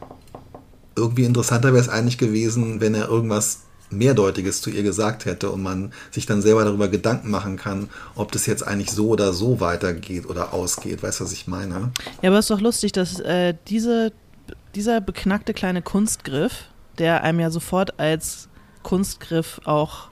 irgendwie 0.96 1.24
interessanter 1.24 1.72
wäre 1.72 1.82
es 1.82 1.88
eigentlich 1.88 2.18
gewesen, 2.18 2.80
wenn 2.80 2.94
er 2.94 3.08
irgendwas 3.08 3.60
Mehrdeutiges 3.90 4.62
zu 4.62 4.70
ihr 4.70 4.82
gesagt 4.82 5.24
hätte 5.24 5.50
und 5.50 5.62
man 5.62 5.92
sich 6.10 6.26
dann 6.26 6.42
selber 6.42 6.64
darüber 6.64 6.88
Gedanken 6.88 7.30
machen 7.30 7.56
kann, 7.56 7.88
ob 8.14 8.32
das 8.32 8.46
jetzt 8.46 8.66
eigentlich 8.66 8.90
so 8.90 9.08
oder 9.08 9.32
so 9.32 9.60
weitergeht 9.60 10.26
oder 10.26 10.52
ausgeht. 10.54 11.02
Weißt 11.02 11.20
du, 11.20 11.24
was 11.24 11.32
ich 11.32 11.46
meine? 11.46 11.92
Ja, 12.22 12.30
aber 12.30 12.38
es 12.38 12.46
ist 12.46 12.50
doch 12.50 12.60
lustig, 12.60 12.92
dass 12.92 13.20
äh, 13.20 13.54
diese, 13.68 14.12
dieser 14.74 15.00
beknackte 15.00 15.54
kleine 15.54 15.82
Kunstgriff, 15.82 16.64
der 16.98 17.22
einem 17.24 17.40
ja 17.40 17.50
sofort 17.50 17.98
als 17.98 18.48
Kunstgriff 18.82 19.60
auch 19.64 20.08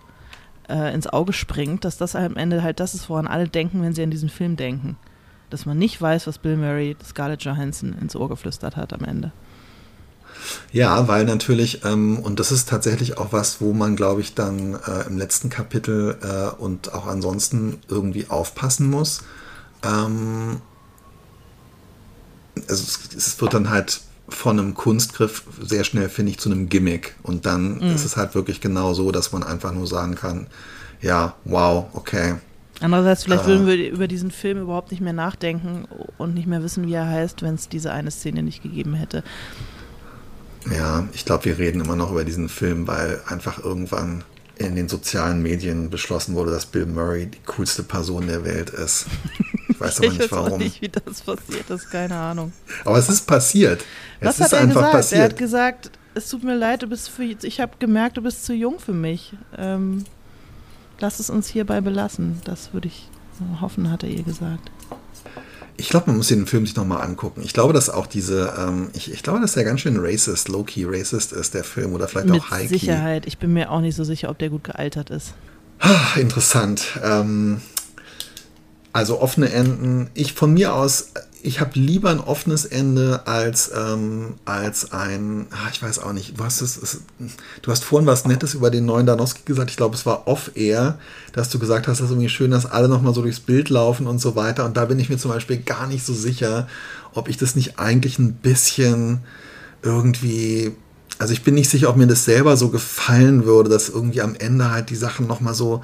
äh, 0.69 0.93
ins 0.95 1.07
Auge 1.07 1.33
springt, 1.33 1.85
dass 1.85 1.97
das 1.97 2.15
am 2.15 2.37
Ende 2.37 2.63
halt 2.63 2.81
das 2.81 2.95
ist, 2.95 3.09
woran 3.09 3.27
alle 3.27 3.49
denken, 3.49 3.83
wenn 3.83 3.95
sie 3.95 4.03
an 4.03 4.11
diesen 4.11 4.29
Film 4.29 4.57
denken. 4.57 4.97
Dass 5.51 5.65
man 5.65 5.79
nicht 5.79 6.01
weiß, 6.01 6.27
was 6.27 6.39
Bill 6.39 6.57
Murray 6.57 6.97
Scarlett 7.03 7.43
Johansson 7.43 7.97
ins 8.01 8.15
Ohr 8.15 8.29
geflüstert 8.29 8.77
hat 8.77 8.93
am 8.93 9.05
Ende. 9.05 9.33
Ja, 10.73 11.09
weil 11.09 11.25
natürlich, 11.25 11.85
ähm, 11.85 12.19
und 12.19 12.41
das 12.41 12.53
ist 12.53 12.69
tatsächlich 12.69 13.19
auch 13.19 13.33
was, 13.33 13.61
wo 13.61 13.73
man, 13.73 13.97
glaube 13.97 14.21
ich, 14.21 14.35
dann 14.35 14.75
äh, 14.75 15.07
im 15.07 15.19
letzten 15.19 15.51
Kapitel 15.51 16.19
äh, 16.23 16.61
und 16.61 16.93
auch 16.93 17.07
ansonsten 17.07 17.79
irgendwie 17.89 18.27
aufpassen 18.29 18.89
muss. 18.89 19.23
Ähm, 19.83 20.61
also 22.69 22.83
es, 22.83 23.15
es, 23.17 23.41
wird 23.41 23.55
dann 23.55 23.71
halt 23.71 24.01
von 24.29 24.59
einem 24.59 24.75
Kunstgriff 24.75 25.45
sehr 25.63 25.85
schnell, 25.85 26.09
finde 26.09 26.33
ich, 26.33 26.39
zu 26.39 26.51
einem 26.51 26.69
Gimmick. 26.69 27.15
Und 27.23 27.47
dann 27.47 27.77
mhm. 27.77 27.95
ist 27.95 28.05
es 28.05 28.17
halt 28.17 28.35
wirklich 28.35 28.61
genau 28.61 28.95
so, 28.95 29.13
dass 29.13 29.33
man 29.33 29.43
einfach 29.43 29.73
nur 29.73 29.87
sagen 29.87 30.15
kann, 30.15 30.49
ja, 31.01 31.35
wow, 31.45 31.87
okay. 31.93 32.35
Andererseits, 32.81 33.25
vielleicht 33.25 33.45
äh, 33.45 33.49
würden 33.49 33.67
wir 33.67 33.91
über 33.91 34.07
diesen 34.07 34.31
Film 34.31 34.61
überhaupt 34.61 34.91
nicht 34.91 35.01
mehr 35.01 35.13
nachdenken 35.13 35.87
und 36.17 36.35
nicht 36.35 36.47
mehr 36.47 36.63
wissen, 36.63 36.87
wie 36.87 36.95
er 36.95 37.09
heißt, 37.09 37.43
wenn 37.43 37.55
es 37.55 37.69
diese 37.69 37.93
eine 37.93 38.11
Szene 38.11 38.43
nicht 38.43 38.63
gegeben 38.63 38.95
hätte. 38.95 39.25
Ja, 40.75 41.09
ich 41.13 41.25
glaube, 41.25 41.47
wir 41.47 41.59
reden 41.59 41.81
immer 41.81 41.97
noch 41.97 42.11
über 42.11 42.25
diesen 42.25 42.49
Film, 42.49 42.87
weil 42.87 43.21
einfach 43.27 43.63
irgendwann 43.63 44.25
in 44.57 44.75
den 44.75 44.89
sozialen 44.89 45.41
Medien 45.43 45.89
beschlossen 45.89 46.35
wurde, 46.35 46.51
dass 46.51 46.67
Bill 46.67 46.87
Murray 46.87 47.27
die 47.27 47.39
coolste 47.47 47.83
Person 47.85 48.27
der 48.27 48.45
Welt 48.45 48.71
ist. 48.71 49.07
Ich 49.69 49.81
weiß 49.81 49.99
aber 50.03 50.13
nicht 50.13 50.33
warum. 50.33 50.47
Ich 50.47 50.53
weiß 50.53 50.59
nicht, 50.59 50.83
wie 50.83 50.89
das 50.89 51.21
passiert 51.21 51.71
ist, 51.71 51.91
keine 51.91 52.17
Ahnung. 52.17 52.53
Aber 52.85 52.99
es 52.99 53.09
ist 53.09 53.27
passiert. 53.27 53.85
Es 54.21 54.27
Was 54.27 54.41
ist 54.41 54.45
hat 54.47 54.53
er 54.55 54.61
einfach 54.61 54.75
gesagt? 54.75 54.93
passiert. 54.93 55.21
Er 55.21 55.25
hat 55.25 55.37
gesagt, 55.37 55.91
es 56.15 56.29
tut 56.29 56.43
mir 56.43 56.57
leid, 56.57 56.83
du 56.83 56.89
bist 56.89 57.09
für, 57.09 57.23
ich 57.23 57.61
habe 57.61 57.73
gemerkt, 57.79 58.17
du 58.17 58.23
bist 58.23 58.45
zu 58.45 58.53
jung 58.53 58.81
für 58.81 58.93
mich. 58.93 59.35
Ähm, 59.57 60.05
lass 60.99 61.21
es 61.21 61.31
uns 61.31 61.47
hierbei 61.49 61.81
belassen. 61.81 62.41
Das 62.45 62.73
würde 62.73 62.89
ich 62.89 63.09
hoffen, 63.61 63.91
hat 63.91 64.03
er 64.03 64.09
ihr 64.09 64.25
gesagt. 64.25 64.71
Ich 65.79 65.89
glaube, 65.89 66.09
man 66.09 66.19
muss 66.19 66.29
den 66.29 66.47
Film 66.47 66.67
sich 66.67 66.77
nochmal 66.77 67.03
angucken. 67.03 67.41
Ich 67.43 67.55
glaube, 67.55 67.73
dass 67.73 67.89
auch 67.89 68.07
diese, 68.07 68.53
ähm, 68.59 68.91
ich, 68.93 69.11
ich, 69.11 69.23
glaube, 69.23 69.41
dass 69.41 69.53
der 69.53 69.65
ganz 69.65 69.81
schön 69.81 69.97
racist, 69.99 70.49
low-key 70.49 70.85
racist 70.87 71.33
ist, 71.33 71.55
der 71.55 71.65
Film, 71.65 71.95
oder 71.95 72.09
vielleicht 72.09 72.29
Mit 72.29 72.43
auch 72.43 72.51
high-key. 72.51 72.73
Mit 72.73 72.81
Sicherheit. 72.81 73.27
Ich 73.27 73.39
bin 73.39 73.53
mir 73.53 73.71
auch 73.71 73.81
nicht 73.81 73.95
so 73.95 74.05
sicher, 74.05 74.29
ob 74.29 74.39
der 74.39 74.51
gut 74.51 74.65
gealtert 74.65 75.09
ist. 75.11 75.35
Ah, 75.79 76.19
interessant. 76.19 76.99
Ähm, 77.03 77.61
also 78.93 79.21
offene 79.21 79.51
Enden. 79.51 80.11
Ich 80.15 80.33
von 80.33 80.53
mir 80.53 80.75
aus, 80.75 81.13
ich 81.43 81.61
habe 81.61 81.79
lieber 81.79 82.11
ein 82.11 82.21
offenes 82.21 82.65
Ende 82.65 83.27
als, 83.27 83.71
ähm, 83.75 84.35
als 84.45 84.93
ein, 84.93 85.47
ach, 85.51 85.71
ich 85.73 85.83
weiß 85.83 86.01
auch 86.01 86.13
nicht, 86.13 86.39
du 86.39 86.45
hast, 86.45 86.61
es, 86.61 86.77
es, 86.77 87.01
du 87.63 87.71
hast 87.71 87.85
vorhin 87.85 88.07
was 88.07 88.25
Nettes 88.25 88.55
über 88.55 88.71
den 88.71 88.87
neuen 88.87 89.07
Danowski 89.07 89.43
gesagt, 89.45 89.71
ich 89.71 89.77
glaube, 89.77 89.95
es 89.95 90.05
war 90.05 90.27
off-air, 90.27 90.99
dass 91.33 91.49
du 91.51 91.59
gesagt 91.59 91.87
hast, 91.87 92.01
das 92.01 92.07
ist 92.07 92.11
irgendwie 92.11 92.29
schön, 92.29 92.51
dass 92.51 92.67
alle 92.67 92.89
nochmal 92.89 93.15
so 93.15 93.23
durchs 93.23 93.41
Bild 93.41 93.69
laufen 93.69 94.07
und 94.07 94.21
so 94.21 94.35
weiter. 94.35 94.65
Und 94.65 94.77
da 94.77 94.87
bin 94.87 94.99
ich 94.99 95.09
mir 95.09 95.19
zum 95.19 95.31
Beispiel 95.31 95.59
gar 95.59 95.87
nicht 95.87 96.05
so 96.05 96.13
sicher, 96.13 96.67
ob 97.15 97.29
ich 97.29 97.37
das 97.37 97.55
nicht 97.55 97.79
eigentlich 97.79 98.19
ein 98.19 98.35
bisschen 98.35 99.21
irgendwie, 99.83 100.73
also 101.19 101.33
ich 101.33 101.45
bin 101.45 101.55
nicht 101.55 101.71
sicher, 101.71 101.89
ob 101.89 101.97
mir 101.97 102.09
das 102.09 102.25
selber 102.25 102.57
so 102.57 102.71
gefallen 102.71 103.45
würde, 103.45 103.71
dass 103.71 103.89
irgendwie 103.89 104.23
am 104.23 104.35
Ende 104.35 104.71
halt 104.71 104.91
die 104.91 104.97
Sachen 104.97 105.27
nochmal 105.29 105.55
so, 105.55 105.83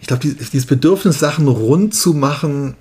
ich 0.00 0.06
glaube, 0.06 0.26
dieses 0.26 0.66
Bedürfnis, 0.66 1.18
Sachen 1.18 1.48
rund 1.48 1.94
zu 1.94 2.14
machen, 2.14 2.76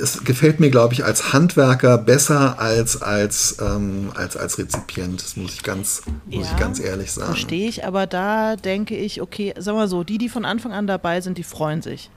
es 0.00 0.24
gefällt 0.24 0.60
mir, 0.60 0.70
glaube 0.70 0.94
ich, 0.94 1.04
als 1.04 1.32
Handwerker 1.32 1.98
besser 1.98 2.58
als 2.58 3.00
als, 3.00 3.56
ähm, 3.60 4.10
als, 4.14 4.36
als 4.36 4.58
Rezipient. 4.58 5.22
Das 5.22 5.36
muss 5.36 5.54
ich 5.54 5.62
ganz, 5.62 6.02
muss 6.26 6.46
ja, 6.46 6.52
ich 6.52 6.58
ganz 6.58 6.80
ehrlich 6.80 7.12
sagen. 7.12 7.28
Verstehe 7.28 7.68
ich, 7.68 7.84
aber 7.84 8.06
da 8.06 8.56
denke 8.56 8.96
ich, 8.96 9.20
okay, 9.20 9.54
sag 9.58 9.74
mal 9.74 9.88
so, 9.88 10.04
die, 10.04 10.18
die 10.18 10.28
von 10.28 10.44
Anfang 10.44 10.72
an 10.72 10.86
dabei 10.86 11.20
sind, 11.20 11.38
die 11.38 11.44
freuen 11.44 11.82
sich. 11.82 12.10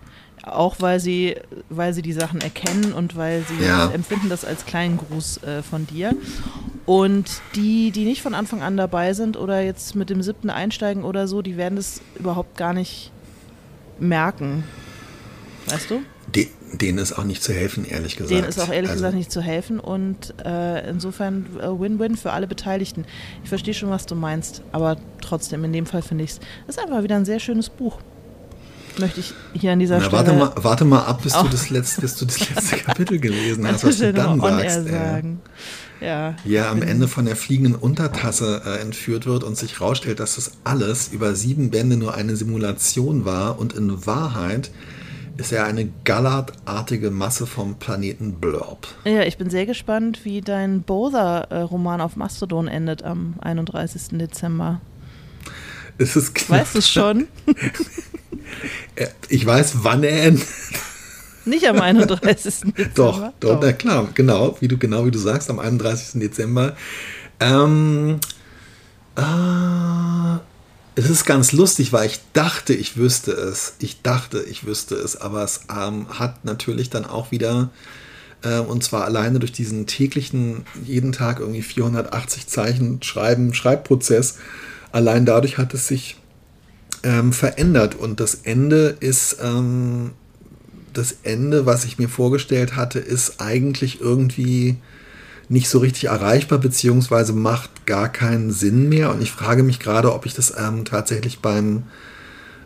Auch 0.45 0.75
weil 0.79 0.99
sie, 0.99 1.35
weil 1.69 1.93
sie 1.93 2.01
die 2.01 2.11
Sachen 2.11 2.41
erkennen 2.41 2.91
und 2.91 3.15
weil 3.15 3.45
sie 3.47 3.65
ja. 3.65 3.89
empfinden 3.91 4.27
das 4.27 4.43
als 4.43 4.65
kleinen 4.65 4.97
Gruß 4.97 5.43
äh, 5.43 5.63
von 5.63 5.87
dir. 5.87 6.15
Und 6.85 7.41
die, 7.55 7.91
die 7.91 8.03
nicht 8.03 8.21
von 8.21 8.33
Anfang 8.33 8.61
an 8.61 8.75
dabei 8.75 9.13
sind 9.13 9.37
oder 9.37 9.61
jetzt 9.61 9.95
mit 9.95 10.09
dem 10.09 10.21
siebten 10.21 10.49
einsteigen 10.49 11.05
oder 11.05 11.29
so, 11.29 11.41
die 11.41 11.55
werden 11.55 11.77
das 11.77 12.01
überhaupt 12.19 12.57
gar 12.57 12.73
nicht 12.73 13.11
merken. 13.99 14.65
Weißt 15.67 15.89
du? 15.89 16.01
De, 16.35 16.47
denen 16.73 16.97
ist 16.97 17.13
auch 17.13 17.23
nicht 17.23 17.43
zu 17.43 17.53
helfen, 17.53 17.85
ehrlich 17.85 18.15
gesagt. 18.15 18.31
Denen 18.31 18.47
ist 18.47 18.59
auch 18.59 18.69
ehrlich 18.69 18.89
also, 18.89 19.01
gesagt 19.01 19.15
nicht 19.15 19.31
zu 19.31 19.41
helfen 19.41 19.79
und 19.79 20.33
äh, 20.43 20.89
insofern 20.89 21.45
äh, 21.59 21.67
Win-Win 21.67 22.17
für 22.17 22.31
alle 22.31 22.47
Beteiligten. 22.47 23.05
Ich 23.43 23.49
verstehe 23.49 23.73
schon, 23.73 23.89
was 23.89 24.05
du 24.05 24.15
meinst, 24.15 24.61
aber 24.71 24.97
trotzdem, 25.21 25.63
in 25.63 25.73
dem 25.73 25.85
Fall 25.85 26.01
finde 26.01 26.23
ich 26.23 26.31
es, 26.31 26.39
ist 26.67 26.79
einfach 26.79 27.03
wieder 27.03 27.15
ein 27.15 27.25
sehr 27.25 27.39
schönes 27.39 27.69
Buch. 27.69 27.99
Möchte 28.97 29.19
ich 29.21 29.33
hier 29.53 29.71
an 29.71 29.79
dieser 29.79 29.99
Na, 29.99 30.05
Stelle. 30.05 30.27
Warte 30.27 30.33
mal, 30.33 30.63
warte 30.63 30.85
mal 30.85 31.01
ab, 31.03 31.23
bis 31.23 31.33
du, 31.33 31.47
das 31.47 31.69
letzte, 31.69 32.01
bis 32.01 32.15
du 32.15 32.25
das 32.25 32.49
letzte 32.55 32.77
Kapitel 32.77 33.19
gelesen 33.19 33.67
hast, 33.67 33.83
was 33.83 33.97
du 33.97 34.13
dann 34.13 34.39
sagst. 34.39 34.87
Sagen. 34.87 35.41
Ja, 35.99 36.35
ja 36.43 36.69
am 36.69 36.81
Ende 36.81 37.07
von 37.07 37.25
der 37.25 37.35
fliegenden 37.35 37.75
Untertasse 37.75 38.61
äh, 38.65 38.81
entführt 38.81 39.25
wird 39.25 39.43
und 39.43 39.57
sich 39.57 39.79
herausstellt, 39.79 40.19
dass 40.19 40.35
das 40.35 40.51
alles 40.63 41.07
über 41.07 41.33
sieben 41.33 41.71
Bände 41.71 41.97
nur 41.97 42.13
eine 42.13 42.35
Simulation 42.35 43.25
war 43.25 43.57
und 43.57 43.73
in 43.73 44.05
Wahrheit 44.05 44.69
ist 45.37 45.51
er 45.51 45.65
eine 45.65 45.89
gallertartige 46.03 47.11
Masse 47.11 47.47
vom 47.47 47.75
Planeten 47.75 48.33
Blurb. 48.33 48.87
Ja, 49.03 49.23
ich 49.23 49.37
bin 49.37 49.49
sehr 49.49 49.65
gespannt, 49.65 50.21
wie 50.23 50.41
dein 50.41 50.81
Bother-Roman 50.81 52.01
auf 52.01 52.15
Mastodon 52.15 52.67
endet 52.67 53.03
am 53.03 53.35
31. 53.41 54.19
Dezember. 54.19 54.81
Es 55.97 56.15
ist 56.15 56.35
knapp. 56.35 56.61
Weißt 56.61 56.75
du 56.75 56.79
es 56.79 56.89
schon? 56.89 57.27
ich 59.29 59.45
weiß, 59.45 59.83
wann 59.83 60.03
er 60.03 60.23
endet. 60.23 60.47
Nicht 61.45 61.67
am 61.67 61.81
31. 61.81 62.73
Dezember. 62.77 62.89
doch, 62.95 63.19
doch, 63.19 63.33
doch, 63.39 63.61
na 63.61 63.73
klar, 63.73 64.09
genau, 64.13 64.55
wie 64.59 64.67
du, 64.67 64.77
genau 64.77 65.05
wie 65.05 65.11
du 65.11 65.19
sagst, 65.19 65.49
am 65.49 65.59
31. 65.59 66.21
Dezember. 66.21 66.75
Ähm, 67.39 68.19
äh, 69.15 69.21
es 70.95 71.09
ist 71.09 71.25
ganz 71.25 71.51
lustig, 71.51 71.91
weil 71.91 72.07
ich 72.07 72.19
dachte, 72.33 72.73
ich 72.73 72.97
wüsste 72.97 73.31
es. 73.31 73.75
Ich 73.79 74.01
dachte, 74.01 74.41
ich 74.43 74.65
wüsste 74.65 74.95
es, 74.95 75.15
aber 75.19 75.43
es 75.43 75.61
ähm, 75.75 76.07
hat 76.19 76.45
natürlich 76.45 76.89
dann 76.89 77.05
auch 77.05 77.31
wieder, 77.31 77.69
äh, 78.43 78.59
und 78.59 78.83
zwar 78.83 79.05
alleine 79.05 79.39
durch 79.39 79.51
diesen 79.51 79.87
täglichen, 79.87 80.65
jeden 80.83 81.11
Tag 81.11 81.39
irgendwie 81.39 81.63
480 81.63 82.47
Zeichen 82.47 83.01
Schreiben, 83.01 83.53
Schreibprozess, 83.53 84.37
allein 84.91 85.25
dadurch 85.25 85.57
hat 85.57 85.73
es 85.73 85.87
sich 85.87 86.17
ähm, 87.03 87.33
verändert. 87.33 87.95
Und 87.95 88.19
das 88.19 88.35
Ende 88.43 88.95
ist, 88.99 89.37
ähm, 89.41 90.11
das 90.93 91.15
Ende, 91.23 91.65
was 91.65 91.85
ich 91.85 91.97
mir 91.97 92.09
vorgestellt 92.09 92.75
hatte, 92.75 92.99
ist 92.99 93.41
eigentlich 93.41 93.99
irgendwie 93.99 94.77
nicht 95.49 95.69
so 95.69 95.79
richtig 95.79 96.05
erreichbar, 96.05 96.59
beziehungsweise 96.59 97.33
macht 97.33 97.85
gar 97.85 98.09
keinen 98.09 98.51
Sinn 98.51 98.89
mehr. 98.89 99.11
Und 99.11 99.21
ich 99.21 99.31
frage 99.31 99.63
mich 99.63 99.79
gerade, 99.79 100.13
ob 100.13 100.25
ich 100.25 100.33
das 100.33 100.53
ähm, 100.57 100.85
tatsächlich 100.85 101.39
beim, 101.39 101.83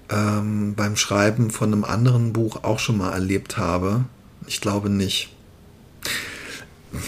ähm, 0.09 0.75
beim 0.75 0.95
Schreiben 0.95 1.49
von 1.49 1.73
einem 1.73 1.83
anderen 1.83 2.33
Buch 2.33 2.63
auch 2.63 2.79
schon 2.79 2.97
mal 2.97 3.11
erlebt 3.11 3.57
habe. 3.57 4.05
Ich 4.45 4.61
glaube 4.61 4.89
nicht. 4.89 5.33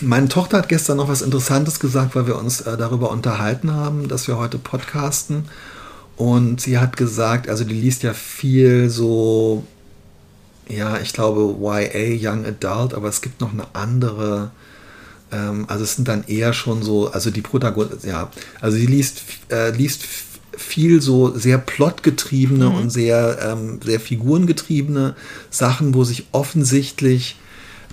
Meine 0.01 0.27
Tochter 0.27 0.57
hat 0.57 0.69
gestern 0.69 0.97
noch 0.97 1.07
was 1.07 1.21
Interessantes 1.21 1.79
gesagt, 1.79 2.15
weil 2.15 2.27
wir 2.27 2.37
uns 2.37 2.61
äh, 2.61 2.77
darüber 2.77 3.11
unterhalten 3.11 3.73
haben, 3.73 4.07
dass 4.07 4.27
wir 4.27 4.37
heute 4.37 4.57
podcasten. 4.57 5.45
Und 6.17 6.59
sie 6.59 6.79
hat 6.79 6.97
gesagt, 6.97 7.47
also 7.47 7.63
die 7.63 7.79
liest 7.79 8.03
ja 8.03 8.13
viel 8.13 8.89
so, 8.89 9.65
ja, 10.67 10.97
ich 10.99 11.13
glaube 11.13 11.55
YA, 11.61 12.31
Young 12.31 12.45
Adult, 12.45 12.93
aber 12.93 13.07
es 13.07 13.21
gibt 13.21 13.39
noch 13.39 13.53
eine 13.53 13.67
andere 13.73 14.51
ähm, 15.31 15.65
also 15.67 15.83
es 15.83 15.95
sind 15.95 16.07
dann 16.07 16.23
eher 16.27 16.53
schon 16.53 16.81
so, 16.81 17.11
also 17.11 17.31
die 17.31 17.41
Protagonisten, 17.41 18.07
ja, 18.07 18.31
also 18.61 18.77
sie 18.77 18.85
liest, 18.85 19.23
äh, 19.51 19.71
liest 19.71 20.03
viel 20.57 21.01
so 21.01 21.35
sehr 21.37 21.57
plotgetriebene 21.57 22.69
mhm. 22.69 22.75
und 22.75 22.89
sehr, 22.89 23.39
ähm, 23.41 23.79
sehr 23.83 23.99
figurengetriebene 23.99 25.15
Sachen, 25.49 25.93
wo 25.93 26.03
sich 26.03 26.27
offensichtlich 26.31 27.37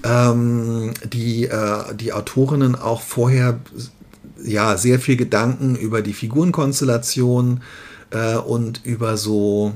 ähm, 0.04 0.92
die, 1.04 1.44
äh, 1.44 1.94
die 1.94 2.12
Autorinnen 2.12 2.74
auch 2.74 3.02
vorher 3.02 3.60
ja 4.42 4.76
sehr 4.76 4.98
viel 4.98 5.16
Gedanken 5.16 5.76
über 5.76 6.02
die 6.02 6.12
Figurenkonstellation 6.12 7.62
äh, 8.10 8.36
und 8.36 8.84
über 8.84 9.16
so 9.16 9.74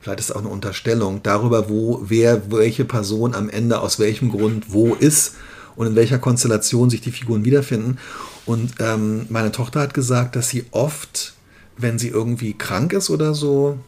vielleicht 0.00 0.20
ist 0.20 0.34
auch 0.34 0.40
eine 0.40 0.48
Unterstellung 0.48 1.22
darüber, 1.22 1.68
wo 1.68 2.02
wer 2.02 2.50
welche 2.50 2.84
Person 2.84 3.34
am 3.34 3.50
Ende 3.50 3.80
aus 3.80 3.98
welchem 3.98 4.30
Grund 4.30 4.72
wo 4.72 4.94
ist 4.94 5.34
und 5.80 5.86
in 5.86 5.96
welcher 5.96 6.18
Konstellation 6.18 6.90
sich 6.90 7.00
die 7.00 7.10
Figuren 7.10 7.46
wiederfinden. 7.46 7.96
Und 8.44 8.74
ähm, 8.80 9.24
meine 9.30 9.50
Tochter 9.50 9.80
hat 9.80 9.94
gesagt, 9.94 10.36
dass 10.36 10.50
sie 10.50 10.66
oft, 10.72 11.32
wenn 11.78 11.98
sie 11.98 12.08
irgendwie 12.08 12.52
krank 12.52 12.92
ist 12.92 13.08
oder 13.08 13.32
so, 13.32 13.78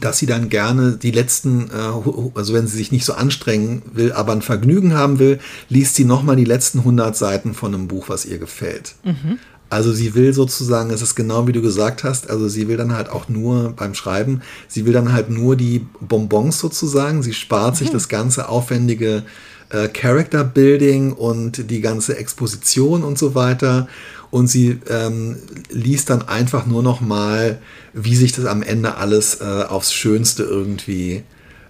dass 0.00 0.18
sie 0.18 0.26
dann 0.26 0.48
gerne 0.48 0.98
die 1.00 1.12
letzten, 1.12 1.70
äh, 1.70 2.34
also 2.34 2.52
wenn 2.52 2.66
sie 2.66 2.76
sich 2.76 2.90
nicht 2.90 3.04
so 3.04 3.12
anstrengen 3.12 3.82
will, 3.92 4.10
aber 4.10 4.32
ein 4.32 4.42
Vergnügen 4.42 4.94
haben 4.94 5.20
will, 5.20 5.38
liest 5.68 5.94
sie 5.94 6.04
nochmal 6.04 6.34
die 6.34 6.44
letzten 6.44 6.80
100 6.80 7.16
Seiten 7.16 7.54
von 7.54 7.72
einem 7.72 7.86
Buch, 7.86 8.08
was 8.08 8.24
ihr 8.26 8.38
gefällt. 8.38 8.96
Mhm. 9.04 9.38
Also 9.70 9.92
sie 9.92 10.16
will 10.16 10.34
sozusagen, 10.34 10.90
es 10.90 11.00
ist 11.00 11.14
genau 11.14 11.46
wie 11.46 11.52
du 11.52 11.62
gesagt 11.62 12.02
hast, 12.02 12.28
also 12.28 12.48
sie 12.48 12.66
will 12.66 12.76
dann 12.76 12.92
halt 12.92 13.08
auch 13.08 13.28
nur 13.28 13.70
beim 13.70 13.94
Schreiben, 13.94 14.42
sie 14.66 14.84
will 14.84 14.92
dann 14.92 15.12
halt 15.12 15.30
nur 15.30 15.54
die 15.54 15.86
Bonbons 16.00 16.58
sozusagen, 16.58 17.22
sie 17.22 17.34
spart 17.34 17.74
mhm. 17.74 17.78
sich 17.78 17.90
das 17.90 18.08
ganze 18.08 18.48
aufwendige 18.48 19.22
äh, 19.70 19.88
Character 19.88 20.44
Building 20.44 21.12
und 21.12 21.70
die 21.70 21.80
ganze 21.80 22.16
Exposition 22.16 23.02
und 23.02 23.18
so 23.18 23.34
weiter. 23.34 23.88
Und 24.30 24.48
sie 24.48 24.80
ähm, 24.90 25.36
liest 25.70 26.10
dann 26.10 26.22
einfach 26.22 26.66
nur 26.66 26.82
noch 26.82 27.00
mal, 27.00 27.60
wie 27.92 28.16
sich 28.16 28.32
das 28.32 28.46
am 28.46 28.62
Ende 28.62 28.96
alles 28.96 29.40
äh, 29.40 29.44
aufs 29.44 29.92
Schönste 29.92 30.42
irgendwie 30.42 31.22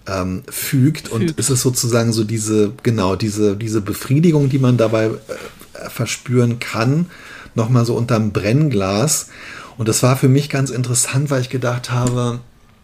ähm, 0.06 0.42
fügt. 0.48 1.10
Und 1.10 1.22
fügt. 1.22 1.40
es 1.40 1.50
ist 1.50 1.62
sozusagen 1.62 2.12
so 2.12 2.24
diese, 2.24 2.72
genau, 2.82 3.16
diese, 3.16 3.56
diese 3.56 3.80
Befriedigung, 3.80 4.48
die 4.48 4.58
man 4.58 4.76
dabei 4.76 5.06
äh, 5.06 5.90
verspüren 5.90 6.58
kann, 6.58 7.06
nochmal 7.54 7.84
so 7.84 7.94
unterm 7.94 8.32
Brennglas. 8.32 9.28
Und 9.76 9.88
das 9.88 10.02
war 10.02 10.16
für 10.16 10.28
mich 10.28 10.48
ganz 10.48 10.70
interessant, 10.70 11.30
weil 11.30 11.42
ich 11.42 11.50
gedacht 11.50 11.90
habe, 11.90 12.40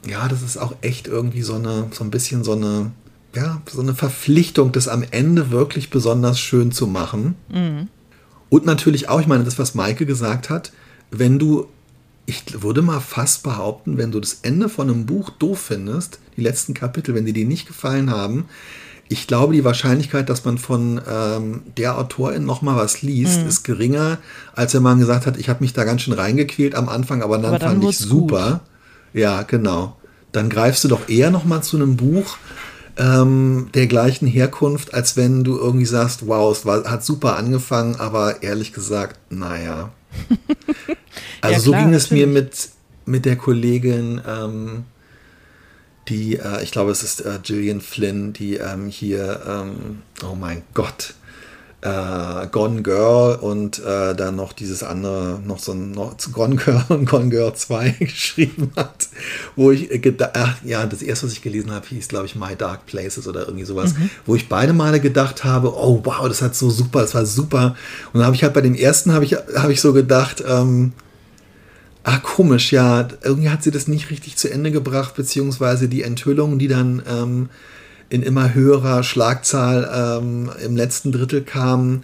ja, 0.06 0.28
das 0.28 0.42
ist 0.42 0.56
auch 0.56 0.74
echt 0.80 1.06
irgendwie 1.06 1.42
so 1.42 1.54
eine, 1.54 1.88
so 1.92 2.04
ein 2.04 2.10
bisschen 2.10 2.44
so 2.44 2.52
eine 2.52 2.90
ja, 3.34 3.62
so 3.70 3.80
eine 3.80 3.94
Verpflichtung, 3.94 4.72
das 4.72 4.88
am 4.88 5.04
Ende 5.10 5.50
wirklich 5.50 5.90
besonders 5.90 6.40
schön 6.40 6.72
zu 6.72 6.86
machen. 6.86 7.36
Mhm. 7.48 7.88
Und 8.48 8.66
natürlich 8.66 9.08
auch, 9.08 9.20
ich 9.20 9.26
meine, 9.26 9.44
das, 9.44 9.58
was 9.58 9.74
Maike 9.74 10.06
gesagt 10.06 10.50
hat, 10.50 10.72
wenn 11.10 11.38
du, 11.38 11.66
ich 12.26 12.62
würde 12.62 12.82
mal 12.82 13.00
fast 13.00 13.42
behaupten, 13.42 13.96
wenn 13.96 14.10
du 14.10 14.20
das 14.20 14.40
Ende 14.42 14.68
von 14.68 14.90
einem 14.90 15.06
Buch 15.06 15.30
doof 15.30 15.60
findest, 15.60 16.18
die 16.36 16.42
letzten 16.42 16.74
Kapitel, 16.74 17.14
wenn 17.14 17.26
dir 17.26 17.32
die 17.32 17.44
nicht 17.44 17.66
gefallen 17.66 18.10
haben, 18.10 18.46
ich 19.08 19.26
glaube, 19.26 19.54
die 19.54 19.64
Wahrscheinlichkeit, 19.64 20.28
dass 20.28 20.44
man 20.44 20.56
von 20.56 21.00
ähm, 21.10 21.62
der 21.76 21.98
Autorin 21.98 22.44
noch 22.44 22.62
mal 22.62 22.76
was 22.76 23.02
liest, 23.02 23.42
mhm. 23.42 23.48
ist 23.48 23.64
geringer, 23.64 24.18
als 24.54 24.72
wenn 24.72 24.84
man 24.84 25.00
gesagt 25.00 25.26
hat, 25.26 25.36
ich 25.36 25.48
habe 25.48 25.62
mich 25.62 25.72
da 25.72 25.82
ganz 25.82 26.02
schön 26.02 26.14
reingequält 26.14 26.76
am 26.76 26.88
Anfang, 26.88 27.22
aber 27.22 27.36
dann, 27.36 27.46
aber 27.46 27.58
dann 27.58 27.80
fand 27.80 27.84
ich 27.90 27.98
super. 27.98 28.60
Gut. 29.12 29.20
Ja, 29.20 29.42
genau. 29.42 29.96
Dann 30.30 30.48
greifst 30.48 30.84
du 30.84 30.88
doch 30.88 31.08
eher 31.08 31.32
noch 31.32 31.44
mal 31.44 31.60
zu 31.60 31.76
einem 31.76 31.96
Buch, 31.96 32.38
ähm, 33.00 33.70
der 33.74 33.86
gleichen 33.86 34.28
Herkunft, 34.28 34.92
als 34.92 35.16
wenn 35.16 35.42
du 35.42 35.56
irgendwie 35.56 35.86
sagst, 35.86 36.26
wow, 36.26 36.54
es 36.54 36.66
war, 36.66 36.84
hat 36.84 37.04
super 37.04 37.36
angefangen, 37.36 37.96
aber 37.96 38.42
ehrlich 38.42 38.72
gesagt, 38.72 39.18
naja. 39.30 39.90
Also 41.42 41.72
ja, 41.72 41.78
so 41.78 41.84
ging 41.84 41.94
es 41.94 42.10
mir 42.10 42.26
mit, 42.26 42.68
mit 43.06 43.24
der 43.24 43.36
Kollegin, 43.36 44.20
ähm, 44.28 44.84
die, 46.08 46.36
äh, 46.36 46.62
ich 46.62 46.70
glaube, 46.70 46.90
es 46.90 47.02
ist 47.02 47.24
äh, 47.24 47.38
Gillian 47.42 47.80
Flynn, 47.80 48.34
die 48.34 48.56
ähm, 48.56 48.88
hier, 48.88 49.40
ähm, 49.46 50.02
oh 50.22 50.34
mein 50.34 50.62
Gott, 50.74 51.14
äh, 51.82 52.46
Gone 52.48 52.82
Girl 52.82 53.36
und 53.36 53.78
äh, 53.78 54.14
dann 54.14 54.36
noch 54.36 54.52
dieses 54.52 54.82
andere, 54.82 55.40
noch 55.44 55.58
so 55.58 55.72
ein 55.72 55.92
noch 55.92 56.16
Gone 56.32 56.56
Girl 56.56 56.84
und 56.88 57.06
Gone 57.08 57.30
Girl 57.30 57.54
2 57.54 57.90
geschrieben 58.00 58.70
hat, 58.76 59.08
wo 59.56 59.70
ich 59.70 59.88
gedacht, 60.02 60.62
ja, 60.64 60.84
das 60.86 61.02
erste, 61.02 61.26
was 61.26 61.32
ich 61.32 61.42
gelesen 61.42 61.72
habe, 61.72 61.86
hieß, 61.86 62.08
glaube 62.08 62.26
ich, 62.26 62.36
My 62.36 62.54
Dark 62.56 62.86
Places 62.86 63.26
oder 63.26 63.46
irgendwie 63.46 63.64
sowas, 63.64 63.94
mhm. 63.94 64.10
wo 64.26 64.34
ich 64.34 64.48
beide 64.48 64.72
Male 64.72 65.00
gedacht 65.00 65.44
habe, 65.44 65.74
oh 65.74 66.00
wow, 66.04 66.28
das 66.28 66.42
hat 66.42 66.54
so 66.54 66.68
super, 66.68 67.00
das 67.00 67.14
war 67.14 67.24
super. 67.24 67.74
Und 68.12 68.18
dann 68.18 68.26
habe 68.26 68.36
ich 68.36 68.42
halt 68.42 68.52
bei 68.52 68.60
dem 68.60 68.74
ersten, 68.74 69.12
habe 69.12 69.24
ich, 69.24 69.34
hab 69.34 69.70
ich 69.70 69.80
so 69.80 69.92
gedacht, 69.92 70.44
ähm, 70.46 70.92
Ah, 72.02 72.16
komisch, 72.16 72.72
ja. 72.72 73.06
Irgendwie 73.22 73.50
hat 73.50 73.62
sie 73.62 73.70
das 73.70 73.86
nicht 73.86 74.10
richtig 74.10 74.36
zu 74.36 74.50
Ende 74.50 74.70
gebracht, 74.70 75.14
beziehungsweise 75.16 75.86
die 75.86 76.02
Enthüllungen, 76.02 76.58
die 76.58 76.66
dann 76.66 77.02
ähm, 77.06 77.50
in 78.10 78.22
immer 78.22 78.54
höherer 78.54 79.02
Schlagzahl 79.02 80.18
ähm, 80.20 80.50
im 80.64 80.76
letzten 80.76 81.12
Drittel 81.12 81.42
kamen, 81.42 82.02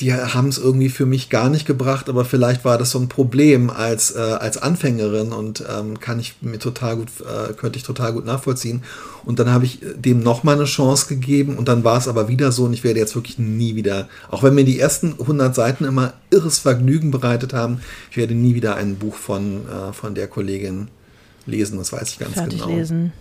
die 0.00 0.14
haben 0.14 0.48
es 0.48 0.56
irgendwie 0.56 0.88
für 0.88 1.04
mich 1.04 1.28
gar 1.28 1.50
nicht 1.50 1.66
gebracht, 1.66 2.08
aber 2.08 2.24
vielleicht 2.24 2.64
war 2.64 2.78
das 2.78 2.90
so 2.90 2.98
ein 2.98 3.08
Problem 3.08 3.68
als, 3.68 4.14
äh, 4.14 4.18
als 4.18 4.56
Anfängerin 4.56 5.32
und 5.32 5.62
ähm, 5.70 6.00
kann 6.00 6.18
ich 6.18 6.36
mir 6.40 6.58
total 6.58 6.96
gut, 6.96 7.08
äh, 7.20 7.52
könnte 7.52 7.78
ich 7.78 7.82
total 7.82 8.14
gut 8.14 8.24
nachvollziehen. 8.24 8.82
Und 9.24 9.38
dann 9.38 9.50
habe 9.50 9.66
ich 9.66 9.80
dem 9.94 10.20
nochmal 10.20 10.54
eine 10.54 10.64
Chance 10.64 11.06
gegeben 11.08 11.58
und 11.58 11.68
dann 11.68 11.84
war 11.84 11.98
es 11.98 12.08
aber 12.08 12.28
wieder 12.28 12.50
so 12.50 12.64
und 12.64 12.72
ich 12.72 12.82
werde 12.82 12.98
jetzt 12.98 13.14
wirklich 13.14 13.38
nie 13.38 13.74
wieder, 13.74 14.08
auch 14.30 14.42
wenn 14.42 14.54
mir 14.54 14.64
die 14.64 14.80
ersten 14.80 15.12
100 15.18 15.54
Seiten 15.54 15.84
immer 15.84 16.14
irres 16.30 16.58
Vergnügen 16.58 17.10
bereitet 17.10 17.52
haben, 17.52 17.80
ich 18.10 18.16
werde 18.16 18.34
nie 18.34 18.54
wieder 18.54 18.76
ein 18.76 18.96
Buch 18.96 19.16
von, 19.16 19.68
äh, 19.68 19.92
von 19.92 20.14
der 20.14 20.28
Kollegin 20.28 20.88
lesen, 21.46 21.76
das 21.76 21.92
weiß 21.92 22.08
ich 22.08 22.18
ganz 22.18 22.34
Fertig 22.34 22.60
genau. 22.60 22.74
lesen. 22.74 23.12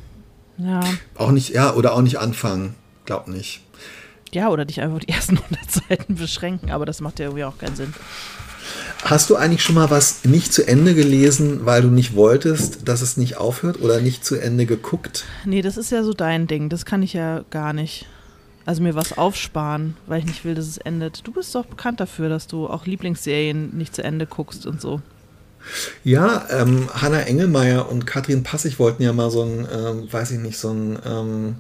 Ja. 0.64 0.82
Auch 1.16 1.32
nicht, 1.32 1.50
ja, 1.50 1.74
oder 1.74 1.94
auch 1.94 2.02
nicht 2.02 2.20
anfangen. 2.20 2.76
Glaub 3.06 3.28
nicht. 3.28 3.62
Ja, 4.32 4.50
oder 4.50 4.66
dich 4.66 4.82
einfach 4.82 5.00
die 5.00 5.10
ersten 5.10 5.38
100 5.52 5.72
Seiten 5.72 6.16
beschränken, 6.16 6.72
aber 6.72 6.86
das 6.86 7.02
macht 7.02 7.20
ja 7.20 7.26
irgendwie 7.26 7.44
auch 7.44 7.58
keinen 7.58 7.76
Sinn. 7.76 7.94
Hast 9.04 9.30
du 9.30 9.36
eigentlich 9.36 9.62
schon 9.62 9.76
mal 9.76 9.90
was 9.90 10.24
nicht 10.24 10.54
zu 10.54 10.66
Ende 10.66 10.96
gelesen, 10.96 11.66
weil 11.66 11.82
du 11.82 11.90
nicht 11.90 12.16
wolltest, 12.16 12.88
dass 12.88 13.02
es 13.02 13.18
nicht 13.18 13.36
aufhört 13.36 13.82
oder 13.82 14.00
nicht 14.00 14.24
zu 14.24 14.36
Ende 14.38 14.66
geguckt? 14.66 15.26
Nee, 15.44 15.62
das 15.62 15.76
ist 15.76 15.92
ja 15.92 16.04
so 16.04 16.14
dein 16.14 16.48
Ding. 16.48 16.70
Das 16.70 16.86
kann 16.86 17.04
ich 17.04 17.12
ja 17.12 17.44
gar 17.50 17.74
nicht. 17.74 18.06
Also 18.66 18.82
mir 18.82 18.96
was 18.96 19.18
aufsparen, 19.18 19.98
weil 20.08 20.20
ich 20.20 20.26
nicht 20.26 20.46
will, 20.46 20.56
dass 20.56 20.68
es 20.68 20.78
endet. 20.78 21.28
Du 21.28 21.34
bist 21.34 21.54
doch 21.54 21.66
bekannt 21.66 22.00
dafür, 22.00 22.30
dass 22.30 22.48
du 22.48 22.68
auch 22.68 22.86
Lieblingsserien 22.86 23.76
nicht 23.76 23.94
zu 23.94 24.02
Ende 24.02 24.26
guckst 24.26 24.66
und 24.66 24.80
so. 24.80 25.02
Ja, 26.04 26.48
ähm, 26.50 26.90
Hanna 26.94 27.22
Engelmeier 27.22 27.90
und 27.90 28.06
Katrin 28.06 28.44
Passig 28.44 28.80
wollten 28.80 29.04
ja 29.04 29.14
mal 29.14 29.32
so 29.32 29.44
ein, 29.44 29.68
ähm, 29.74 30.08
weiß 30.12 30.32
ich 30.32 30.40
nicht, 30.40 30.58
so 30.58 30.72
ein, 30.72 31.00
ähm, 31.06 31.56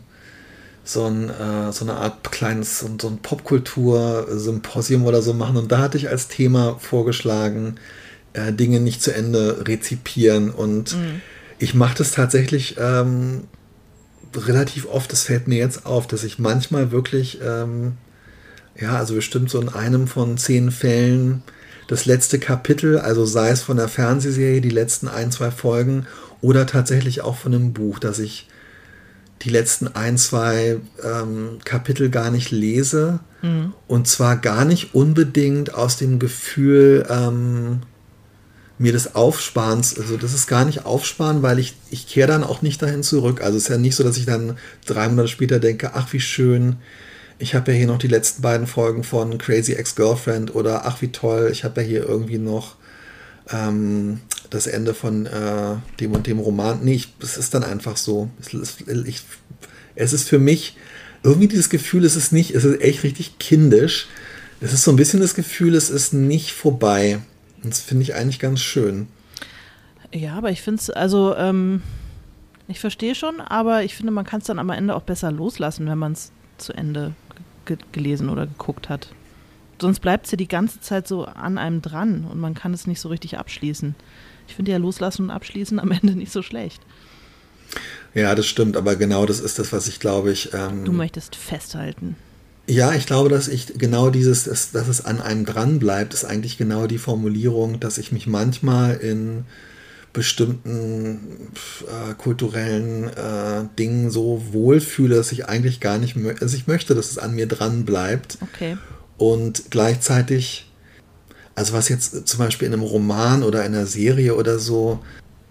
so, 0.84 1.06
ein, 1.06 1.30
äh, 1.30 1.72
so 1.72 1.86
eine 1.86 1.96
Art 1.96 2.32
kleines, 2.32 2.80
so, 2.80 2.88
ein 2.88 3.18
Popkultur-Symposium 3.22 5.06
oder 5.06 5.22
so 5.22 5.34
machen. 5.34 5.58
Und 5.58 5.72
da 5.72 5.80
hatte 5.80 5.98
ich 5.98 6.10
als 6.10 6.28
Thema 6.28 6.78
vorgeschlagen, 6.80 7.76
äh, 8.34 8.52
Dinge 8.52 8.80
nicht 8.80 9.02
zu 9.02 9.14
Ende 9.14 9.66
rezipieren. 9.68 10.52
Und 10.52 10.96
mhm. 10.96 11.22
ich 11.60 11.74
mache 11.74 11.98
das 11.98 12.12
tatsächlich 12.12 12.76
ähm, 12.78 13.46
relativ 14.36 14.88
oft. 14.88 15.12
Das 15.12 15.24
fällt 15.24 15.48
mir 15.48 15.58
jetzt 15.58 15.86
auf, 15.86 16.08
dass 16.08 16.24
ich 16.24 16.40
manchmal 16.40 16.92
wirklich, 16.92 17.40
ähm, 17.42 17.94
ja, 18.80 18.98
also 18.98 19.16
bestimmt 19.16 19.50
so 19.50 19.62
in 19.62 19.70
einem 19.70 20.08
von 20.08 20.38
zehn 20.38 20.72
Fällen 20.72 21.44
das 21.88 22.06
letzte 22.06 22.40
Kapitel, 22.40 22.98
also 22.98 23.26
sei 23.26 23.50
es 23.50 23.62
von 23.62 23.78
der 23.78 23.88
Fernsehserie, 23.88 24.62
die 24.62 24.70
letzten 24.70 25.08
ein, 25.08 25.32
zwei 25.32 25.52
Folgen 25.52 26.06
oder 26.42 26.66
tatsächlich 26.66 27.22
auch 27.22 27.38
von 27.38 27.54
einem 27.54 27.74
Buch, 27.74 28.00
dass 28.00 28.20
ich 28.20 28.48
die 29.42 29.50
letzten 29.50 29.88
ein, 29.90 30.18
zwei 30.18 30.78
ähm, 31.04 31.60
Kapitel 31.66 32.10
gar 32.10 32.32
nicht 32.32 32.52
lese. 32.52 33.20
Mhm. 33.42 33.74
Und 33.88 34.08
zwar 34.08 34.38
gar 34.38 34.66
nicht 34.66 34.96
unbedingt 34.96 35.74
aus 35.74 35.98
dem 35.98 36.20
Gefühl, 36.20 37.06
ähm, 37.10 37.82
mir 38.78 38.94
das 38.94 39.16
aufsparen, 39.16 39.80
also 39.80 40.18
das 40.18 40.34
ist 40.34 40.48
gar 40.48 40.66
nicht 40.66 40.86
aufsparen, 40.86 41.42
weil 41.42 41.60
ich, 41.60 41.76
ich 41.92 42.08
kehre 42.08 42.28
dann 42.28 42.44
auch 42.44 42.62
nicht 42.62 42.82
dahin 42.82 43.04
zurück. 43.04 43.42
Also 43.42 43.58
es 43.58 43.64
ist 43.64 43.70
ja 43.70 43.78
nicht 43.78 43.96
so, 43.96 44.04
dass 44.04 44.18
ich 44.18 44.26
dann 44.26 44.58
drei 44.86 45.08
Monate 45.10 45.28
später 45.28 45.60
denke, 45.60 45.92
ach 45.94 46.12
wie 46.12 46.20
schön, 46.20 46.78
ich 47.40 47.56
habe 47.56 47.72
ja 47.72 47.78
hier 47.78 47.88
noch 47.88 47.98
die 47.98 48.08
letzten 48.08 48.42
beiden 48.42 48.68
Folgen 48.68 49.04
von 49.04 49.38
Crazy 49.38 49.74
Ex-Girlfriend 49.74 50.56
oder 50.56 50.86
ach 50.86 51.02
wie 51.02 51.10
toll, 51.10 51.50
ich 51.52 51.64
habe 51.64 51.82
ja 51.82 51.88
hier 51.88 52.08
irgendwie 52.08 52.38
noch 52.38 52.76
ähm, 53.52 54.22
das 54.50 54.68
Ende 54.68 54.94
von 54.94 55.26
äh, 55.26 55.76
dem 56.00 56.14
und 56.14 56.28
dem 56.28 56.40
Roman. 56.40 56.80
Nee, 56.84 56.96
ich, 56.96 57.14
es 57.22 57.38
ist 57.38 57.54
dann 57.54 57.64
einfach 57.64 57.98
so. 57.98 58.30
Es 58.40 58.54
ist, 58.54 58.82
ich, 58.88 59.22
es 59.96 60.14
ist 60.14 60.30
für 60.30 60.40
mich 60.40 60.78
irgendwie 61.24 61.48
dieses 61.48 61.70
Gefühl, 61.70 62.06
es 62.06 62.16
ist 62.16 62.32
nicht, 62.32 62.52
es 62.52 62.64
ist 62.64 62.82
echt 62.82 63.04
richtig 63.04 63.40
kindisch. 63.40 64.08
Es 64.62 64.74
ist 64.74 64.84
so 64.84 64.92
ein 64.92 64.98
bisschen 64.98 65.20
das 65.20 65.36
Gefühl, 65.36 65.76
es 65.76 65.90
ist 65.90 66.14
nicht 66.14 66.52
vorbei. 66.52 67.20
Und 67.64 67.72
das 67.72 67.82
finde 67.82 68.04
ich 68.04 68.16
eigentlich 68.16 68.40
ganz 68.40 68.62
schön. 68.62 69.08
Ja, 70.14 70.36
aber 70.36 70.52
ich 70.52 70.62
finde 70.62 70.80
es, 70.80 70.90
also, 70.90 71.36
ähm, 71.36 71.82
ich 72.68 72.80
verstehe 72.80 73.16
schon, 73.16 73.42
aber 73.42 73.84
ich 73.84 73.96
finde, 73.96 74.12
man 74.12 74.26
kann 74.26 74.40
es 74.40 74.48
dann 74.48 74.60
am 74.60 74.70
Ende 74.70 74.96
auch 74.96 75.02
besser 75.02 75.32
loslassen, 75.32 75.88
wenn 75.88 75.98
man 75.98 76.14
es 76.14 76.32
zu 76.58 76.74
Ende 76.74 77.14
ge 77.66 77.78
gelesen 77.92 78.30
oder 78.30 78.48
geguckt 78.48 78.90
hat. 78.90 79.10
Sonst 79.82 80.00
bleibt 80.00 80.26
es 80.26 80.32
ja 80.32 80.38
die 80.38 80.48
ganze 80.48 80.80
Zeit 80.80 81.08
so 81.08 81.26
an 81.26 81.58
einem 81.58 81.82
dran 81.82 82.26
und 82.30 82.40
man 82.40 82.54
kann 82.54 82.74
es 82.74 82.88
nicht 82.88 83.00
so 83.00 83.10
richtig 83.10 83.38
abschließen. 83.38 83.96
Ich 84.48 84.56
finde 84.56 84.72
ja 84.72 84.78
Loslassen 84.78 85.24
und 85.24 85.32
Abschließen 85.32 85.80
am 85.80 85.92
Ende 85.92 86.16
nicht 86.16 86.32
so 86.32 86.42
schlecht. 86.42 86.82
Ja, 88.14 88.36
das 88.36 88.46
stimmt, 88.46 88.78
aber 88.78 88.96
genau 88.96 89.26
das 89.26 89.40
ist 89.40 89.60
das, 89.60 89.74
was 89.74 89.88
ich 89.88 90.00
glaube 90.00 90.32
ich. 90.32 90.54
Ähm, 90.54 90.86
du 90.86 90.94
möchtest 90.94 91.36
festhalten. 91.36 92.16
Ja, 92.68 92.94
ich 92.94 93.06
glaube, 93.06 93.28
dass 93.28 93.50
ich 93.50 93.78
genau 93.78 94.10
dieses, 94.10 94.46
dass, 94.46 94.72
dass 94.72 94.88
es 94.88 95.04
an 95.04 95.22
einem 95.22 95.46
dran 95.46 95.80
bleibt, 95.80 96.14
ist 96.14 96.24
eigentlich 96.24 96.58
genau 96.58 96.88
die 96.88 96.98
Formulierung, 96.98 97.80
dass 97.80 97.98
ich 97.98 98.14
mich 98.14 98.26
manchmal 98.26 98.96
in 98.96 99.44
bestimmten 100.14 101.52
äh, 101.88 102.14
kulturellen 102.14 103.06
äh, 103.10 103.66
Dingen 103.78 104.12
so 104.12 104.44
wohlfühle, 104.52 105.16
dass 105.16 105.32
ich 105.32 105.50
eigentlich 105.50 105.80
gar 105.80 105.98
nicht, 105.98 106.16
also 106.40 106.56
ich 106.56 106.68
möchte, 106.68 106.94
dass 106.94 107.12
es 107.12 107.18
an 107.18 107.34
mir 107.34 107.48
dran 107.48 107.84
bleibt. 107.84 108.38
Okay. 108.42 108.78
Und 109.18 109.72
gleichzeitig, 109.72 110.70
also 111.56 111.74
was 111.74 111.90
jetzt 111.90 112.28
zum 112.28 112.40
Beispiel 112.40 112.68
in 112.68 112.74
einem 112.74 112.84
Roman 112.84 113.42
oder 113.44 113.66
in 113.66 113.74
einer 113.74 113.88
Serie 113.88 114.36
oder 114.36 114.60
so, 114.60 115.04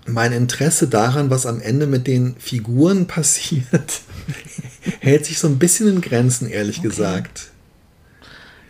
mein 0.06 0.32
Interesse 0.32 0.86
daran, 0.86 1.30
was 1.30 1.44
am 1.44 1.60
Ende 1.60 1.86
mit 1.86 2.06
den 2.06 2.36
Figuren 2.38 3.06
passiert, 3.08 4.00
hält 5.00 5.26
sich 5.26 5.40
so 5.40 5.48
ein 5.48 5.58
bisschen 5.58 5.88
in 5.88 6.00
Grenzen, 6.00 6.48
ehrlich 6.48 6.78
okay. 6.78 6.88
gesagt. 6.88 7.50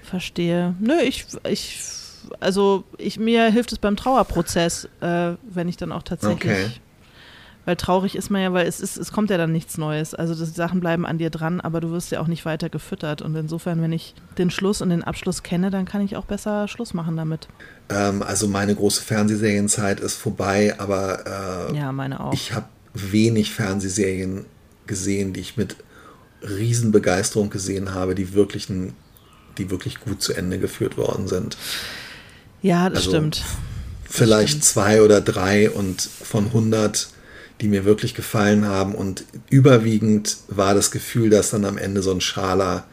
Verstehe. 0.03 0.75
Nö, 0.81 1.01
ich, 1.03 1.27
ich 1.49 1.81
also 2.41 2.85
ich, 2.99 3.19
mir 3.19 3.51
hilft 3.51 3.73
es 3.73 3.79
beim 3.79 3.97
Trauerprozess, 3.97 4.89
äh, 5.01 5.33
wenn 5.43 5.69
ich 5.69 5.77
dann 5.77 5.93
auch 5.93 6.03
tatsächlich. 6.03 6.53
Okay. 6.53 6.71
Weil 7.65 7.77
traurig 7.77 8.17
ist 8.17 8.29
man 8.29 8.43
ja, 8.43 8.53
weil 8.53 8.67
es 8.67 8.81
ist, 8.81 8.97
es 8.97 9.13
kommt 9.13 9.31
ja 9.31 9.37
dann 9.39 9.53
nichts 9.53 9.79
Neues. 9.79 10.15
Also 10.15 10.35
die 10.35 10.51
Sachen 10.51 10.81
bleiben 10.81 11.07
an 11.07 11.19
dir 11.19 11.31
dran, 11.31 11.61
aber 11.61 11.81
du 11.81 11.93
wirst 11.93 12.11
ja 12.11 12.21
auch 12.21 12.27
nicht 12.27 12.45
weiter 12.45 12.69
gefüttert. 12.69 13.23
Und 13.23 13.37
insofern, 13.37 13.81
wenn 13.81 13.93
ich 13.93 14.15
den 14.37 14.51
Schluss 14.51 14.83
und 14.83 14.91
den 14.91 15.05
Abschluss 15.05 15.45
kenne, 15.45 15.71
dann 15.71 15.85
kann 15.85 16.01
ich 16.01 16.17
auch 16.17 16.25
besser 16.25 16.67
Schluss 16.67 16.93
machen 16.93 17.17
damit. 17.17 17.47
Ähm, 17.89 18.23
also 18.23 18.49
meine 18.49 18.75
große 18.75 19.03
Fernsehserienzeit 19.03 20.01
ist 20.01 20.17
vorbei, 20.17 20.75
aber 20.79 21.71
äh, 21.71 21.77
ja, 21.77 21.93
meine 21.93 22.19
auch. 22.19 22.35
ich 22.35 22.53
habe 22.53 22.67
wenig 22.95 23.53
Fernsehserien 23.53 24.45
gesehen, 24.89 25.33
die 25.33 25.41
ich 25.41 25.57
mit 25.57 25.77
Riesenbegeisterung 26.43 27.49
gesehen 27.49 27.95
habe, 27.95 28.17
die 28.17 28.35
wirklich, 28.35 28.67
die 29.59 29.71
wirklich 29.71 30.01
gut 30.01 30.21
zu 30.21 30.33
Ende 30.33 30.59
geführt 30.59 30.97
worden 30.97 31.29
sind. 31.29 31.57
Ja, 32.63 32.89
das 32.89 33.01
also 33.01 33.11
stimmt. 33.11 33.45
Vielleicht 34.05 34.51
stimmt. 34.51 34.65
zwei 34.65 35.03
oder 35.03 35.21
drei 35.21 35.71
und 35.71 36.01
von 36.01 36.47
100, 36.47 37.09
die 37.61 37.69
mir 37.69 37.85
wirklich 37.85 38.15
gefallen 38.15 38.67
haben. 38.67 38.95
Und 38.95 39.25
überwiegend 39.51 40.39
war 40.49 40.75
das 40.75 40.91
Gefühl, 40.91 41.31
dass 41.31 41.51
dann 41.51 41.65
am 41.65 41.79
Ende 41.79 42.03
so 42.03 42.13
ein 42.13 42.21
schaler 42.21 42.85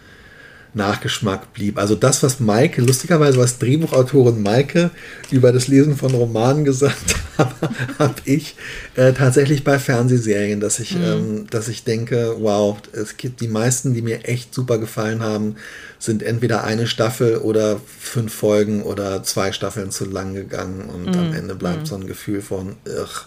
Nachgeschmack 0.74 1.54
blieb. 1.54 1.78
Also 1.78 1.96
das, 1.96 2.22
was 2.22 2.40
Maike, 2.40 2.82
lustigerweise 2.82 3.40
was 3.40 3.58
Drehbuchautorin 3.58 4.42
Maike 4.42 4.92
über 5.32 5.52
das 5.52 5.68
Lesen 5.68 5.96
von 5.96 6.12
Romanen 6.12 6.64
gesagt 6.64 7.16
hat, 7.38 7.56
habe 7.98 8.16
ich 8.26 8.56
äh, 8.96 9.14
tatsächlich 9.14 9.64
bei 9.64 9.80
Fernsehserien, 9.80 10.60
dass 10.60 10.80
ich, 10.80 10.96
mhm. 10.96 11.04
ähm, 11.04 11.48
dass 11.50 11.68
ich 11.68 11.84
denke, 11.84 12.36
wow, 12.40 12.78
es 12.94 13.18
gibt 13.18 13.42
die 13.42 13.48
meisten, 13.48 13.94
die 13.94 14.04
mir 14.04 14.28
echt 14.28 14.54
super 14.54 14.78
gefallen 14.78 15.24
haben, 15.24 15.56
sind 15.98 16.22
entweder 16.22 16.64
eine 16.64 16.86
Staffel 16.86 17.38
oder 17.38 17.80
fünf 17.98 18.34
Folgen 18.34 18.84
oder 18.84 19.24
zwei 19.24 19.52
Staffeln 19.52 19.90
zu 19.90 20.06
lang 20.06 20.36
gegangen 20.36 20.90
und 20.90 21.08
mhm. 21.08 21.20
am 21.20 21.34
Ende 21.34 21.56
bleibt 21.56 21.82
mhm. 21.82 21.86
so 21.86 21.96
ein 21.96 22.08
Gefühl 22.08 22.42
von, 22.42 22.76
ugh. 22.86 23.26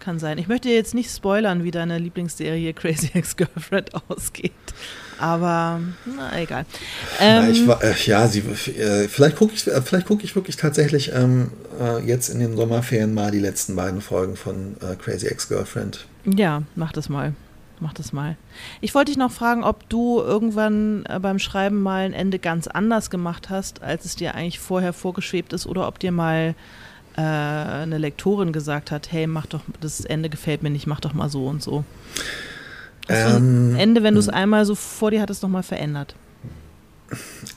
Kann 0.00 0.18
sein. 0.18 0.38
Ich 0.38 0.48
möchte 0.48 0.70
jetzt 0.70 0.94
nicht 0.94 1.10
spoilern, 1.10 1.64
wie 1.64 1.70
deine 1.70 1.98
Lieblingsserie 1.98 2.72
Crazy 2.72 3.10
Ex-Girlfriend 3.12 3.90
ausgeht. 4.08 4.52
Aber 5.18 5.80
na 6.04 6.40
egal. 6.40 6.64
Ähm, 7.20 7.44
na, 7.44 7.50
ich 7.50 7.60
ähm, 7.60 7.68
war, 7.68 7.82
äh, 7.82 7.94
ja, 8.04 8.26
sie, 8.28 8.40
äh, 8.40 9.08
vielleicht 9.08 9.36
gucke 9.36 9.54
ich, 9.54 9.66
äh, 9.66 9.82
vielleicht 9.82 10.06
gucke 10.06 10.24
ich 10.24 10.34
wirklich 10.36 10.56
tatsächlich 10.56 11.12
ähm, 11.12 11.50
äh, 11.80 12.04
jetzt 12.06 12.28
in 12.28 12.38
den 12.38 12.56
Sommerferien 12.56 13.14
mal 13.14 13.30
die 13.30 13.40
letzten 13.40 13.74
beiden 13.76 14.00
Folgen 14.00 14.36
von 14.36 14.76
äh, 14.80 14.94
Crazy 14.96 15.26
Ex-Girlfriend. 15.26 16.06
Ja, 16.24 16.62
mach 16.76 16.92
das 16.92 17.08
mal. 17.08 17.34
mach 17.80 17.94
das 17.94 18.12
mal. 18.12 18.36
Ich 18.80 18.94
wollte 18.94 19.10
dich 19.10 19.18
noch 19.18 19.32
fragen, 19.32 19.64
ob 19.64 19.88
du 19.88 20.20
irgendwann 20.20 21.04
äh, 21.08 21.18
beim 21.20 21.38
Schreiben 21.38 21.82
mal 21.82 22.04
ein 22.04 22.12
Ende 22.12 22.38
ganz 22.38 22.66
anders 22.66 23.10
gemacht 23.10 23.50
hast, 23.50 23.82
als 23.82 24.04
es 24.04 24.16
dir 24.16 24.34
eigentlich 24.34 24.58
vorher 24.58 24.92
vorgeschwebt 24.92 25.52
ist, 25.52 25.66
oder 25.66 25.86
ob 25.88 25.98
dir 25.98 26.12
mal 26.12 26.54
eine 27.20 27.98
Lektorin 27.98 28.52
gesagt 28.52 28.92
hat, 28.92 29.10
hey, 29.10 29.26
mach 29.26 29.46
doch, 29.46 29.62
das 29.80 30.04
Ende 30.04 30.28
gefällt 30.28 30.62
mir 30.62 30.70
nicht, 30.70 30.86
mach 30.86 31.00
doch 31.00 31.14
mal 31.14 31.28
so 31.28 31.48
und 31.48 31.60
so. 31.60 31.82
Hast 33.08 33.36
ähm, 33.36 33.74
Ende, 33.76 34.02
wenn 34.02 34.14
du 34.14 34.20
es 34.20 34.26
hm. 34.26 34.34
einmal 34.34 34.64
so 34.64 34.74
vor 34.74 35.10
dir 35.10 35.20
hattest, 35.20 35.42
nochmal 35.42 35.62
verändert? 35.62 36.14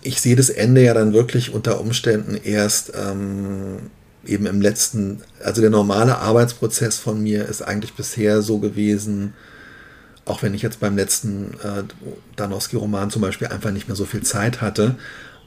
Ich 0.02 0.22
sehe 0.22 0.36
das 0.36 0.50
Ende 0.50 0.82
ja 0.82 0.94
dann 0.94 1.14
wirklich 1.14 1.54
unter 1.54 1.82
Umständen 1.82 2.40
erst 2.42 2.94
ähm, 2.96 3.90
eben 4.26 4.46
im 4.46 4.62
letzten, 4.62 5.22
also 5.44 5.62
der 5.62 5.70
normale 5.70 6.20
Arbeitsprozess 6.20 7.00
von 7.00 7.22
mir 7.22 7.48
ist 7.48 7.62
eigentlich 7.62 7.94
bisher 7.94 8.42
so 8.42 8.60
gewesen, 8.60 9.34
auch 10.26 10.42
wenn 10.42 10.54
ich 10.54 10.62
jetzt 10.62 10.80
beim 10.80 10.96
letzten 10.96 11.56
äh, 11.64 11.84
Danowski-Roman 12.38 13.10
zum 13.10 13.22
Beispiel 13.22 13.48
einfach 13.48 13.72
nicht 13.72 13.88
mehr 13.88 13.98
so 13.98 14.06
viel 14.06 14.22
Zeit 14.22 14.62
hatte. 14.62 14.96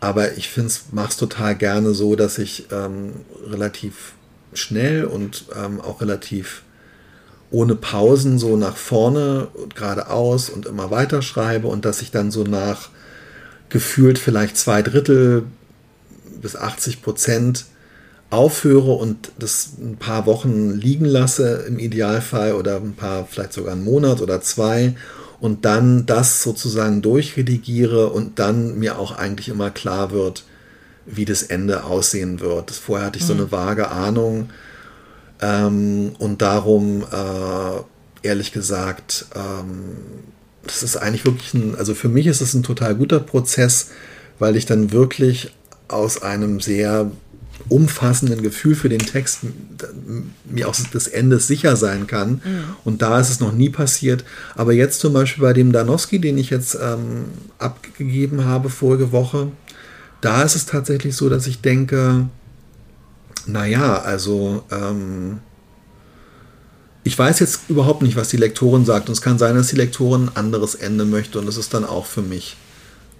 Aber 0.00 0.36
ich 0.36 0.48
finde 0.48 0.68
es, 0.68 0.86
mache 0.90 1.10
es 1.10 1.16
total 1.16 1.54
gerne 1.54 1.94
so, 1.94 2.14
dass 2.16 2.36
ich 2.36 2.66
ähm, 2.70 3.12
relativ 3.46 4.12
schnell 4.52 5.04
und 5.04 5.46
ähm, 5.56 5.80
auch 5.80 6.02
relativ 6.02 6.63
ohne 7.50 7.74
Pausen 7.74 8.38
so 8.38 8.56
nach 8.56 8.76
vorne 8.76 9.48
und 9.54 9.76
geradeaus 9.76 10.50
und 10.50 10.66
immer 10.66 10.90
weiter 10.90 11.22
schreibe 11.22 11.68
und 11.68 11.84
dass 11.84 12.02
ich 12.02 12.10
dann 12.10 12.30
so 12.30 12.42
nach 12.44 12.88
gefühlt 13.68 14.18
vielleicht 14.18 14.56
zwei 14.56 14.82
Drittel 14.82 15.44
bis 16.40 16.56
80 16.56 17.02
Prozent 17.02 17.64
aufhöre 18.30 18.92
und 18.92 19.32
das 19.38 19.70
ein 19.80 19.96
paar 19.96 20.26
Wochen 20.26 20.72
liegen 20.72 21.04
lasse 21.04 21.64
im 21.68 21.78
Idealfall 21.78 22.54
oder 22.54 22.76
ein 22.76 22.94
paar, 22.94 23.26
vielleicht 23.26 23.52
sogar 23.52 23.72
einen 23.72 23.84
Monat 23.84 24.20
oder 24.20 24.40
zwei 24.40 24.94
und 25.40 25.64
dann 25.64 26.06
das 26.06 26.42
sozusagen 26.42 27.02
durchredigiere 27.02 28.10
und 28.10 28.38
dann 28.38 28.78
mir 28.78 28.98
auch 28.98 29.16
eigentlich 29.16 29.48
immer 29.48 29.70
klar 29.70 30.10
wird, 30.10 30.44
wie 31.06 31.24
das 31.24 31.42
Ende 31.42 31.84
aussehen 31.84 32.40
wird. 32.40 32.70
Vorher 32.70 33.06
hatte 33.06 33.18
ich 33.18 33.24
so 33.24 33.34
eine 33.34 33.42
mhm. 33.42 33.52
vage 33.52 33.90
Ahnung 33.90 34.50
ähm, 35.40 36.12
und 36.18 36.42
darum, 36.42 37.02
äh, 37.02 38.26
ehrlich 38.26 38.52
gesagt, 38.52 39.26
ähm, 39.34 39.96
das 40.62 40.82
ist 40.82 40.96
eigentlich 40.96 41.24
wirklich 41.24 41.54
ein, 41.54 41.74
also 41.76 41.94
für 41.94 42.08
mich 42.08 42.26
ist 42.26 42.40
es 42.40 42.54
ein 42.54 42.62
total 42.62 42.94
guter 42.94 43.20
Prozess, 43.20 43.90
weil 44.38 44.56
ich 44.56 44.66
dann 44.66 44.92
wirklich 44.92 45.52
aus 45.88 46.22
einem 46.22 46.60
sehr 46.60 47.10
umfassenden 47.68 48.42
Gefühl 48.42 48.74
für 48.74 48.88
den 48.88 49.00
Text 49.00 49.40
mir 50.44 50.68
auch 50.68 50.74
des 50.74 51.06
Endes 51.06 51.46
sicher 51.46 51.76
sein 51.76 52.06
kann. 52.06 52.42
Mhm. 52.44 52.64
Und 52.84 53.02
da 53.02 53.20
ist 53.20 53.30
es 53.30 53.40
noch 53.40 53.52
nie 53.52 53.70
passiert. 53.70 54.24
Aber 54.54 54.72
jetzt 54.72 55.00
zum 55.00 55.12
Beispiel 55.12 55.42
bei 55.42 55.52
dem 55.52 55.72
Danowski, 55.72 56.18
den 56.18 56.36
ich 56.36 56.50
jetzt 56.50 56.76
ähm, 56.80 57.26
abgegeben 57.58 58.44
habe 58.44 58.70
vorige 58.70 59.12
Woche, 59.12 59.48
da 60.20 60.42
ist 60.42 60.56
es 60.56 60.66
tatsächlich 60.66 61.16
so, 61.16 61.28
dass 61.28 61.46
ich 61.46 61.60
denke, 61.60 62.28
naja, 63.46 63.98
also 63.98 64.64
ähm, 64.70 65.40
ich 67.02 67.18
weiß 67.18 67.40
jetzt 67.40 67.68
überhaupt 67.68 68.02
nicht, 68.02 68.16
was 68.16 68.28
die 68.28 68.36
Lektorin 68.36 68.84
sagt. 68.84 69.08
Und 69.08 69.12
es 69.12 69.22
kann 69.22 69.38
sein, 69.38 69.56
dass 69.56 69.68
die 69.68 69.76
Lektorin 69.76 70.28
ein 70.28 70.36
anderes 70.36 70.74
Ende 70.74 71.04
möchte. 71.04 71.38
Und 71.38 71.46
das 71.46 71.56
ist 71.56 71.74
dann 71.74 71.84
auch 71.84 72.06
für 72.06 72.22
mich 72.22 72.56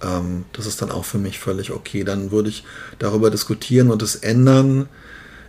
ähm, 0.01 0.45
das 0.53 0.65
ist 0.65 0.81
dann 0.81 0.91
auch 0.91 1.05
für 1.05 1.17
mich 1.17 1.39
völlig 1.39 1.71
okay. 1.71 2.03
Dann 2.03 2.31
würde 2.31 2.49
ich 2.49 2.63
darüber 2.99 3.29
diskutieren 3.29 3.89
und 3.89 4.01
es 4.01 4.15
ändern. 4.15 4.87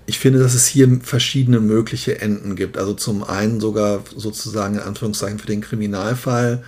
Ich 0.06 0.18
finde, 0.18 0.38
dass 0.38 0.54
es 0.54 0.66
hier 0.66 1.00
verschiedene 1.02 1.60
mögliche 1.60 2.20
Enden 2.20 2.56
gibt. 2.56 2.78
Also 2.78 2.94
zum 2.94 3.24
einen 3.24 3.60
sogar 3.60 4.04
sozusagen 4.14 4.76
in 4.76 4.80
Anführungszeichen 4.80 5.38
für 5.38 5.48
den 5.48 5.60
Kriminalfall 5.60 6.62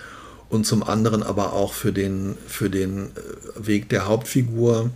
und 0.48 0.66
zum 0.66 0.82
anderen 0.82 1.22
aber 1.22 1.52
auch 1.52 1.72
für 1.72 1.92
den, 1.92 2.36
für 2.46 2.70
den 2.70 3.06
äh, 3.06 3.66
Weg 3.66 3.88
der 3.88 4.06
Hauptfigur. 4.06 4.90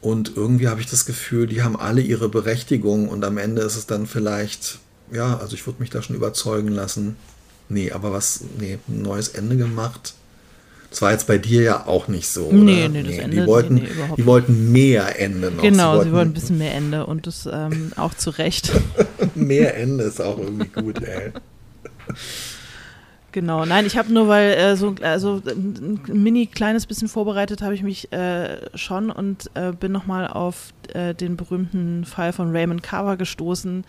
Und 0.00 0.32
irgendwie 0.36 0.68
habe 0.68 0.80
ich 0.80 0.86
das 0.86 1.04
Gefühl, 1.04 1.46
die 1.46 1.62
haben 1.62 1.76
alle 1.76 2.00
ihre 2.00 2.28
Berechtigung 2.28 3.08
und 3.08 3.24
am 3.24 3.36
Ende 3.36 3.62
ist 3.62 3.76
es 3.76 3.86
dann 3.86 4.06
vielleicht, 4.06 4.78
ja, 5.12 5.36
also 5.38 5.54
ich 5.54 5.66
würde 5.66 5.80
mich 5.80 5.90
da 5.90 6.02
schon 6.02 6.16
überzeugen 6.16 6.68
lassen. 6.68 7.16
Nee, 7.68 7.92
aber 7.92 8.12
was, 8.12 8.40
nee, 8.58 8.78
ein 8.88 9.02
neues 9.02 9.28
Ende 9.28 9.56
gemacht 9.56 10.14
das 10.90 11.02
war 11.02 11.12
jetzt 11.12 11.28
bei 11.28 11.38
dir 11.38 11.62
ja 11.62 11.86
auch 11.86 12.08
nicht 12.08 12.28
so. 12.28 12.46
Oder? 12.46 12.56
Nee, 12.56 12.88
nee, 12.88 13.02
das 13.02 13.12
nee, 13.12 13.18
Ende. 13.18 13.40
Die 13.40 13.46
wollten, 13.46 13.74
nee, 13.74 13.82
nee, 13.82 14.14
die 14.16 14.26
wollten 14.26 14.72
mehr 14.72 15.20
Ende 15.20 15.52
noch. 15.52 15.62
Genau, 15.62 15.92
sie 15.92 15.96
wollten, 15.96 16.04
sie 16.04 16.12
wollten 16.12 16.30
ein 16.30 16.34
bisschen 16.34 16.58
mehr 16.58 16.74
Ende 16.74 17.06
und 17.06 17.26
das 17.28 17.48
ähm, 17.50 17.92
auch 17.96 18.12
zu 18.14 18.30
Recht. 18.30 18.72
mehr 19.36 19.76
Ende 19.76 20.04
ist 20.04 20.20
auch 20.20 20.38
irgendwie 20.38 20.66
gut, 20.66 21.00
ey. 21.02 21.32
Genau, 23.32 23.64
nein, 23.64 23.86
ich 23.86 23.96
habe 23.96 24.12
nur, 24.12 24.26
weil 24.26 24.50
äh, 24.52 24.76
so 24.76 24.94
also 25.02 25.40
ein 25.46 26.00
mini 26.08 26.46
kleines 26.46 26.86
bisschen 26.86 27.08
vorbereitet 27.08 27.62
habe 27.62 27.74
ich 27.74 27.82
mich 27.82 28.12
äh, 28.12 28.76
schon 28.76 29.10
und 29.10 29.50
äh, 29.54 29.72
bin 29.72 29.92
nochmal 29.92 30.26
auf 30.26 30.72
äh, 30.94 31.14
den 31.14 31.36
berühmten 31.36 32.04
Fall 32.04 32.32
von 32.32 32.50
Raymond 32.50 32.82
Carver 32.82 33.16
gestoßen, 33.16 33.84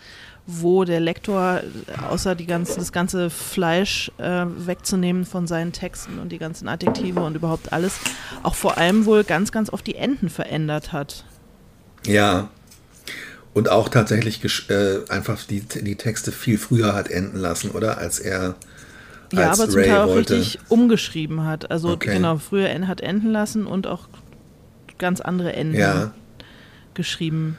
wo 0.46 0.84
der 0.84 1.00
Lektor, 1.00 1.60
außer 2.08 2.34
die 2.34 2.46
ganzen, 2.46 2.78
das 2.78 2.92
ganze 2.92 3.30
Fleisch 3.30 4.12
äh, 4.18 4.44
wegzunehmen 4.46 5.24
von 5.24 5.46
seinen 5.46 5.72
Texten 5.72 6.18
und 6.18 6.30
die 6.30 6.38
ganzen 6.38 6.68
Adjektive 6.68 7.20
und 7.20 7.34
überhaupt 7.34 7.72
alles, 7.72 7.98
auch 8.42 8.54
vor 8.54 8.78
allem 8.78 9.06
wohl 9.06 9.24
ganz, 9.24 9.50
ganz 9.50 9.72
oft 9.72 9.86
die 9.86 9.96
Enden 9.96 10.28
verändert 10.28 10.92
hat. 10.92 11.24
Ja. 12.06 12.48
Und 13.54 13.68
auch 13.68 13.88
tatsächlich 13.88 14.40
äh, 14.70 15.00
einfach 15.08 15.42
die, 15.44 15.60
die 15.60 15.96
Texte 15.96 16.32
viel 16.32 16.58
früher 16.58 16.94
hat 16.94 17.10
enden 17.10 17.38
lassen, 17.38 17.70
oder? 17.70 17.98
Als 17.98 18.18
er. 18.18 18.54
Ja, 19.32 19.52
aber 19.52 19.68
zum 19.68 19.80
Ray 19.80 19.88
Teil 19.88 20.00
auch 20.00 20.08
wollte. 20.08 20.36
richtig 20.36 20.58
umgeschrieben 20.68 21.44
hat. 21.44 21.70
Also 21.70 21.90
okay. 21.90 22.14
genau, 22.14 22.36
früher 22.38 22.68
hat 22.86 23.00
enden 23.00 23.30
lassen 23.30 23.66
und 23.66 23.86
auch 23.86 24.08
ganz 24.98 25.20
andere 25.20 25.52
Enden 25.54 25.78
ja. 25.78 26.12
geschrieben. 26.94 27.58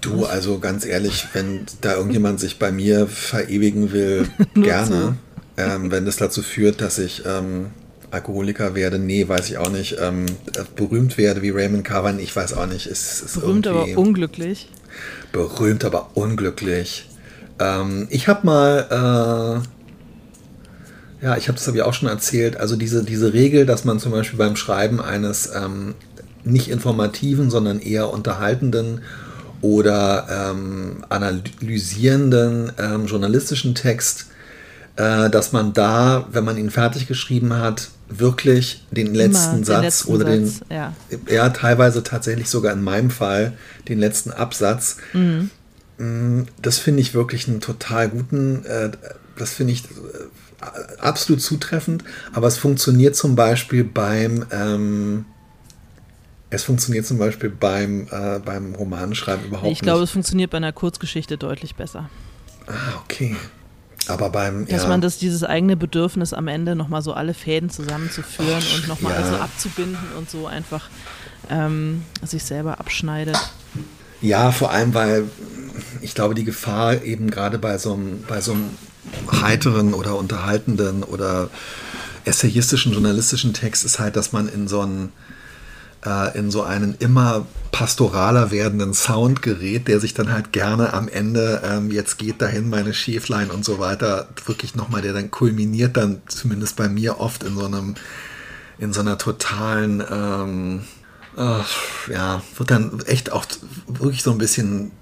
Du, 0.00 0.26
also 0.26 0.58
ganz 0.58 0.84
ehrlich, 0.84 1.26
wenn 1.32 1.66
da 1.80 1.94
irgendjemand 1.94 2.38
sich 2.38 2.58
bei 2.58 2.70
mir 2.70 3.06
verewigen 3.06 3.92
will, 3.92 4.28
gerne. 4.54 5.16
Ähm, 5.56 5.90
wenn 5.90 6.04
das 6.04 6.16
dazu 6.16 6.42
führt, 6.42 6.82
dass 6.82 6.98
ich 6.98 7.22
ähm, 7.24 7.70
Alkoholiker 8.10 8.74
werde, 8.74 8.98
nee, 8.98 9.26
weiß 9.26 9.48
ich 9.48 9.58
auch 9.58 9.70
nicht. 9.70 9.96
Ähm, 10.00 10.26
berühmt 10.74 11.16
werde 11.16 11.42
wie 11.42 11.50
Raymond 11.50 11.84
Carver, 11.84 12.14
ich 12.18 12.34
weiß 12.34 12.52
auch 12.54 12.66
nicht. 12.66 12.86
Ist, 12.86 13.22
ist 13.22 13.40
berühmt, 13.40 13.66
aber 13.66 13.86
unglücklich. 13.96 14.68
Berühmt, 15.32 15.84
aber 15.84 16.10
unglücklich. 16.14 17.08
Ähm, 17.58 18.06
ich 18.10 18.28
habe 18.28 18.46
mal, 18.46 19.62
äh, 19.62 19.75
ja, 21.22 21.36
ich 21.36 21.48
habe 21.48 21.58
das 21.58 21.66
habe 21.66 21.78
ich 21.78 21.82
auch 21.82 21.94
schon 21.94 22.08
erzählt, 22.08 22.56
also 22.56 22.76
diese, 22.76 23.04
diese 23.04 23.32
Regel, 23.32 23.66
dass 23.66 23.84
man 23.84 23.98
zum 23.98 24.12
Beispiel 24.12 24.38
beim 24.38 24.56
Schreiben 24.56 25.00
eines 25.00 25.50
ähm, 25.54 25.94
nicht 26.44 26.68
informativen, 26.68 27.50
sondern 27.50 27.80
eher 27.80 28.12
unterhaltenden 28.12 29.02
oder 29.60 30.26
ähm, 30.50 31.04
analysierenden 31.08 32.72
ähm, 32.78 33.06
journalistischen 33.06 33.74
Text, 33.74 34.26
äh, 34.96 35.30
dass 35.30 35.52
man 35.52 35.72
da, 35.72 36.28
wenn 36.30 36.44
man 36.44 36.56
ihn 36.56 36.70
fertig 36.70 37.06
geschrieben 37.06 37.54
hat, 37.54 37.88
wirklich 38.08 38.86
den 38.90 39.14
letzten 39.14 39.56
den 39.56 39.64
Satz 39.64 39.82
letzten 39.82 40.12
oder 40.12 40.26
Satz, 40.26 40.60
den, 40.60 40.76
ja. 40.76 40.92
ja. 41.28 41.48
teilweise 41.50 42.02
tatsächlich 42.02 42.48
sogar 42.48 42.72
in 42.72 42.82
meinem 42.82 43.10
Fall 43.10 43.54
den 43.88 43.98
letzten 43.98 44.30
Absatz. 44.30 44.98
Mhm. 45.12 45.50
Mm, 45.98 46.42
das 46.62 46.78
finde 46.78 47.00
ich 47.00 47.14
wirklich 47.14 47.48
einen 47.48 47.60
total 47.60 48.08
guten, 48.08 48.64
äh, 48.64 48.90
das 49.36 49.52
finde 49.52 49.72
ich 49.72 49.84
äh, 49.84 49.86
absolut 51.00 51.42
zutreffend, 51.42 52.04
aber 52.32 52.46
es 52.46 52.58
funktioniert 52.58 53.16
zum 53.16 53.36
Beispiel 53.36 53.84
beim, 53.84 54.46
ähm, 54.50 55.26
es 56.50 56.64
funktioniert 56.64 57.06
zum 57.06 57.18
Beispiel 57.18 57.50
beim, 57.50 58.08
äh, 58.10 58.38
beim 58.38 58.74
Romanschreiben 58.74 59.46
überhaupt 59.46 59.68
nicht. 59.68 59.78
Ich 59.78 59.82
glaube, 59.82 60.04
es 60.04 60.10
funktioniert 60.10 60.50
bei 60.50 60.56
einer 60.56 60.72
Kurzgeschichte 60.72 61.36
deutlich 61.36 61.74
besser. 61.74 62.08
Ah, 62.66 63.00
okay. 63.04 63.36
Aber 64.08 64.30
beim. 64.30 64.66
Dass 64.66 64.82
ja. 64.82 64.88
man 64.88 65.00
das, 65.00 65.18
dieses 65.18 65.42
eigene 65.42 65.76
Bedürfnis 65.76 66.32
am 66.32 66.48
Ende 66.48 66.76
nochmal 66.76 67.02
so 67.02 67.12
alle 67.12 67.34
Fäden 67.34 67.70
zusammenzuführen 67.70 68.62
oh, 68.72 68.76
und 68.76 68.88
nochmal 68.88 69.12
ja. 69.12 69.18
also 69.18 69.36
abzubinden 69.36 69.98
und 70.16 70.30
so 70.30 70.46
einfach 70.46 70.88
ähm, 71.50 72.02
sich 72.22 72.44
selber 72.44 72.78
abschneidet. 72.78 73.36
Ja, 74.20 74.52
vor 74.52 74.70
allem, 74.70 74.94
weil 74.94 75.24
ich 76.00 76.14
glaube, 76.14 76.34
die 76.34 76.44
Gefahr 76.44 77.02
eben 77.02 77.30
gerade 77.30 77.58
bei 77.58 77.78
so 77.78 77.94
einem, 77.94 78.22
bei 78.28 78.40
so 78.40 78.52
einem 78.52 78.70
heiteren 79.40 79.94
oder 79.94 80.16
unterhaltenden 80.16 81.02
oder 81.02 81.50
essayistischen, 82.24 82.92
journalistischen 82.92 83.54
Text 83.54 83.84
ist 83.84 83.98
halt, 83.98 84.16
dass 84.16 84.32
man 84.32 84.48
in 84.48 84.68
so 84.68 84.80
einen 84.80 85.12
äh, 86.04 86.38
in 86.38 86.50
so 86.50 86.62
einen 86.62 86.94
immer 86.98 87.46
pastoraler 87.72 88.50
werdenden 88.50 88.94
Sound 88.94 89.42
gerät, 89.42 89.88
der 89.88 90.00
sich 90.00 90.14
dann 90.14 90.32
halt 90.32 90.52
gerne 90.52 90.94
am 90.94 91.08
Ende, 91.08 91.62
ähm, 91.64 91.90
jetzt 91.90 92.16
geht 92.18 92.40
dahin 92.40 92.70
meine 92.70 92.94
Schäflein 92.94 93.50
und 93.50 93.64
so 93.64 93.78
weiter, 93.78 94.28
wirklich 94.46 94.74
nochmal, 94.74 95.02
der 95.02 95.12
dann 95.12 95.30
kulminiert 95.30 95.96
dann 95.96 96.22
zumindest 96.26 96.76
bei 96.76 96.88
mir 96.88 97.20
oft 97.20 97.42
in 97.42 97.56
so 97.56 97.66
einem, 97.66 97.94
in 98.78 98.92
so 98.92 99.00
einer 99.00 99.18
totalen, 99.18 100.02
ähm, 100.10 100.84
äh, 101.36 102.12
ja, 102.12 102.42
wird 102.56 102.70
dann 102.70 103.00
echt 103.06 103.32
auch 103.32 103.44
wirklich 103.86 104.22
so 104.22 104.30
ein 104.30 104.38
bisschen, 104.38 104.92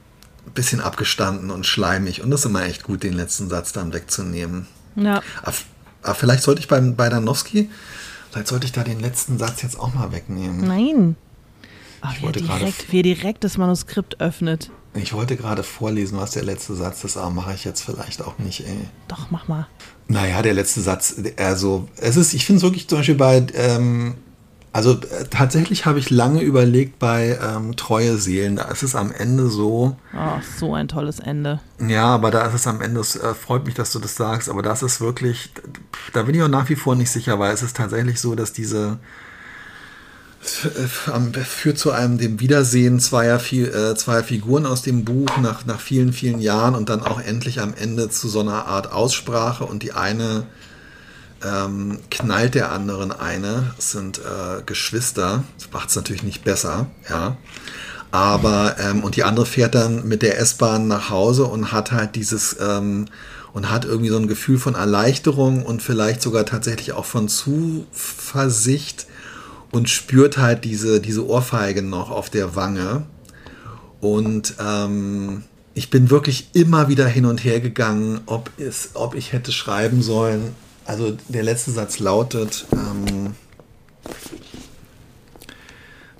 bisschen 0.52 0.80
abgestanden 0.80 1.50
und 1.50 1.66
schleimig 1.66 2.22
und 2.22 2.30
das 2.30 2.40
ist 2.40 2.46
immer 2.46 2.64
echt 2.64 2.84
gut, 2.84 3.02
den 3.02 3.14
letzten 3.14 3.48
Satz 3.48 3.72
dann 3.72 3.92
wegzunehmen. 3.92 4.66
Ja. 4.96 5.22
Aber 6.02 6.14
vielleicht 6.14 6.42
sollte 6.42 6.60
ich 6.60 6.68
beim, 6.68 6.96
bei 6.96 7.08
Danowski, 7.08 7.70
vielleicht 8.30 8.48
sollte 8.48 8.66
ich 8.66 8.72
da 8.72 8.84
den 8.84 9.00
letzten 9.00 9.38
Satz 9.38 9.62
jetzt 9.62 9.78
auch 9.78 9.94
mal 9.94 10.12
wegnehmen. 10.12 10.66
Nein. 10.66 11.16
Ach, 12.00 12.14
wer, 12.20 12.32
direkt, 12.32 12.92
wer 12.92 13.02
direkt 13.02 13.44
das 13.44 13.56
Manuskript 13.56 14.20
öffnet. 14.20 14.70
Ich 14.92 15.14
wollte 15.14 15.36
gerade 15.36 15.62
vorlesen, 15.62 16.18
was 16.18 16.32
der 16.32 16.44
letzte 16.44 16.74
Satz 16.74 17.02
ist, 17.02 17.16
aber 17.16 17.30
mache 17.30 17.54
ich 17.54 17.64
jetzt 17.64 17.80
vielleicht 17.80 18.22
auch 18.22 18.38
nicht, 18.38 18.60
ey. 18.60 18.88
Doch, 19.08 19.30
mach 19.30 19.48
mal. 19.48 19.66
Naja, 20.06 20.42
der 20.42 20.52
letzte 20.52 20.82
Satz, 20.82 21.16
also, 21.38 21.88
es 21.96 22.16
ist, 22.16 22.34
ich 22.34 22.44
finde 22.44 22.58
es 22.58 22.62
wirklich 22.62 22.86
zum 22.88 22.98
Beispiel 22.98 23.14
bei, 23.14 23.46
ähm, 23.54 24.16
also 24.74 24.94
äh, 24.94 25.26
tatsächlich 25.30 25.86
habe 25.86 26.00
ich 26.00 26.10
lange 26.10 26.42
überlegt 26.42 26.98
bei 26.98 27.38
ähm, 27.40 27.76
Treue 27.76 28.18
Seelen, 28.18 28.56
da 28.56 28.64
ist 28.64 28.82
es 28.82 28.96
am 28.96 29.12
Ende 29.12 29.46
so. 29.46 29.96
Oh, 30.12 30.40
so 30.58 30.74
ein 30.74 30.88
tolles 30.88 31.20
Ende. 31.20 31.60
Ja, 31.78 32.06
aber 32.06 32.32
da 32.32 32.44
ist 32.44 32.54
es 32.54 32.66
am 32.66 32.80
Ende, 32.80 32.98
es 32.98 33.14
äh, 33.14 33.34
freut 33.34 33.66
mich, 33.66 33.74
dass 33.74 33.92
du 33.92 34.00
das 34.00 34.16
sagst, 34.16 34.48
aber 34.48 34.62
das 34.62 34.82
ist 34.82 35.00
wirklich, 35.00 35.52
da 36.12 36.24
bin 36.24 36.34
ich 36.34 36.42
auch 36.42 36.48
nach 36.48 36.68
wie 36.70 36.74
vor 36.74 36.96
nicht 36.96 37.10
sicher, 37.10 37.38
weil 37.38 37.54
es 37.54 37.62
ist 37.62 37.76
tatsächlich 37.76 38.20
so, 38.20 38.34
dass 38.34 38.52
diese 38.52 38.98
führt 40.40 41.78
zu 41.78 41.92
einem 41.92 42.18
dem 42.18 42.40
Wiedersehen 42.40 42.98
zweier, 42.98 43.40
äh, 43.52 43.94
zweier 43.94 44.24
Figuren 44.24 44.66
aus 44.66 44.82
dem 44.82 45.04
Buch 45.04 45.38
nach, 45.40 45.64
nach 45.66 45.80
vielen, 45.80 46.12
vielen 46.12 46.40
Jahren 46.40 46.74
und 46.74 46.88
dann 46.88 47.00
auch 47.00 47.20
endlich 47.20 47.60
am 47.60 47.74
Ende 47.74 48.10
zu 48.10 48.28
so 48.28 48.40
einer 48.40 48.66
Art 48.66 48.92
Aussprache 48.92 49.64
und 49.64 49.84
die 49.84 49.92
eine 49.92 50.46
ähm, 51.44 51.98
knallt 52.10 52.54
der 52.54 52.72
anderen 52.72 53.12
eine. 53.12 53.74
Sind 53.78 54.18
äh, 54.18 54.62
Geschwister. 54.64 55.44
Das 55.58 55.70
macht 55.72 55.90
es 55.90 55.96
natürlich 55.96 56.22
nicht 56.22 56.44
besser, 56.44 56.86
ja. 57.08 57.36
Aber, 58.10 58.76
ähm, 58.78 59.02
und 59.02 59.16
die 59.16 59.24
andere 59.24 59.44
fährt 59.44 59.74
dann 59.74 60.06
mit 60.06 60.22
der 60.22 60.38
S-Bahn 60.38 60.86
nach 60.86 61.10
Hause 61.10 61.46
und 61.46 61.72
hat 61.72 61.90
halt 61.90 62.14
dieses, 62.14 62.56
ähm, 62.60 63.06
und 63.52 63.70
hat 63.70 63.84
irgendwie 63.84 64.10
so 64.10 64.18
ein 64.18 64.28
Gefühl 64.28 64.58
von 64.58 64.76
Erleichterung 64.76 65.64
und 65.64 65.82
vielleicht 65.82 66.22
sogar 66.22 66.46
tatsächlich 66.46 66.92
auch 66.92 67.04
von 67.04 67.28
Zuversicht 67.28 69.06
und 69.72 69.90
spürt 69.90 70.38
halt 70.38 70.64
diese, 70.64 71.00
diese 71.00 71.26
Ohrfeige 71.26 71.82
noch 71.82 72.10
auf 72.10 72.30
der 72.30 72.54
Wange. 72.54 73.02
Und 74.00 74.54
ähm, 74.60 75.42
ich 75.74 75.90
bin 75.90 76.10
wirklich 76.10 76.50
immer 76.52 76.88
wieder 76.88 77.06
hin 77.06 77.26
und 77.26 77.42
her 77.42 77.58
gegangen, 77.58 78.20
ob, 78.26 78.50
es, 78.58 78.90
ob 78.94 79.16
ich 79.16 79.32
hätte 79.32 79.50
schreiben 79.50 80.02
sollen. 80.02 80.54
Also 80.86 81.16
der 81.28 81.42
letzte 81.42 81.70
Satz 81.70 81.98
lautet, 81.98 82.66
ähm, 82.72 83.34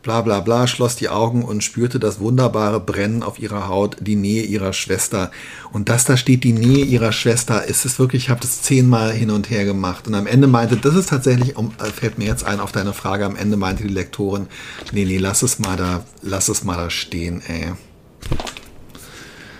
bla 0.05 0.21
bla 0.21 0.41
bla, 0.41 0.67
schloss 0.67 0.97
die 0.97 1.09
Augen 1.09 1.43
und 1.45 1.65
spürte 1.65 1.99
das 1.99 2.21
wunderbare 2.21 2.79
Brennen 2.79 3.23
auf 3.23 3.39
ihrer 3.39 3.69
Haut, 3.69 3.97
die 4.01 4.17
Nähe 4.17 4.43
ihrer 4.43 4.73
Schwester. 4.73 5.31
Und 5.73 5.89
dass 5.89 6.05
da 6.05 6.17
steht, 6.17 6.45
die 6.45 6.53
Nähe 6.53 6.85
ihrer 6.85 7.13
Schwester, 7.13 7.65
ist 7.65 7.85
es 7.85 7.99
wirklich, 7.99 8.25
ich 8.25 8.31
habe 8.31 8.41
das 8.41 8.63
zehnmal 8.63 9.13
hin 9.13 9.31
und 9.31 9.51
her 9.51 9.65
gemacht. 9.65 10.07
Und 10.07 10.15
am 10.15 10.27
Ende 10.27 10.47
meinte, 10.47 10.77
das 10.77 10.95
ist 10.95 11.09
tatsächlich, 11.09 11.57
äh, 11.57 11.91
fällt 11.91 12.19
mir 12.19 12.27
jetzt 12.27 12.45
ein 12.45 12.61
auf 12.61 12.71
deine 12.71 12.93
Frage, 12.93 13.25
am 13.25 13.37
Ende 13.37 13.57
meinte 13.57 13.83
die 13.83 13.93
Lektorin, 13.93 14.47
nee, 14.93 15.05
nee, 15.05 15.19
lass 15.19 15.43
es 15.43 15.59
mal 15.59 15.77
da, 15.77 16.05
lass 16.23 16.49
es 16.49 16.65
mal 16.65 16.77
da 16.77 16.91
stehen, 16.91 17.43
ey. 17.49 17.73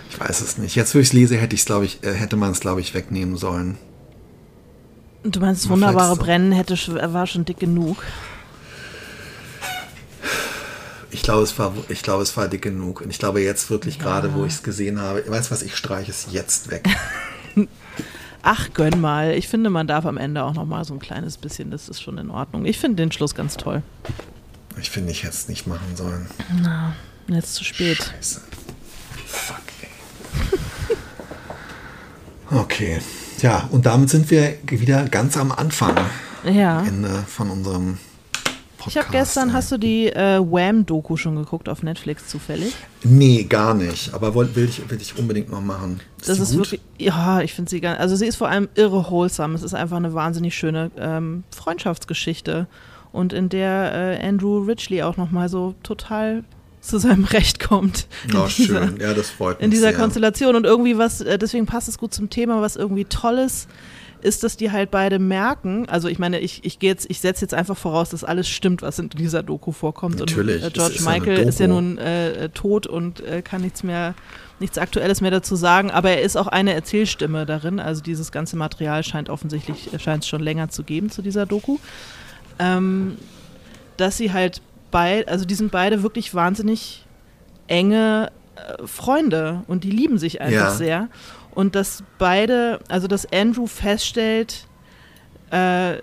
Ich 0.09 0.19
weiß 0.19 0.41
es 0.41 0.57
nicht. 0.57 0.75
Jetzt, 0.75 0.95
wo 0.95 0.99
ich 0.99 1.07
es 1.07 1.13
lese, 1.13 1.37
hätte, 1.37 1.55
ich's, 1.55 1.67
ich, 1.83 2.03
äh, 2.03 2.13
hätte 2.13 2.37
man 2.37 2.51
es, 2.51 2.59
glaube 2.59 2.81
ich, 2.81 2.93
wegnehmen 2.93 3.35
sollen. 3.35 3.77
Du 5.25 5.39
meinst, 5.39 5.63
das 5.63 5.69
wunderbare 5.69 6.15
Brennen 6.15 6.51
hätte, 6.51 6.77
war 7.13 7.25
schon 7.25 7.45
dick 7.45 7.59
genug. 7.59 8.03
Ich 11.09 11.23
glaube, 11.23 11.43
es 11.43 11.57
war, 11.57 11.73
ich 11.89 12.03
glaube, 12.03 12.21
es 12.21 12.37
war 12.37 12.47
dick 12.47 12.61
genug. 12.61 13.01
Und 13.01 13.09
ich 13.09 13.17
glaube 13.17 13.41
jetzt 13.41 13.71
wirklich 13.71 13.97
ja. 13.97 14.03
gerade, 14.03 14.33
wo 14.35 14.45
ich 14.45 14.53
es 14.53 14.63
gesehen 14.63 15.01
habe, 15.01 15.23
weißt 15.27 15.49
du 15.49 15.51
was, 15.53 15.63
ich 15.63 15.75
streiche 15.75 16.11
es 16.11 16.27
jetzt 16.31 16.69
weg. 16.69 16.87
Ach, 18.43 18.69
gönn 18.75 19.01
mal. 19.01 19.33
Ich 19.33 19.47
finde, 19.47 19.71
man 19.71 19.87
darf 19.87 20.05
am 20.05 20.17
Ende 20.17 20.43
auch 20.43 20.53
noch 20.53 20.65
mal 20.65 20.85
so 20.85 20.93
ein 20.93 20.99
kleines 20.99 21.37
bisschen, 21.37 21.71
das 21.71 21.89
ist 21.89 22.03
schon 22.03 22.19
in 22.19 22.29
Ordnung. 22.29 22.65
Ich 22.65 22.77
finde 22.77 23.01
den 23.01 23.11
Schluss 23.11 23.33
ganz 23.33 23.57
toll. 23.57 23.81
Ich 24.79 24.91
finde, 24.91 25.11
ich 25.11 25.23
hätte 25.23 25.33
es 25.33 25.47
nicht 25.47 25.65
machen 25.65 25.95
sollen. 25.95 26.27
Na, 26.61 26.93
jetzt 27.27 27.55
zu 27.55 27.63
spät. 27.63 27.97
Scheiße. 27.97 28.41
Fuck. 29.25 29.64
Okay. 32.51 32.99
Ja, 33.41 33.67
und 33.71 33.85
damit 33.85 34.09
sind 34.09 34.29
wir 34.31 34.55
wieder 34.65 35.05
ganz 35.09 35.37
am 35.37 35.51
Anfang. 35.51 35.95
Ja. 36.43 36.83
Ende 36.83 37.09
von 37.27 37.49
unserem 37.49 37.97
Podcast. 38.77 38.87
Ich 38.87 38.97
habe 38.97 39.11
gestern, 39.11 39.53
hast 39.53 39.71
du 39.71 39.77
die 39.77 40.07
äh, 40.07 40.39
Wham-Doku 40.39 41.17
schon 41.17 41.35
geguckt 41.35 41.67
auf 41.69 41.81
Netflix 41.81 42.27
zufällig? 42.27 42.75
Nee, 43.03 43.43
gar 43.43 43.73
nicht. 43.73 44.13
Aber 44.13 44.35
will, 44.35 44.55
will, 44.55 44.65
ich, 44.65 44.89
will 44.89 45.01
ich 45.01 45.17
unbedingt 45.17 45.49
noch 45.49 45.61
machen. 45.61 45.99
Ist 46.19 46.29
das 46.29 46.39
ist 46.39 46.51
gut? 46.51 46.59
wirklich, 46.59 46.81
ja, 46.97 47.41
ich 47.41 47.53
finde 47.53 47.69
sie 47.69 47.81
ganz, 47.81 47.99
also 47.99 48.15
sie 48.15 48.27
ist 48.27 48.35
vor 48.35 48.47
allem 48.47 48.69
irre 48.75 49.09
wholesome. 49.09 49.55
Es 49.55 49.63
ist 49.63 49.73
einfach 49.73 49.97
eine 49.97 50.13
wahnsinnig 50.13 50.55
schöne 50.55 50.91
ähm, 50.97 51.43
Freundschaftsgeschichte. 51.55 52.67
Und 53.11 53.33
in 53.33 53.49
der 53.49 54.19
äh, 54.21 54.27
Andrew 54.27 54.59
Ridgely 54.59 55.01
auch 55.01 55.17
nochmal 55.17 55.49
so 55.49 55.73
total 55.81 56.43
zu 56.87 56.99
seinem 56.99 57.23
Recht 57.25 57.59
kommt. 57.59 58.07
Oh, 58.29 58.47
dieser, 58.47 58.87
schön. 58.87 58.99
Ja, 58.99 59.13
das 59.13 59.29
freut 59.29 59.57
mich. 59.57 59.65
In 59.65 59.71
dieser 59.71 59.89
sehr. 59.89 59.99
Konstellation. 59.99 60.55
Und 60.55 60.65
irgendwie 60.65 60.97
was, 60.97 61.21
äh, 61.21 61.37
deswegen 61.37 61.65
passt 61.65 61.87
es 61.87 61.97
gut 61.97 62.13
zum 62.13 62.29
Thema, 62.29 62.61
was 62.61 62.75
irgendwie 62.75 63.05
Tolles 63.05 63.67
ist, 64.25 64.43
dass 64.43 64.57
die 64.57 64.71
halt 64.71 64.91
beide 64.91 65.19
merken, 65.19 65.87
also 65.87 66.07
ich 66.07 66.17
meine, 66.17 66.39
ich, 66.39 66.65
ich 66.65 66.79
gehe 66.79 66.89
jetzt, 66.89 67.09
ich 67.09 67.19
setze 67.19 67.41
jetzt 67.41 67.53
einfach 67.53 67.77
voraus, 67.77 68.09
dass 68.09 68.23
alles 68.23 68.49
stimmt, 68.49 68.81
was 68.81 68.97
in 68.97 69.09
dieser 69.09 69.43
Doku 69.43 69.71
vorkommt. 69.71 70.19
Natürlich. 70.19 70.63
Und 70.63 70.69
äh, 70.69 70.71
George 70.71 70.95
ist 70.95 71.05
Michael 71.05 71.47
ist 71.47 71.59
ja 71.59 71.67
nun 71.67 71.97
äh, 71.99 72.49
tot 72.49 72.87
und 72.87 73.21
äh, 73.21 73.43
kann 73.43 73.61
nichts 73.61 73.83
mehr, 73.83 74.15
nichts 74.59 74.77
Aktuelles 74.79 75.21
mehr 75.21 75.31
dazu 75.31 75.55
sagen, 75.55 75.91
aber 75.91 76.09
er 76.09 76.21
ist 76.23 76.37
auch 76.37 76.47
eine 76.47 76.73
Erzählstimme 76.73 77.45
darin. 77.45 77.79
Also 77.79 78.01
dieses 78.01 78.31
ganze 78.31 78.57
Material 78.57 79.03
scheint 79.03 79.29
offensichtlich, 79.29 79.89
scheint 79.99 80.23
es 80.23 80.29
schon 80.29 80.41
länger 80.41 80.69
zu 80.69 80.83
geben 80.83 81.11
zu 81.11 81.21
dieser 81.21 81.45
Doku. 81.45 81.77
Ähm, 82.57 83.17
dass 83.97 84.17
sie 84.17 84.33
halt 84.33 84.61
beide, 84.95 85.27
also 85.27 85.43
die 85.43 85.55
sind 85.55 85.73
beide 85.73 86.03
wirklich 86.03 86.33
wahnsinnig 86.33 87.05
enge 87.67 88.31
äh, 88.55 88.87
Freunde 88.87 89.63
und 89.67 89.83
die 89.83 89.91
lieben 89.91 90.17
sich 90.17 90.39
einfach 90.39 90.69
ja. 90.69 90.71
sehr. 90.71 91.09
Und 91.53 91.75
dass 91.75 92.01
beide, 92.17 92.79
also 92.87 93.07
dass 93.07 93.29
Andrew 93.33 93.67
feststellt, 93.67 94.67
äh, 95.51 95.97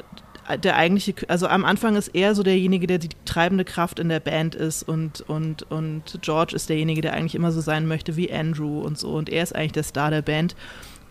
der 0.62 0.76
eigentliche, 0.76 1.14
also 1.28 1.46
am 1.46 1.64
Anfang 1.64 1.96
ist 1.96 2.08
er 2.08 2.34
so 2.34 2.42
derjenige, 2.42 2.86
der 2.86 2.98
die 2.98 3.08
treibende 3.24 3.64
Kraft 3.64 3.98
in 3.98 4.10
der 4.10 4.20
Band 4.20 4.54
ist 4.54 4.82
und, 4.82 5.22
und, 5.22 5.62
und 5.70 6.18
George 6.20 6.54
ist 6.54 6.68
derjenige, 6.68 7.00
der 7.00 7.14
eigentlich 7.14 7.34
immer 7.34 7.50
so 7.50 7.62
sein 7.62 7.86
möchte 7.86 8.16
wie 8.16 8.30
Andrew 8.30 8.82
und 8.82 8.98
so 8.98 9.14
und 9.14 9.30
er 9.30 9.42
ist 9.42 9.54
eigentlich 9.54 9.72
der 9.72 9.84
Star 9.84 10.10
der 10.10 10.20
Band. 10.20 10.54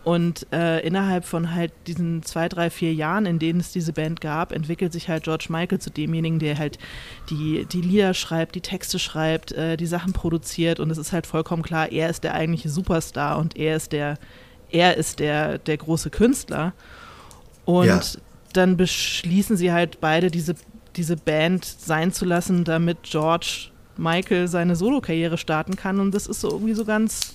Und 0.04 0.46
äh, 0.52 0.80
innerhalb 0.80 1.24
von 1.24 1.54
halt 1.54 1.72
diesen 1.86 2.24
zwei, 2.24 2.48
drei, 2.48 2.70
vier 2.70 2.92
Jahren, 2.92 3.24
in 3.24 3.38
denen 3.38 3.60
es 3.60 3.70
diese 3.70 3.92
Band 3.92 4.20
gab, 4.20 4.50
entwickelt 4.50 4.92
sich 4.92 5.08
halt 5.08 5.24
George 5.24 5.46
Michael 5.48 5.78
zu 5.78 5.90
demjenigen, 5.90 6.40
der 6.40 6.58
halt 6.58 6.78
die, 7.30 7.66
die 7.70 7.82
Lieder 7.82 8.12
schreibt, 8.12 8.56
die 8.56 8.60
Texte 8.60 8.98
schreibt, 8.98 9.52
äh, 9.52 9.76
die 9.76 9.86
Sachen 9.86 10.12
produziert. 10.12 10.80
Und 10.80 10.90
es 10.90 10.98
ist 10.98 11.12
halt 11.12 11.26
vollkommen 11.26 11.62
klar, 11.62 11.92
er 11.92 12.10
ist 12.10 12.24
der 12.24 12.34
eigentliche 12.34 12.68
Superstar 12.68 13.38
und 13.38 13.56
er 13.56 13.76
ist 13.76 13.92
der, 13.92 14.18
er 14.70 14.96
ist 14.96 15.20
der, 15.20 15.58
der 15.58 15.76
große 15.76 16.10
Künstler. 16.10 16.72
Und 17.64 17.86
ja. 17.86 18.00
dann 18.54 18.76
beschließen 18.76 19.56
sie 19.56 19.70
halt 19.70 20.00
beide, 20.00 20.32
diese, 20.32 20.56
diese 20.96 21.16
Band 21.16 21.64
sein 21.64 22.12
zu 22.12 22.24
lassen, 22.24 22.64
damit 22.64 23.04
George 23.04 23.68
Michael 23.96 24.48
seine 24.48 24.74
Solokarriere 24.74 25.38
starten 25.38 25.76
kann. 25.76 26.00
Und 26.00 26.12
das 26.12 26.26
ist 26.26 26.40
so 26.40 26.50
irgendwie 26.50 26.74
so 26.74 26.84
ganz 26.84 27.34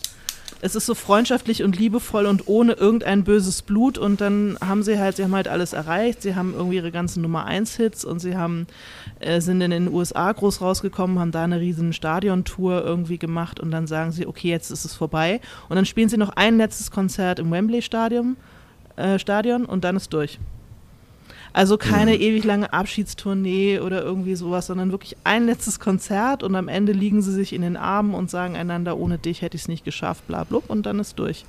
es 0.61 0.75
ist 0.75 0.85
so 0.85 0.95
freundschaftlich 0.95 1.63
und 1.63 1.77
liebevoll 1.77 2.25
und 2.25 2.47
ohne 2.47 2.73
irgendein 2.73 3.23
böses 3.23 3.61
Blut. 3.61 3.97
Und 3.97 4.21
dann 4.21 4.57
haben 4.65 4.83
sie 4.83 4.99
halt, 4.99 5.17
sie 5.17 5.23
haben 5.23 5.35
halt 5.35 5.47
alles 5.47 5.73
erreicht, 5.73 6.21
sie 6.21 6.35
haben 6.35 6.53
irgendwie 6.53 6.77
ihre 6.77 6.91
ganzen 6.91 7.21
Nummer 7.21 7.45
1 7.45 7.75
Hits 7.75 8.03
und 8.03 8.19
sie 8.19 8.35
haben, 8.35 8.67
äh, 9.19 9.39
sind 9.39 9.61
in 9.61 9.71
den 9.71 9.93
USA 9.93 10.31
groß 10.31 10.61
rausgekommen, 10.61 11.19
haben 11.19 11.31
da 11.31 11.43
eine 11.43 11.59
riesen 11.59 11.93
Stadiontour 11.93 12.83
irgendwie 12.83 13.17
gemacht. 13.17 13.59
Und 13.59 13.71
dann 13.71 13.87
sagen 13.87 14.11
sie, 14.11 14.25
okay, 14.25 14.49
jetzt 14.49 14.71
ist 14.71 14.85
es 14.85 14.95
vorbei. 14.95 15.41
Und 15.69 15.75
dann 15.75 15.85
spielen 15.85 16.09
sie 16.09 16.17
noch 16.17 16.29
ein 16.29 16.57
letztes 16.57 16.91
Konzert 16.91 17.39
im 17.39 17.51
Wembley 17.51 17.81
Stadion, 17.81 18.37
äh, 18.95 19.19
Stadion 19.19 19.65
und 19.65 19.83
dann 19.83 19.95
ist 19.95 20.11
durch. 20.13 20.39
Also 21.57 21.79
keine 21.79 22.13
mhm. 22.13 22.21
ewig 22.21 22.43
lange 22.43 22.71
Abschiedstournee 22.71 23.79
oder 23.79 24.03
irgendwie 24.03 24.35
sowas, 24.35 24.67
sondern 24.67 24.91
wirklich 24.91 25.17
ein 25.23 25.47
letztes 25.47 25.79
Konzert 25.79 26.43
und 26.43 26.53
am 26.53 26.67
Ende 26.67 26.91
liegen 26.91 27.23
sie 27.23 27.31
sich 27.31 27.51
in 27.51 27.63
den 27.63 27.77
Armen 27.77 28.13
und 28.13 28.29
sagen 28.29 28.55
einander, 28.55 28.95
ohne 28.95 29.17
dich 29.17 29.41
hätte 29.41 29.55
ich 29.55 29.63
es 29.63 29.67
nicht 29.67 29.83
geschafft, 29.83 30.27
bla, 30.27 30.43
bla 30.43 30.59
und 30.67 30.85
dann 30.85 30.99
ist 30.99 31.17
durch. 31.17 31.45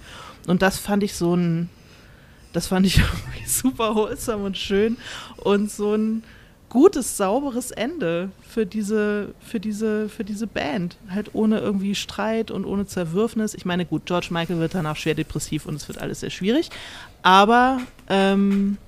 Und 0.47 0.63
das 0.63 0.79
fand 0.79 1.03
ich 1.03 1.15
so 1.15 1.37
ein, 1.37 1.69
das 2.55 2.69
fand 2.69 2.87
ich 2.87 2.97
irgendwie 3.27 3.47
super 3.47 3.95
wholesome 3.95 4.47
und 4.47 4.57
schön 4.57 4.97
und 5.37 5.71
so 5.71 5.93
ein 5.93 6.23
gutes, 6.71 7.19
sauberes 7.19 7.71
Ende 7.71 8.31
für 8.49 8.65
diese, 8.65 9.35
für 9.41 9.61
diese, 9.61 10.09
für 10.09 10.25
diese 10.25 10.47
Band. 10.47 10.97
Halt 11.11 11.35
ohne 11.35 11.59
irgendwie 11.59 11.95
Streit 11.95 12.51
und 12.51 12.65
ohne 12.65 12.87
Zerwürfnis. 12.87 13.53
Ich 13.53 13.67
meine, 13.67 13.85
gut, 13.85 14.07
George 14.07 14.29
Michael 14.31 14.59
wird 14.59 14.75
danach 14.75 14.97
schwer 14.97 15.15
depressiv 15.15 15.67
und 15.67 15.75
es 15.75 15.87
wird 15.87 15.99
alles 15.99 16.21
sehr 16.21 16.31
schwierig. 16.31 16.71
Aber 17.21 17.83
ähm, 18.09 18.79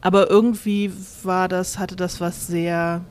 aber 0.00 0.30
irgendwie 0.30 0.92
war 1.22 1.48
das, 1.48 1.78
hatte 1.78 1.96
das 1.96 2.20
was 2.20 2.46
sehr, 2.46 3.04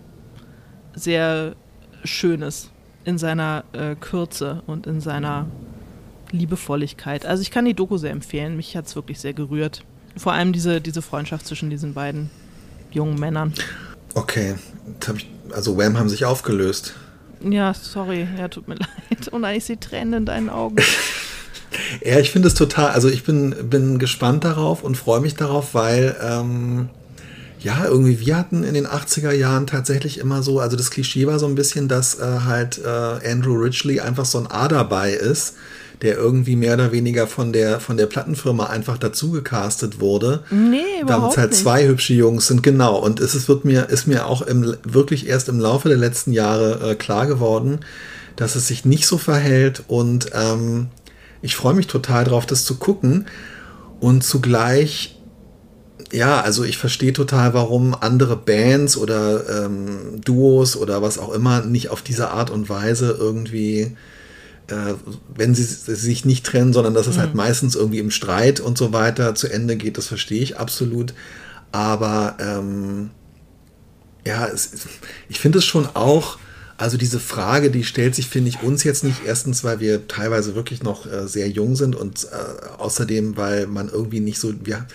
sehr 0.94 1.56
Schönes 2.04 2.70
in 3.06 3.18
seiner 3.18 3.64
äh, 3.74 3.96
Kürze 3.96 4.64
und 4.68 4.88
in 4.88 5.02
seiner 5.02 5.48
Liebevolligkeit. 6.32 7.26
Also 7.26 7.42
ich 7.42 7.52
kann 7.52 7.66
die 7.66 7.74
Doku 7.74 7.98
sehr 7.98 8.12
empfehlen. 8.12 8.56
Mich 8.56 8.76
hat 8.76 8.88
es 8.88 8.96
wirklich 8.96 9.20
sehr 9.20 9.34
gerührt. 9.34 9.84
Vor 10.16 10.34
allem 10.34 10.54
diese, 10.54 10.82
diese 10.82 11.02
Freundschaft 11.02 11.46
zwischen 11.46 11.70
diesen 11.70 11.94
beiden 11.94 12.30
jungen 12.92 13.20
Männern. 13.20 13.54
Okay, 14.16 14.56
also 15.52 15.78
Wham 15.78 15.98
haben 15.98 16.10
sich 16.10 16.26
aufgelöst. 16.26 16.96
Ja, 17.42 17.74
sorry, 17.74 18.28
ja, 18.38 18.48
tut 18.48 18.68
mir 18.68 18.76
leid. 19.10 19.28
Und 19.30 19.46
ich 19.46 19.66
sehe 19.66 19.80
Tränen 19.80 20.14
in 20.14 20.26
deinen 20.26 20.50
Augen. 20.50 20.78
ja, 22.03 22.20
ich 22.20 22.32
finde 22.32 22.47
es 22.47 22.53
total, 22.53 22.91
also 22.91 23.09
ich 23.09 23.24
bin, 23.24 23.55
bin 23.70 23.99
gespannt 23.99 24.43
darauf 24.43 24.84
und 24.84 24.95
freue 24.95 25.22
mich 25.22 25.36
darauf, 25.36 25.74
weil 25.74 26.15
ähm, 26.22 26.89
ja, 27.61 27.86
irgendwie, 27.86 28.20
wir 28.20 28.38
hatten 28.38 28.63
in 28.63 28.74
den 28.74 28.88
80er 28.88 29.32
Jahren 29.32 29.67
tatsächlich 29.67 30.17
immer 30.17 30.43
so, 30.43 30.59
also 30.59 30.78
das 30.78 30.91
Klischee 30.91 31.28
war 31.28 31.39
so 31.39 31.45
ein 31.45 31.55
bisschen, 31.55 31.88
dass 31.88 32.17
äh, 32.20 32.39
halt 32.45 32.80
äh, 32.84 33.30
Andrew 33.30 33.55
Ridgely 33.55 33.99
einfach 33.99 34.26
so 34.26 34.38
ein 34.39 34.47
A 34.47 34.67
dabei 34.67 35.11
ist, 35.11 35.55
der 36.01 36.15
irgendwie 36.15 36.55
mehr 36.55 36.76
oder 36.76 36.93
weniger 36.93 37.28
von 37.28 37.51
der, 37.51 37.82
von 37.82 37.97
der 37.97 38.05
Plattenfirma 38.05 38.67
einfach 38.67 38.97
dazu 38.97 39.32
gecastet 39.32 39.99
wurde. 39.99 40.43
Nee, 40.49 41.01
überhaupt 41.01 41.09
Damit 41.09 41.32
es 41.32 41.38
halt 41.38 41.49
nicht. 41.51 41.61
zwei 41.61 41.88
hübsche 41.88 42.13
Jungs 42.13 42.47
sind, 42.47 42.63
genau. 42.63 42.97
Und 42.97 43.20
es 43.20 43.36
ist, 43.36 43.49
wird 43.49 43.65
mir, 43.65 43.89
ist 43.89 44.07
mir 44.07 44.26
auch 44.26 44.41
im, 44.41 44.76
wirklich 44.84 45.28
erst 45.28 45.49
im 45.49 45.59
Laufe 45.59 45.89
der 45.89 45.97
letzten 45.97 46.32
Jahre 46.32 46.91
äh, 46.91 46.95
klar 46.95 47.28
geworden, 47.28 47.80
dass 48.38 48.55
es 48.55 48.67
sich 48.67 48.86
nicht 48.86 49.05
so 49.05 49.17
verhält 49.17 49.84
und 49.88 50.28
ähm, 50.34 50.88
ich 51.42 51.56
freue 51.56 51.74
mich 51.74 51.88
total 51.88 52.24
drauf, 52.24 52.46
das 52.46 52.66
zu 52.66 52.76
gucken 52.76 53.26
und 54.00 54.24
zugleich 54.24 55.20
ja, 56.12 56.42
also 56.42 56.64
ich 56.64 56.78
verstehe 56.78 57.14
total, 57.14 57.54
warum 57.54 57.94
andere 57.94 58.36
Bands 58.36 58.98
oder 58.98 59.66
ähm, 59.66 60.22
Duos 60.24 60.76
oder 60.76 61.02
was 61.02 61.20
auch 61.20 61.32
immer 61.32 61.62
nicht 61.62 61.90
auf 61.90 62.02
diese 62.02 62.32
Art 62.32 62.50
und 62.50 62.68
Weise 62.68 63.16
irgendwie, 63.20 63.96
äh, 64.68 64.94
wenn 65.36 65.54
sie 65.54 65.64
sich 65.64 66.26
nicht 66.26 66.46
trennen, 66.46 66.74
sondern 66.74 66.94
dass 66.94 67.08
es 67.08 67.18
halt 67.18 67.36
mhm. 67.36 67.40
halt 67.40 67.50
meistens 67.50 67.76
irgendwie 67.76 68.00
im 68.00 68.12
Streit 68.12 68.60
und 68.60 68.78
so 68.78 68.92
weiter 68.92 69.36
zu 69.36 69.48
Ende 69.48 69.76
geht, 69.76 69.98
das 69.98 70.08
verstehe 70.08 70.42
ich 70.42 70.58
absolut. 70.58 71.14
Aber 71.72 72.38
ähm, 72.40 73.12
ja, 74.26 74.48
es, 74.48 74.72
ich 75.28 75.40
finde 75.40 75.60
es 75.60 75.66
schon 75.66 75.88
auch, 75.94 76.40
also 76.80 76.97
diese 76.97 77.19
Frage, 77.19 77.69
die 77.71 77.84
stellt 77.84 78.15
sich, 78.15 78.30
finde 78.30 78.47
ich, 78.47 78.63
uns 78.63 78.86
jetzt 78.86 79.03
nicht. 79.03 79.23
Erstens, 79.25 79.65
weil 79.65 79.82
wir 79.82 80.07
teilweise 80.07 80.55
wirklich 80.55 80.82
noch 80.82 81.05
äh, 81.05 81.27
sehr 81.27 81.49
jung 81.49 81.75
sind 81.75 81.93
und 81.93 82.23
äh, 82.23 82.27
außerdem, 82.77 83.36
weil 83.36 83.67
man 83.67 83.89
irgendwie 83.89 84.21
nicht 84.21 84.39
so, 84.39 84.53
wir, 84.63 84.88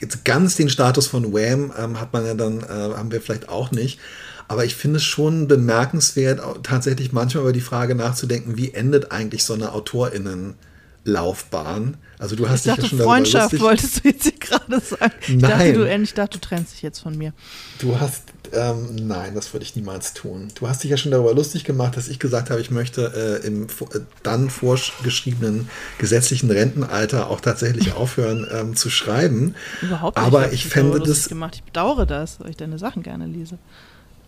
jetzt 0.00 0.24
ganz 0.24 0.56
den 0.56 0.68
Status 0.68 1.06
von 1.06 1.32
Wham 1.32 1.72
ähm, 1.78 2.00
hat 2.00 2.12
man 2.12 2.26
ja 2.26 2.34
dann, 2.34 2.58
äh, 2.58 2.66
haben 2.66 3.12
wir 3.12 3.20
vielleicht 3.20 3.48
auch 3.48 3.70
nicht. 3.70 4.00
Aber 4.48 4.64
ich 4.64 4.74
finde 4.74 4.96
es 4.96 5.04
schon 5.04 5.46
bemerkenswert, 5.46 6.40
tatsächlich 6.64 7.12
manchmal 7.12 7.44
über 7.44 7.52
die 7.52 7.60
Frage 7.60 7.94
nachzudenken, 7.94 8.56
wie 8.56 8.74
endet 8.74 9.12
eigentlich 9.12 9.44
so 9.44 9.54
eine 9.54 9.70
AutorInnen-Laufbahn? 9.72 11.98
Also 12.18 12.34
du 12.34 12.48
hast 12.48 12.66
ich 12.66 12.72
dich 12.72 12.72
dachte, 12.72 12.82
ja 12.82 12.88
schon 12.88 12.98
Freundschaft 12.98 13.60
wolltest 13.60 14.02
du 14.02 14.08
jetzt 14.08 14.24
hier 14.24 14.32
gerade 14.32 14.80
sagen. 14.80 15.12
Ich 15.20 15.36
nein. 15.36 15.40
Dachte, 15.42 15.72
du, 15.74 15.88
ich 16.02 16.14
dachte, 16.14 16.40
du 16.40 16.44
trennst 16.44 16.72
dich 16.72 16.82
jetzt 16.82 16.98
von 16.98 17.16
mir. 17.16 17.32
Du 17.78 18.00
hast, 18.00 18.24
ähm, 18.52 18.96
nein, 19.06 19.34
das 19.34 19.52
würde 19.52 19.64
ich 19.64 19.76
niemals 19.76 20.14
tun. 20.14 20.48
Du 20.54 20.68
hast 20.68 20.82
dich 20.82 20.90
ja 20.90 20.96
schon 20.96 21.12
darüber 21.12 21.34
lustig 21.34 21.64
gemacht, 21.64 21.96
dass 21.96 22.08
ich 22.08 22.18
gesagt 22.18 22.50
habe, 22.50 22.60
ich 22.60 22.70
möchte 22.70 23.40
äh, 23.42 23.46
im 23.46 23.64
äh, 23.64 24.00
dann 24.22 24.50
vorgeschriebenen 24.50 25.68
gesetzlichen 25.98 26.50
Rentenalter 26.50 27.30
auch 27.30 27.40
tatsächlich 27.40 27.92
aufhören 27.96 28.46
ähm, 28.52 28.76
zu 28.76 28.90
schreiben. 28.90 29.54
Überhaupt 29.82 30.16
nicht. 30.16 30.26
Aber 30.26 30.46
ich, 30.48 30.64
ich 30.64 30.66
fände 30.66 31.00
das. 31.00 31.28
Gemacht. 31.28 31.56
Ich 31.56 31.62
bedauere 31.62 32.06
das, 32.06 32.40
weil 32.40 32.50
ich 32.50 32.56
deine 32.56 32.78
Sachen 32.78 33.02
gerne 33.02 33.26
lese. 33.26 33.58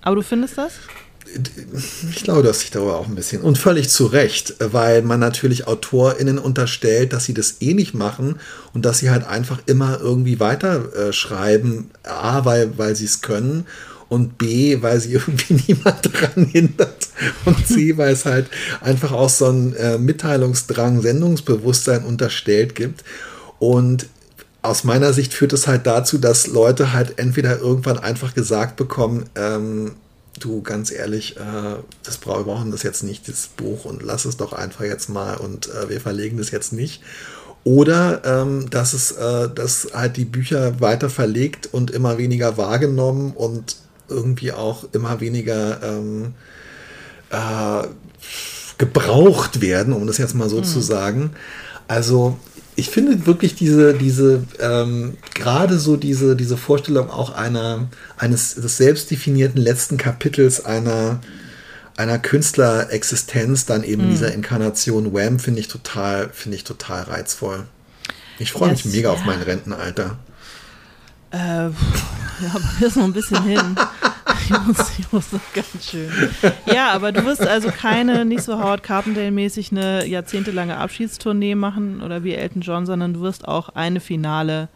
Aber 0.03 0.17
du 0.17 0.23
findest 0.23 0.59
das? 0.59 0.73
Ich 2.11 2.25
glaube, 2.25 2.43
dass 2.43 2.63
ich 2.63 2.71
darüber 2.71 2.97
auch 2.97 3.07
ein 3.07 3.15
bisschen. 3.15 3.43
Und 3.43 3.59
völlig 3.59 3.89
zu 3.91 4.07
Recht, 4.07 4.55
weil 4.59 5.03
man 5.03 5.21
natürlich 5.21 5.69
AutorInnen 5.69 6.39
unterstellt, 6.39 7.13
dass 7.13 7.25
sie 7.25 7.35
das 7.35 7.61
eh 7.61 7.75
nicht 7.75 7.95
machen 7.95 8.41
und 8.73 8.85
dass 8.85 8.99
sie 8.99 9.11
halt 9.11 9.27
einfach 9.27 9.61
immer 9.67 10.01
irgendwie 10.01 10.41
weiterschreiben. 10.41 11.91
Äh, 12.03 12.09
A, 12.09 12.45
weil, 12.45 12.77
weil 12.79 12.97
sie 12.97 13.05
es 13.05 13.21
können 13.21 13.67
und 14.11 14.37
B, 14.37 14.83
weil 14.83 15.01
sie 15.01 15.15
irgendwie 15.15 15.55
niemand 15.69 16.05
daran 16.05 16.45
hindert 16.45 17.09
und 17.47 17.67
C, 17.67 17.97
weil 17.97 18.13
es 18.13 18.27
halt 18.27 18.49
einfach 18.83 19.13
auch 19.13 19.31
so 19.31 19.47
ein 19.47 19.75
äh, 19.77 19.97
Mitteilungsdrang, 19.97 21.01
Sendungsbewusstsein 21.01 22.05
unterstellt 22.05 22.75
gibt. 22.75 23.05
Und 23.59 24.09
aus 24.63 24.85
meiner 24.85 25.13
Sicht 25.13 25.33
führt 25.33 25.53
es 25.55 25.67
halt 25.67 25.87
dazu, 25.87 26.19
dass 26.19 26.49
Leute 26.49 26.93
halt 26.93 27.19
entweder 27.19 27.59
irgendwann 27.59 27.99
einfach 27.99 28.35
gesagt 28.35 28.77
bekommen, 28.77 29.25
ähm, 29.37 29.93
du 30.39 30.61
ganz 30.63 30.91
ehrlich, 30.91 31.37
äh, 31.37 31.77
das 32.03 32.19
wir 32.25 32.45
brauchen 32.45 32.71
das 32.71 32.83
jetzt 32.83 33.05
nicht, 33.05 33.29
das 33.29 33.47
Buch 33.47 33.85
und 33.85 34.03
lass 34.03 34.25
es 34.25 34.37
doch 34.37 34.53
einfach 34.53 34.85
jetzt 34.85 35.09
mal 35.09 35.37
und 35.37 35.69
äh, 35.69 35.89
wir 35.89 36.01
verlegen 36.01 36.37
das 36.37 36.51
jetzt 36.51 36.73
nicht. 36.73 37.03
Oder 37.63 38.23
ähm, 38.25 38.71
dass 38.71 38.93
es, 38.93 39.13
äh, 39.13 39.49
dass 39.55 39.89
halt 39.93 40.17
die 40.17 40.25
Bücher 40.25 40.81
weiter 40.81 41.11
verlegt 41.11 41.69
und 41.73 41.91
immer 41.91 42.17
weniger 42.19 42.57
wahrgenommen 42.57 43.33
und 43.33 43.77
irgendwie 44.11 44.53
auch 44.53 44.85
immer 44.93 45.21
weniger 45.21 45.83
ähm, 45.83 46.35
äh, 47.31 47.87
gebraucht 48.79 49.61
werden, 49.61 49.93
um 49.93 50.07
das 50.07 50.19
jetzt 50.19 50.35
mal 50.35 50.49
so 50.49 50.59
mhm. 50.59 50.65
zu 50.65 50.81
sagen. 50.81 51.31
Also 51.89 52.39
ich 52.77 52.89
finde 52.89 53.27
wirklich 53.27 53.55
diese, 53.55 53.95
diese, 53.95 54.45
ähm, 54.59 55.19
gerade 55.35 55.79
so 55.79 55.97
diese, 55.97 56.35
diese 56.35 56.57
Vorstellung 56.57 57.11
auch 57.11 57.31
einer, 57.35 57.89
eines 58.17 58.55
des 58.55 58.79
selbstdefinierten 58.79 59.61
letzten 59.61 59.99
Kapitels 59.99 60.65
einer, 60.65 61.21
einer 61.97 62.19
Künstlerexistenz, 62.19 63.67
dann 63.67 63.85
eben 63.85 64.05
hm. 64.05 64.11
dieser 64.11 64.33
Inkarnation 64.33 65.13
Wham, 65.13 65.39
finde 65.39 65.61
ich 65.61 65.69
total, 65.69 66.31
finde 66.33 66.57
ich 66.57 66.65
total 66.65 67.03
reizvoll. 67.03 67.65
Ich 68.39 68.53
freue 68.53 68.71
mich 68.71 68.87
mega 68.87 69.11
ja. 69.11 69.15
auf 69.15 69.25
mein 69.27 69.43
Rentenalter. 69.43 70.17
Äh, 71.31 71.69
ja, 72.43 72.49
aber 72.55 72.65
wir 72.79 72.91
sind 72.91 73.01
noch 73.01 73.09
ein 73.09 73.13
bisschen 73.13 73.43
hin. 73.45 73.77
Ich 74.43 74.59
muss, 74.67 74.99
ich 74.99 75.13
muss 75.13 75.33
noch 75.33 75.41
ganz 75.55 75.91
schön. 75.91 76.11
Ja, 76.67 76.91
aber 76.93 77.13
du 77.13 77.25
wirst 77.25 77.47
also 77.47 77.71
keine, 77.71 78.25
nicht 78.25 78.43
so 78.43 78.59
Howard 78.59 78.83
Carpendale-mäßig 78.83 79.71
eine 79.71 80.07
jahrzehntelange 80.07 80.77
Abschiedstournee 80.77 81.55
machen 81.55 82.03
oder 82.03 82.25
wie 82.25 82.35
Elton 82.35 82.61
John, 82.61 82.85
sondern 82.85 83.15
du 83.15 83.21
wirst 83.21 83.47
auch 83.47 83.71
eine 83.71 84.01
finale 84.01 84.69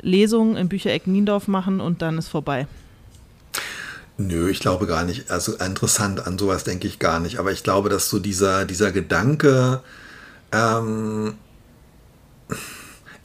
Lesung 0.00 0.56
im 0.56 0.68
Büchereck 0.68 1.06
Niendorf 1.06 1.46
machen 1.48 1.80
und 1.80 2.02
dann 2.02 2.18
ist 2.18 2.28
vorbei. 2.28 2.66
Nö, 4.16 4.50
ich 4.50 4.58
glaube 4.58 4.86
gar 4.86 5.04
nicht. 5.04 5.30
Also 5.30 5.54
interessant, 5.54 6.26
an 6.26 6.38
sowas 6.38 6.64
denke 6.64 6.88
ich 6.88 6.98
gar 6.98 7.20
nicht. 7.20 7.38
Aber 7.38 7.52
ich 7.52 7.62
glaube, 7.62 7.88
dass 7.88 8.10
so 8.10 8.18
dieser, 8.18 8.64
dieser 8.64 8.90
Gedanke, 8.90 9.80
ähm, 10.50 11.34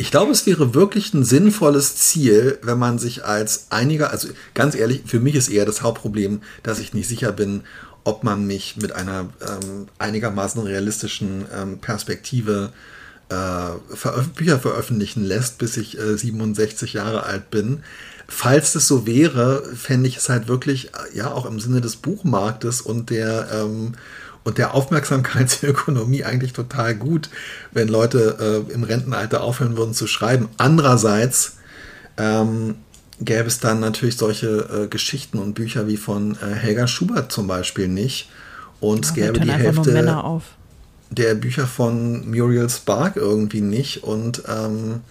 ich 0.03 0.11
glaube, 0.11 0.33
es 0.33 0.45
wäre 0.45 0.73
wirklich 0.73 1.13
ein 1.13 1.23
sinnvolles 1.23 1.95
Ziel, 1.95 2.59
wenn 2.61 2.77
man 2.77 2.99
sich 2.99 3.23
als 3.23 3.67
einiger, 3.69 4.11
also 4.11 4.27
ganz 4.53 4.75
ehrlich, 4.75 5.03
für 5.05 5.21
mich 5.21 5.33
ist 5.33 5.47
eher 5.47 5.65
das 5.65 5.81
Hauptproblem, 5.81 6.41
dass 6.61 6.79
ich 6.79 6.93
nicht 6.93 7.07
sicher 7.07 7.31
bin, 7.31 7.61
ob 8.03 8.25
man 8.25 8.45
mich 8.45 8.75
mit 8.75 8.91
einer 8.91 9.29
ähm, 9.39 9.87
einigermaßen 9.99 10.61
realistischen 10.61 11.45
ähm, 11.57 11.77
Perspektive 11.77 12.73
äh, 13.29 13.95
veröf 13.95 14.27
Bücher 14.31 14.59
veröffentlichen 14.59 15.23
lässt, 15.23 15.57
bis 15.57 15.77
ich 15.77 15.97
äh, 15.97 16.17
67 16.17 16.91
Jahre 16.91 17.23
alt 17.23 17.49
bin. 17.49 17.81
Falls 18.27 18.73
das 18.73 18.89
so 18.89 19.07
wäre, 19.07 19.63
fände 19.73 20.09
ich 20.09 20.17
es 20.17 20.27
halt 20.27 20.49
wirklich, 20.49 20.87
äh, 20.87 21.17
ja, 21.17 21.31
auch 21.31 21.45
im 21.45 21.61
Sinne 21.61 21.79
des 21.79 21.95
Buchmarktes 21.95 22.81
und 22.81 23.09
der 23.09 23.47
ähm, 23.53 23.93
und 24.43 24.57
der 24.57 24.73
Aufmerksamkeitsökonomie 24.73 26.23
eigentlich 26.23 26.53
total 26.53 26.95
gut, 26.95 27.29
wenn 27.71 27.87
Leute 27.87 28.65
äh, 28.69 28.73
im 28.73 28.83
Rentenalter 28.83 29.43
aufhören 29.43 29.77
würden 29.77 29.93
zu 29.93 30.07
schreiben. 30.07 30.49
Andererseits 30.57 31.57
ähm, 32.17 32.75
gäbe 33.19 33.47
es 33.47 33.59
dann 33.59 33.79
natürlich 33.79 34.17
solche 34.17 34.83
äh, 34.83 34.87
Geschichten 34.87 35.39
und 35.39 35.53
Bücher 35.53 35.87
wie 35.87 35.97
von 35.97 36.35
äh, 36.35 36.53
Helga 36.53 36.87
Schubert 36.87 37.31
zum 37.31 37.47
Beispiel 37.47 37.87
nicht. 37.87 38.29
Und 38.79 39.05
ja, 39.05 39.11
es 39.11 39.13
gäbe 39.13 39.39
die 39.39 39.51
Hälfte 39.51 40.41
der 41.09 41.35
Bücher 41.35 41.67
von 41.67 42.29
Muriel 42.29 42.69
Spark 42.69 43.15
irgendwie 43.15 43.61
nicht. 43.61 44.03
Und 44.03 44.43
ähm, 44.47 45.01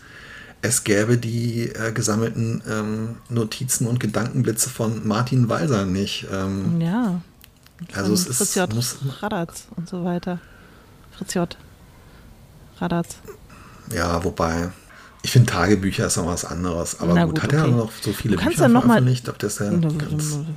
es 0.60 0.84
gäbe 0.84 1.16
die 1.16 1.68
äh, 1.68 1.92
gesammelten 1.92 2.62
ähm, 2.70 3.16
Notizen 3.28 3.86
und 3.86 4.00
Gedankenblitze 4.00 4.70
von 4.70 5.06
Martin 5.06 5.48
Walser 5.48 5.86
nicht. 5.86 6.26
Ähm, 6.32 6.80
ja. 6.80 7.20
Also 7.94 8.12
es 8.14 8.36
Fritz 8.36 8.54
J. 8.54 8.74
Muss, 8.74 8.96
Radatz 9.20 9.66
und 9.76 9.88
so 9.88 10.04
weiter. 10.04 10.38
Fritz 11.16 11.34
J. 11.34 11.56
Radatz. 12.78 13.16
Ja, 13.94 14.22
wobei, 14.24 14.70
ich 15.24 15.30
finde 15.30 15.52
Tagebücher 15.52 16.06
ist 16.06 16.16
noch 16.16 16.26
was 16.26 16.44
anderes. 16.44 16.98
Aber 16.98 17.14
gut, 17.26 17.34
gut, 17.36 17.42
hat 17.44 17.52
okay. 17.52 17.62
er 17.62 17.68
noch 17.68 17.92
so 18.00 18.12
viele 18.12 18.34
du 18.34 18.42
kannst 18.42 18.56
Bücher 18.56 18.66
ja 18.66 18.68
noch? 18.68 18.84
Mal, 18.84 19.16
ob 19.28 19.38
das 19.38 19.60
ja, 19.60 19.70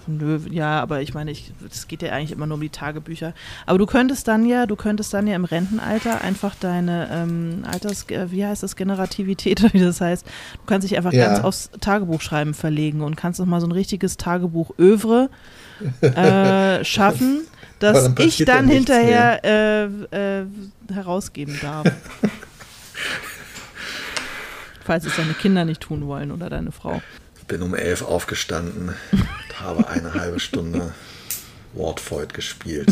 nö, 0.08 0.40
ja, 0.50 0.82
aber 0.82 1.02
ich 1.02 1.14
meine, 1.14 1.32
es 1.32 1.88
geht 1.88 2.02
ja 2.02 2.12
eigentlich 2.12 2.32
immer 2.32 2.48
nur 2.48 2.56
um 2.56 2.62
die 2.62 2.70
Tagebücher. 2.70 3.34
Aber 3.68 3.78
du 3.78 3.86
könntest 3.86 4.28
dann 4.28 4.44
ja, 4.44 4.66
du 4.66 4.76
könntest 4.76 5.14
dann 5.14 5.28
ja 5.28 5.36
im 5.36 5.46
Rentenalter 5.46 6.22
einfach 6.22 6.56
deine 6.56 7.10
ähm, 7.12 7.64
Alters, 7.72 8.10
äh, 8.10 8.32
wie 8.32 8.44
heißt 8.44 8.64
das, 8.64 8.76
Generativität 8.76 9.60
oder 9.64 9.72
wie 9.74 9.80
das 9.80 10.02
heißt, 10.02 10.26
du 10.26 10.66
kannst 10.66 10.90
dich 10.90 10.98
einfach 10.98 11.14
ja. 11.14 11.28
ganz 11.28 11.44
aufs 11.44 11.70
Tagebuchschreiben 11.80 12.56
verlegen 12.56 13.02
und 13.02 13.16
kannst 13.16 13.40
noch 13.40 13.46
mal 13.46 13.62
so 13.62 13.68
ein 13.68 13.72
richtiges 13.72 14.18
Tagebuch-Övre 14.18 15.30
äh, 16.02 16.84
schaffen, 16.84 17.42
dass 17.78 18.16
dann 18.16 18.16
ich 18.18 18.38
dann 18.46 18.68
hinterher 18.68 19.46
äh, 19.46 19.84
äh, 20.40 20.46
herausgeben 20.92 21.60
darf. 21.62 21.86
Falls 24.86 25.06
es 25.06 25.16
deine 25.16 25.34
Kinder 25.34 25.66
nicht 25.66 25.82
tun 25.82 26.06
wollen 26.06 26.32
oder 26.32 26.48
deine 26.48 26.72
Frau. 26.72 27.02
Ich 27.40 27.48
bin 27.48 27.64
um 27.64 27.74
elf 27.74 28.04
aufgestanden 28.04 28.94
und 29.12 29.60
habe 29.60 29.88
eine 29.88 30.14
halbe 30.14 30.40
Stunde 30.40 30.94
Wortvoid 31.74 32.36
gespielt. 32.36 32.88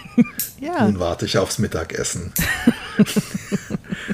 ja. 0.60 0.84
Nun 0.84 1.00
warte 1.00 1.26
ich 1.26 1.36
aufs 1.36 1.58
Mittagessen. 1.58 2.32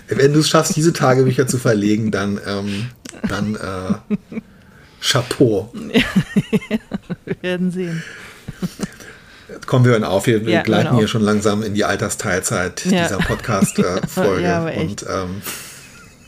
Wenn 0.08 0.32
du 0.32 0.40
es 0.40 0.48
schaffst, 0.48 0.76
diese 0.76 0.94
Tagebücher 0.94 1.46
zu 1.46 1.58
verlegen, 1.58 2.10
dann, 2.10 2.40
ähm, 2.46 2.90
dann 3.28 3.54
äh, 3.54 4.38
Chapeau. 5.02 5.70
wir 7.24 7.42
werden 7.42 7.70
sehen. 7.70 8.02
Kommen 9.66 9.84
wir 9.84 10.08
auf, 10.08 10.26
wir 10.26 10.40
ja, 10.42 10.62
gleiten 10.62 10.96
hier 10.96 11.06
schon 11.06 11.22
langsam 11.22 11.62
in 11.62 11.74
die 11.74 11.84
Altersteilzeit 11.84 12.86
ja. 12.86 13.02
dieser 13.02 13.18
Podcast-Folge. 13.18 14.42
ja, 14.42 14.66
und 14.68 15.04
ähm, 15.08 15.42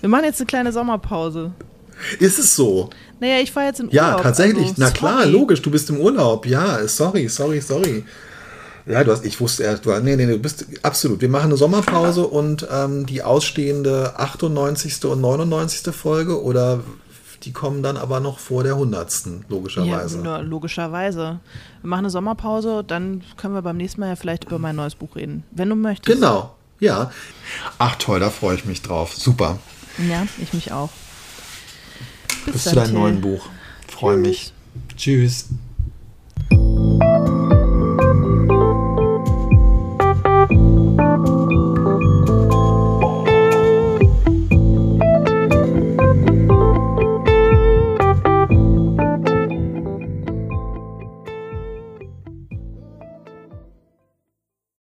wir 0.02 0.08
machen 0.08 0.24
jetzt 0.24 0.40
eine 0.40 0.46
kleine 0.46 0.72
Sommerpause. 0.72 1.52
Ist 2.18 2.40
es 2.40 2.56
so? 2.56 2.90
Naja, 3.20 3.38
ich 3.40 3.52
fahre 3.52 3.66
jetzt 3.66 3.78
in 3.78 3.86
Urlaub. 3.86 3.94
Ja, 3.94 4.20
tatsächlich. 4.20 4.70
Also, 4.70 4.74
Na 4.78 4.90
klar, 4.90 5.26
logisch, 5.26 5.62
du 5.62 5.70
bist 5.70 5.88
im 5.90 6.00
Urlaub. 6.00 6.44
Ja, 6.44 6.86
sorry, 6.88 7.28
sorry, 7.28 7.60
sorry. 7.60 8.04
Ja, 8.84 9.04
du 9.04 9.12
hast, 9.12 9.24
ich 9.24 9.40
wusste 9.40 9.62
erst, 9.62 9.86
du, 9.86 9.96
nee, 10.00 10.16
nee, 10.16 10.26
du 10.26 10.38
bist 10.38 10.66
absolut. 10.82 11.20
Wir 11.20 11.28
machen 11.28 11.44
eine 11.46 11.56
Sommerpause 11.56 12.26
und 12.26 12.66
ähm, 12.68 13.06
die 13.06 13.22
ausstehende 13.22 14.18
98. 14.18 15.04
und 15.04 15.20
99. 15.20 15.94
Folge 15.94 16.42
oder 16.42 16.80
die 17.44 17.52
kommen 17.52 17.84
dann 17.84 17.96
aber 17.96 18.18
noch 18.18 18.40
vor 18.40 18.64
der 18.64 18.72
100. 18.72 19.26
logischerweise. 19.48 20.20
Ja, 20.24 20.38
logischerweise. 20.38 21.38
Wir 21.80 21.88
machen 21.88 22.00
eine 22.00 22.10
Sommerpause, 22.10 22.82
dann 22.84 23.22
können 23.36 23.54
wir 23.54 23.62
beim 23.62 23.76
nächsten 23.76 24.00
Mal 24.00 24.08
ja 24.08 24.16
vielleicht 24.16 24.44
über 24.44 24.58
mein 24.58 24.74
neues 24.74 24.96
Buch 24.96 25.14
reden, 25.14 25.44
wenn 25.52 25.68
du 25.68 25.76
möchtest. 25.76 26.18
Genau, 26.18 26.56
ja. 26.80 27.12
Ach 27.78 27.94
toll, 27.96 28.18
da 28.18 28.30
freue 28.30 28.56
ich 28.56 28.64
mich 28.64 28.82
drauf. 28.82 29.14
Super. 29.14 29.58
Ja, 29.98 30.26
ich 30.38 30.52
mich 30.52 30.72
auch. 30.72 30.90
Bis, 32.46 32.54
Bis 32.54 32.64
zu 32.64 32.74
deinem 32.74 32.94
neuen 32.94 33.20
Buch. 33.20 33.48
Freue 33.88 34.16
mich. 34.16 34.52
Tschüss. 34.96 35.46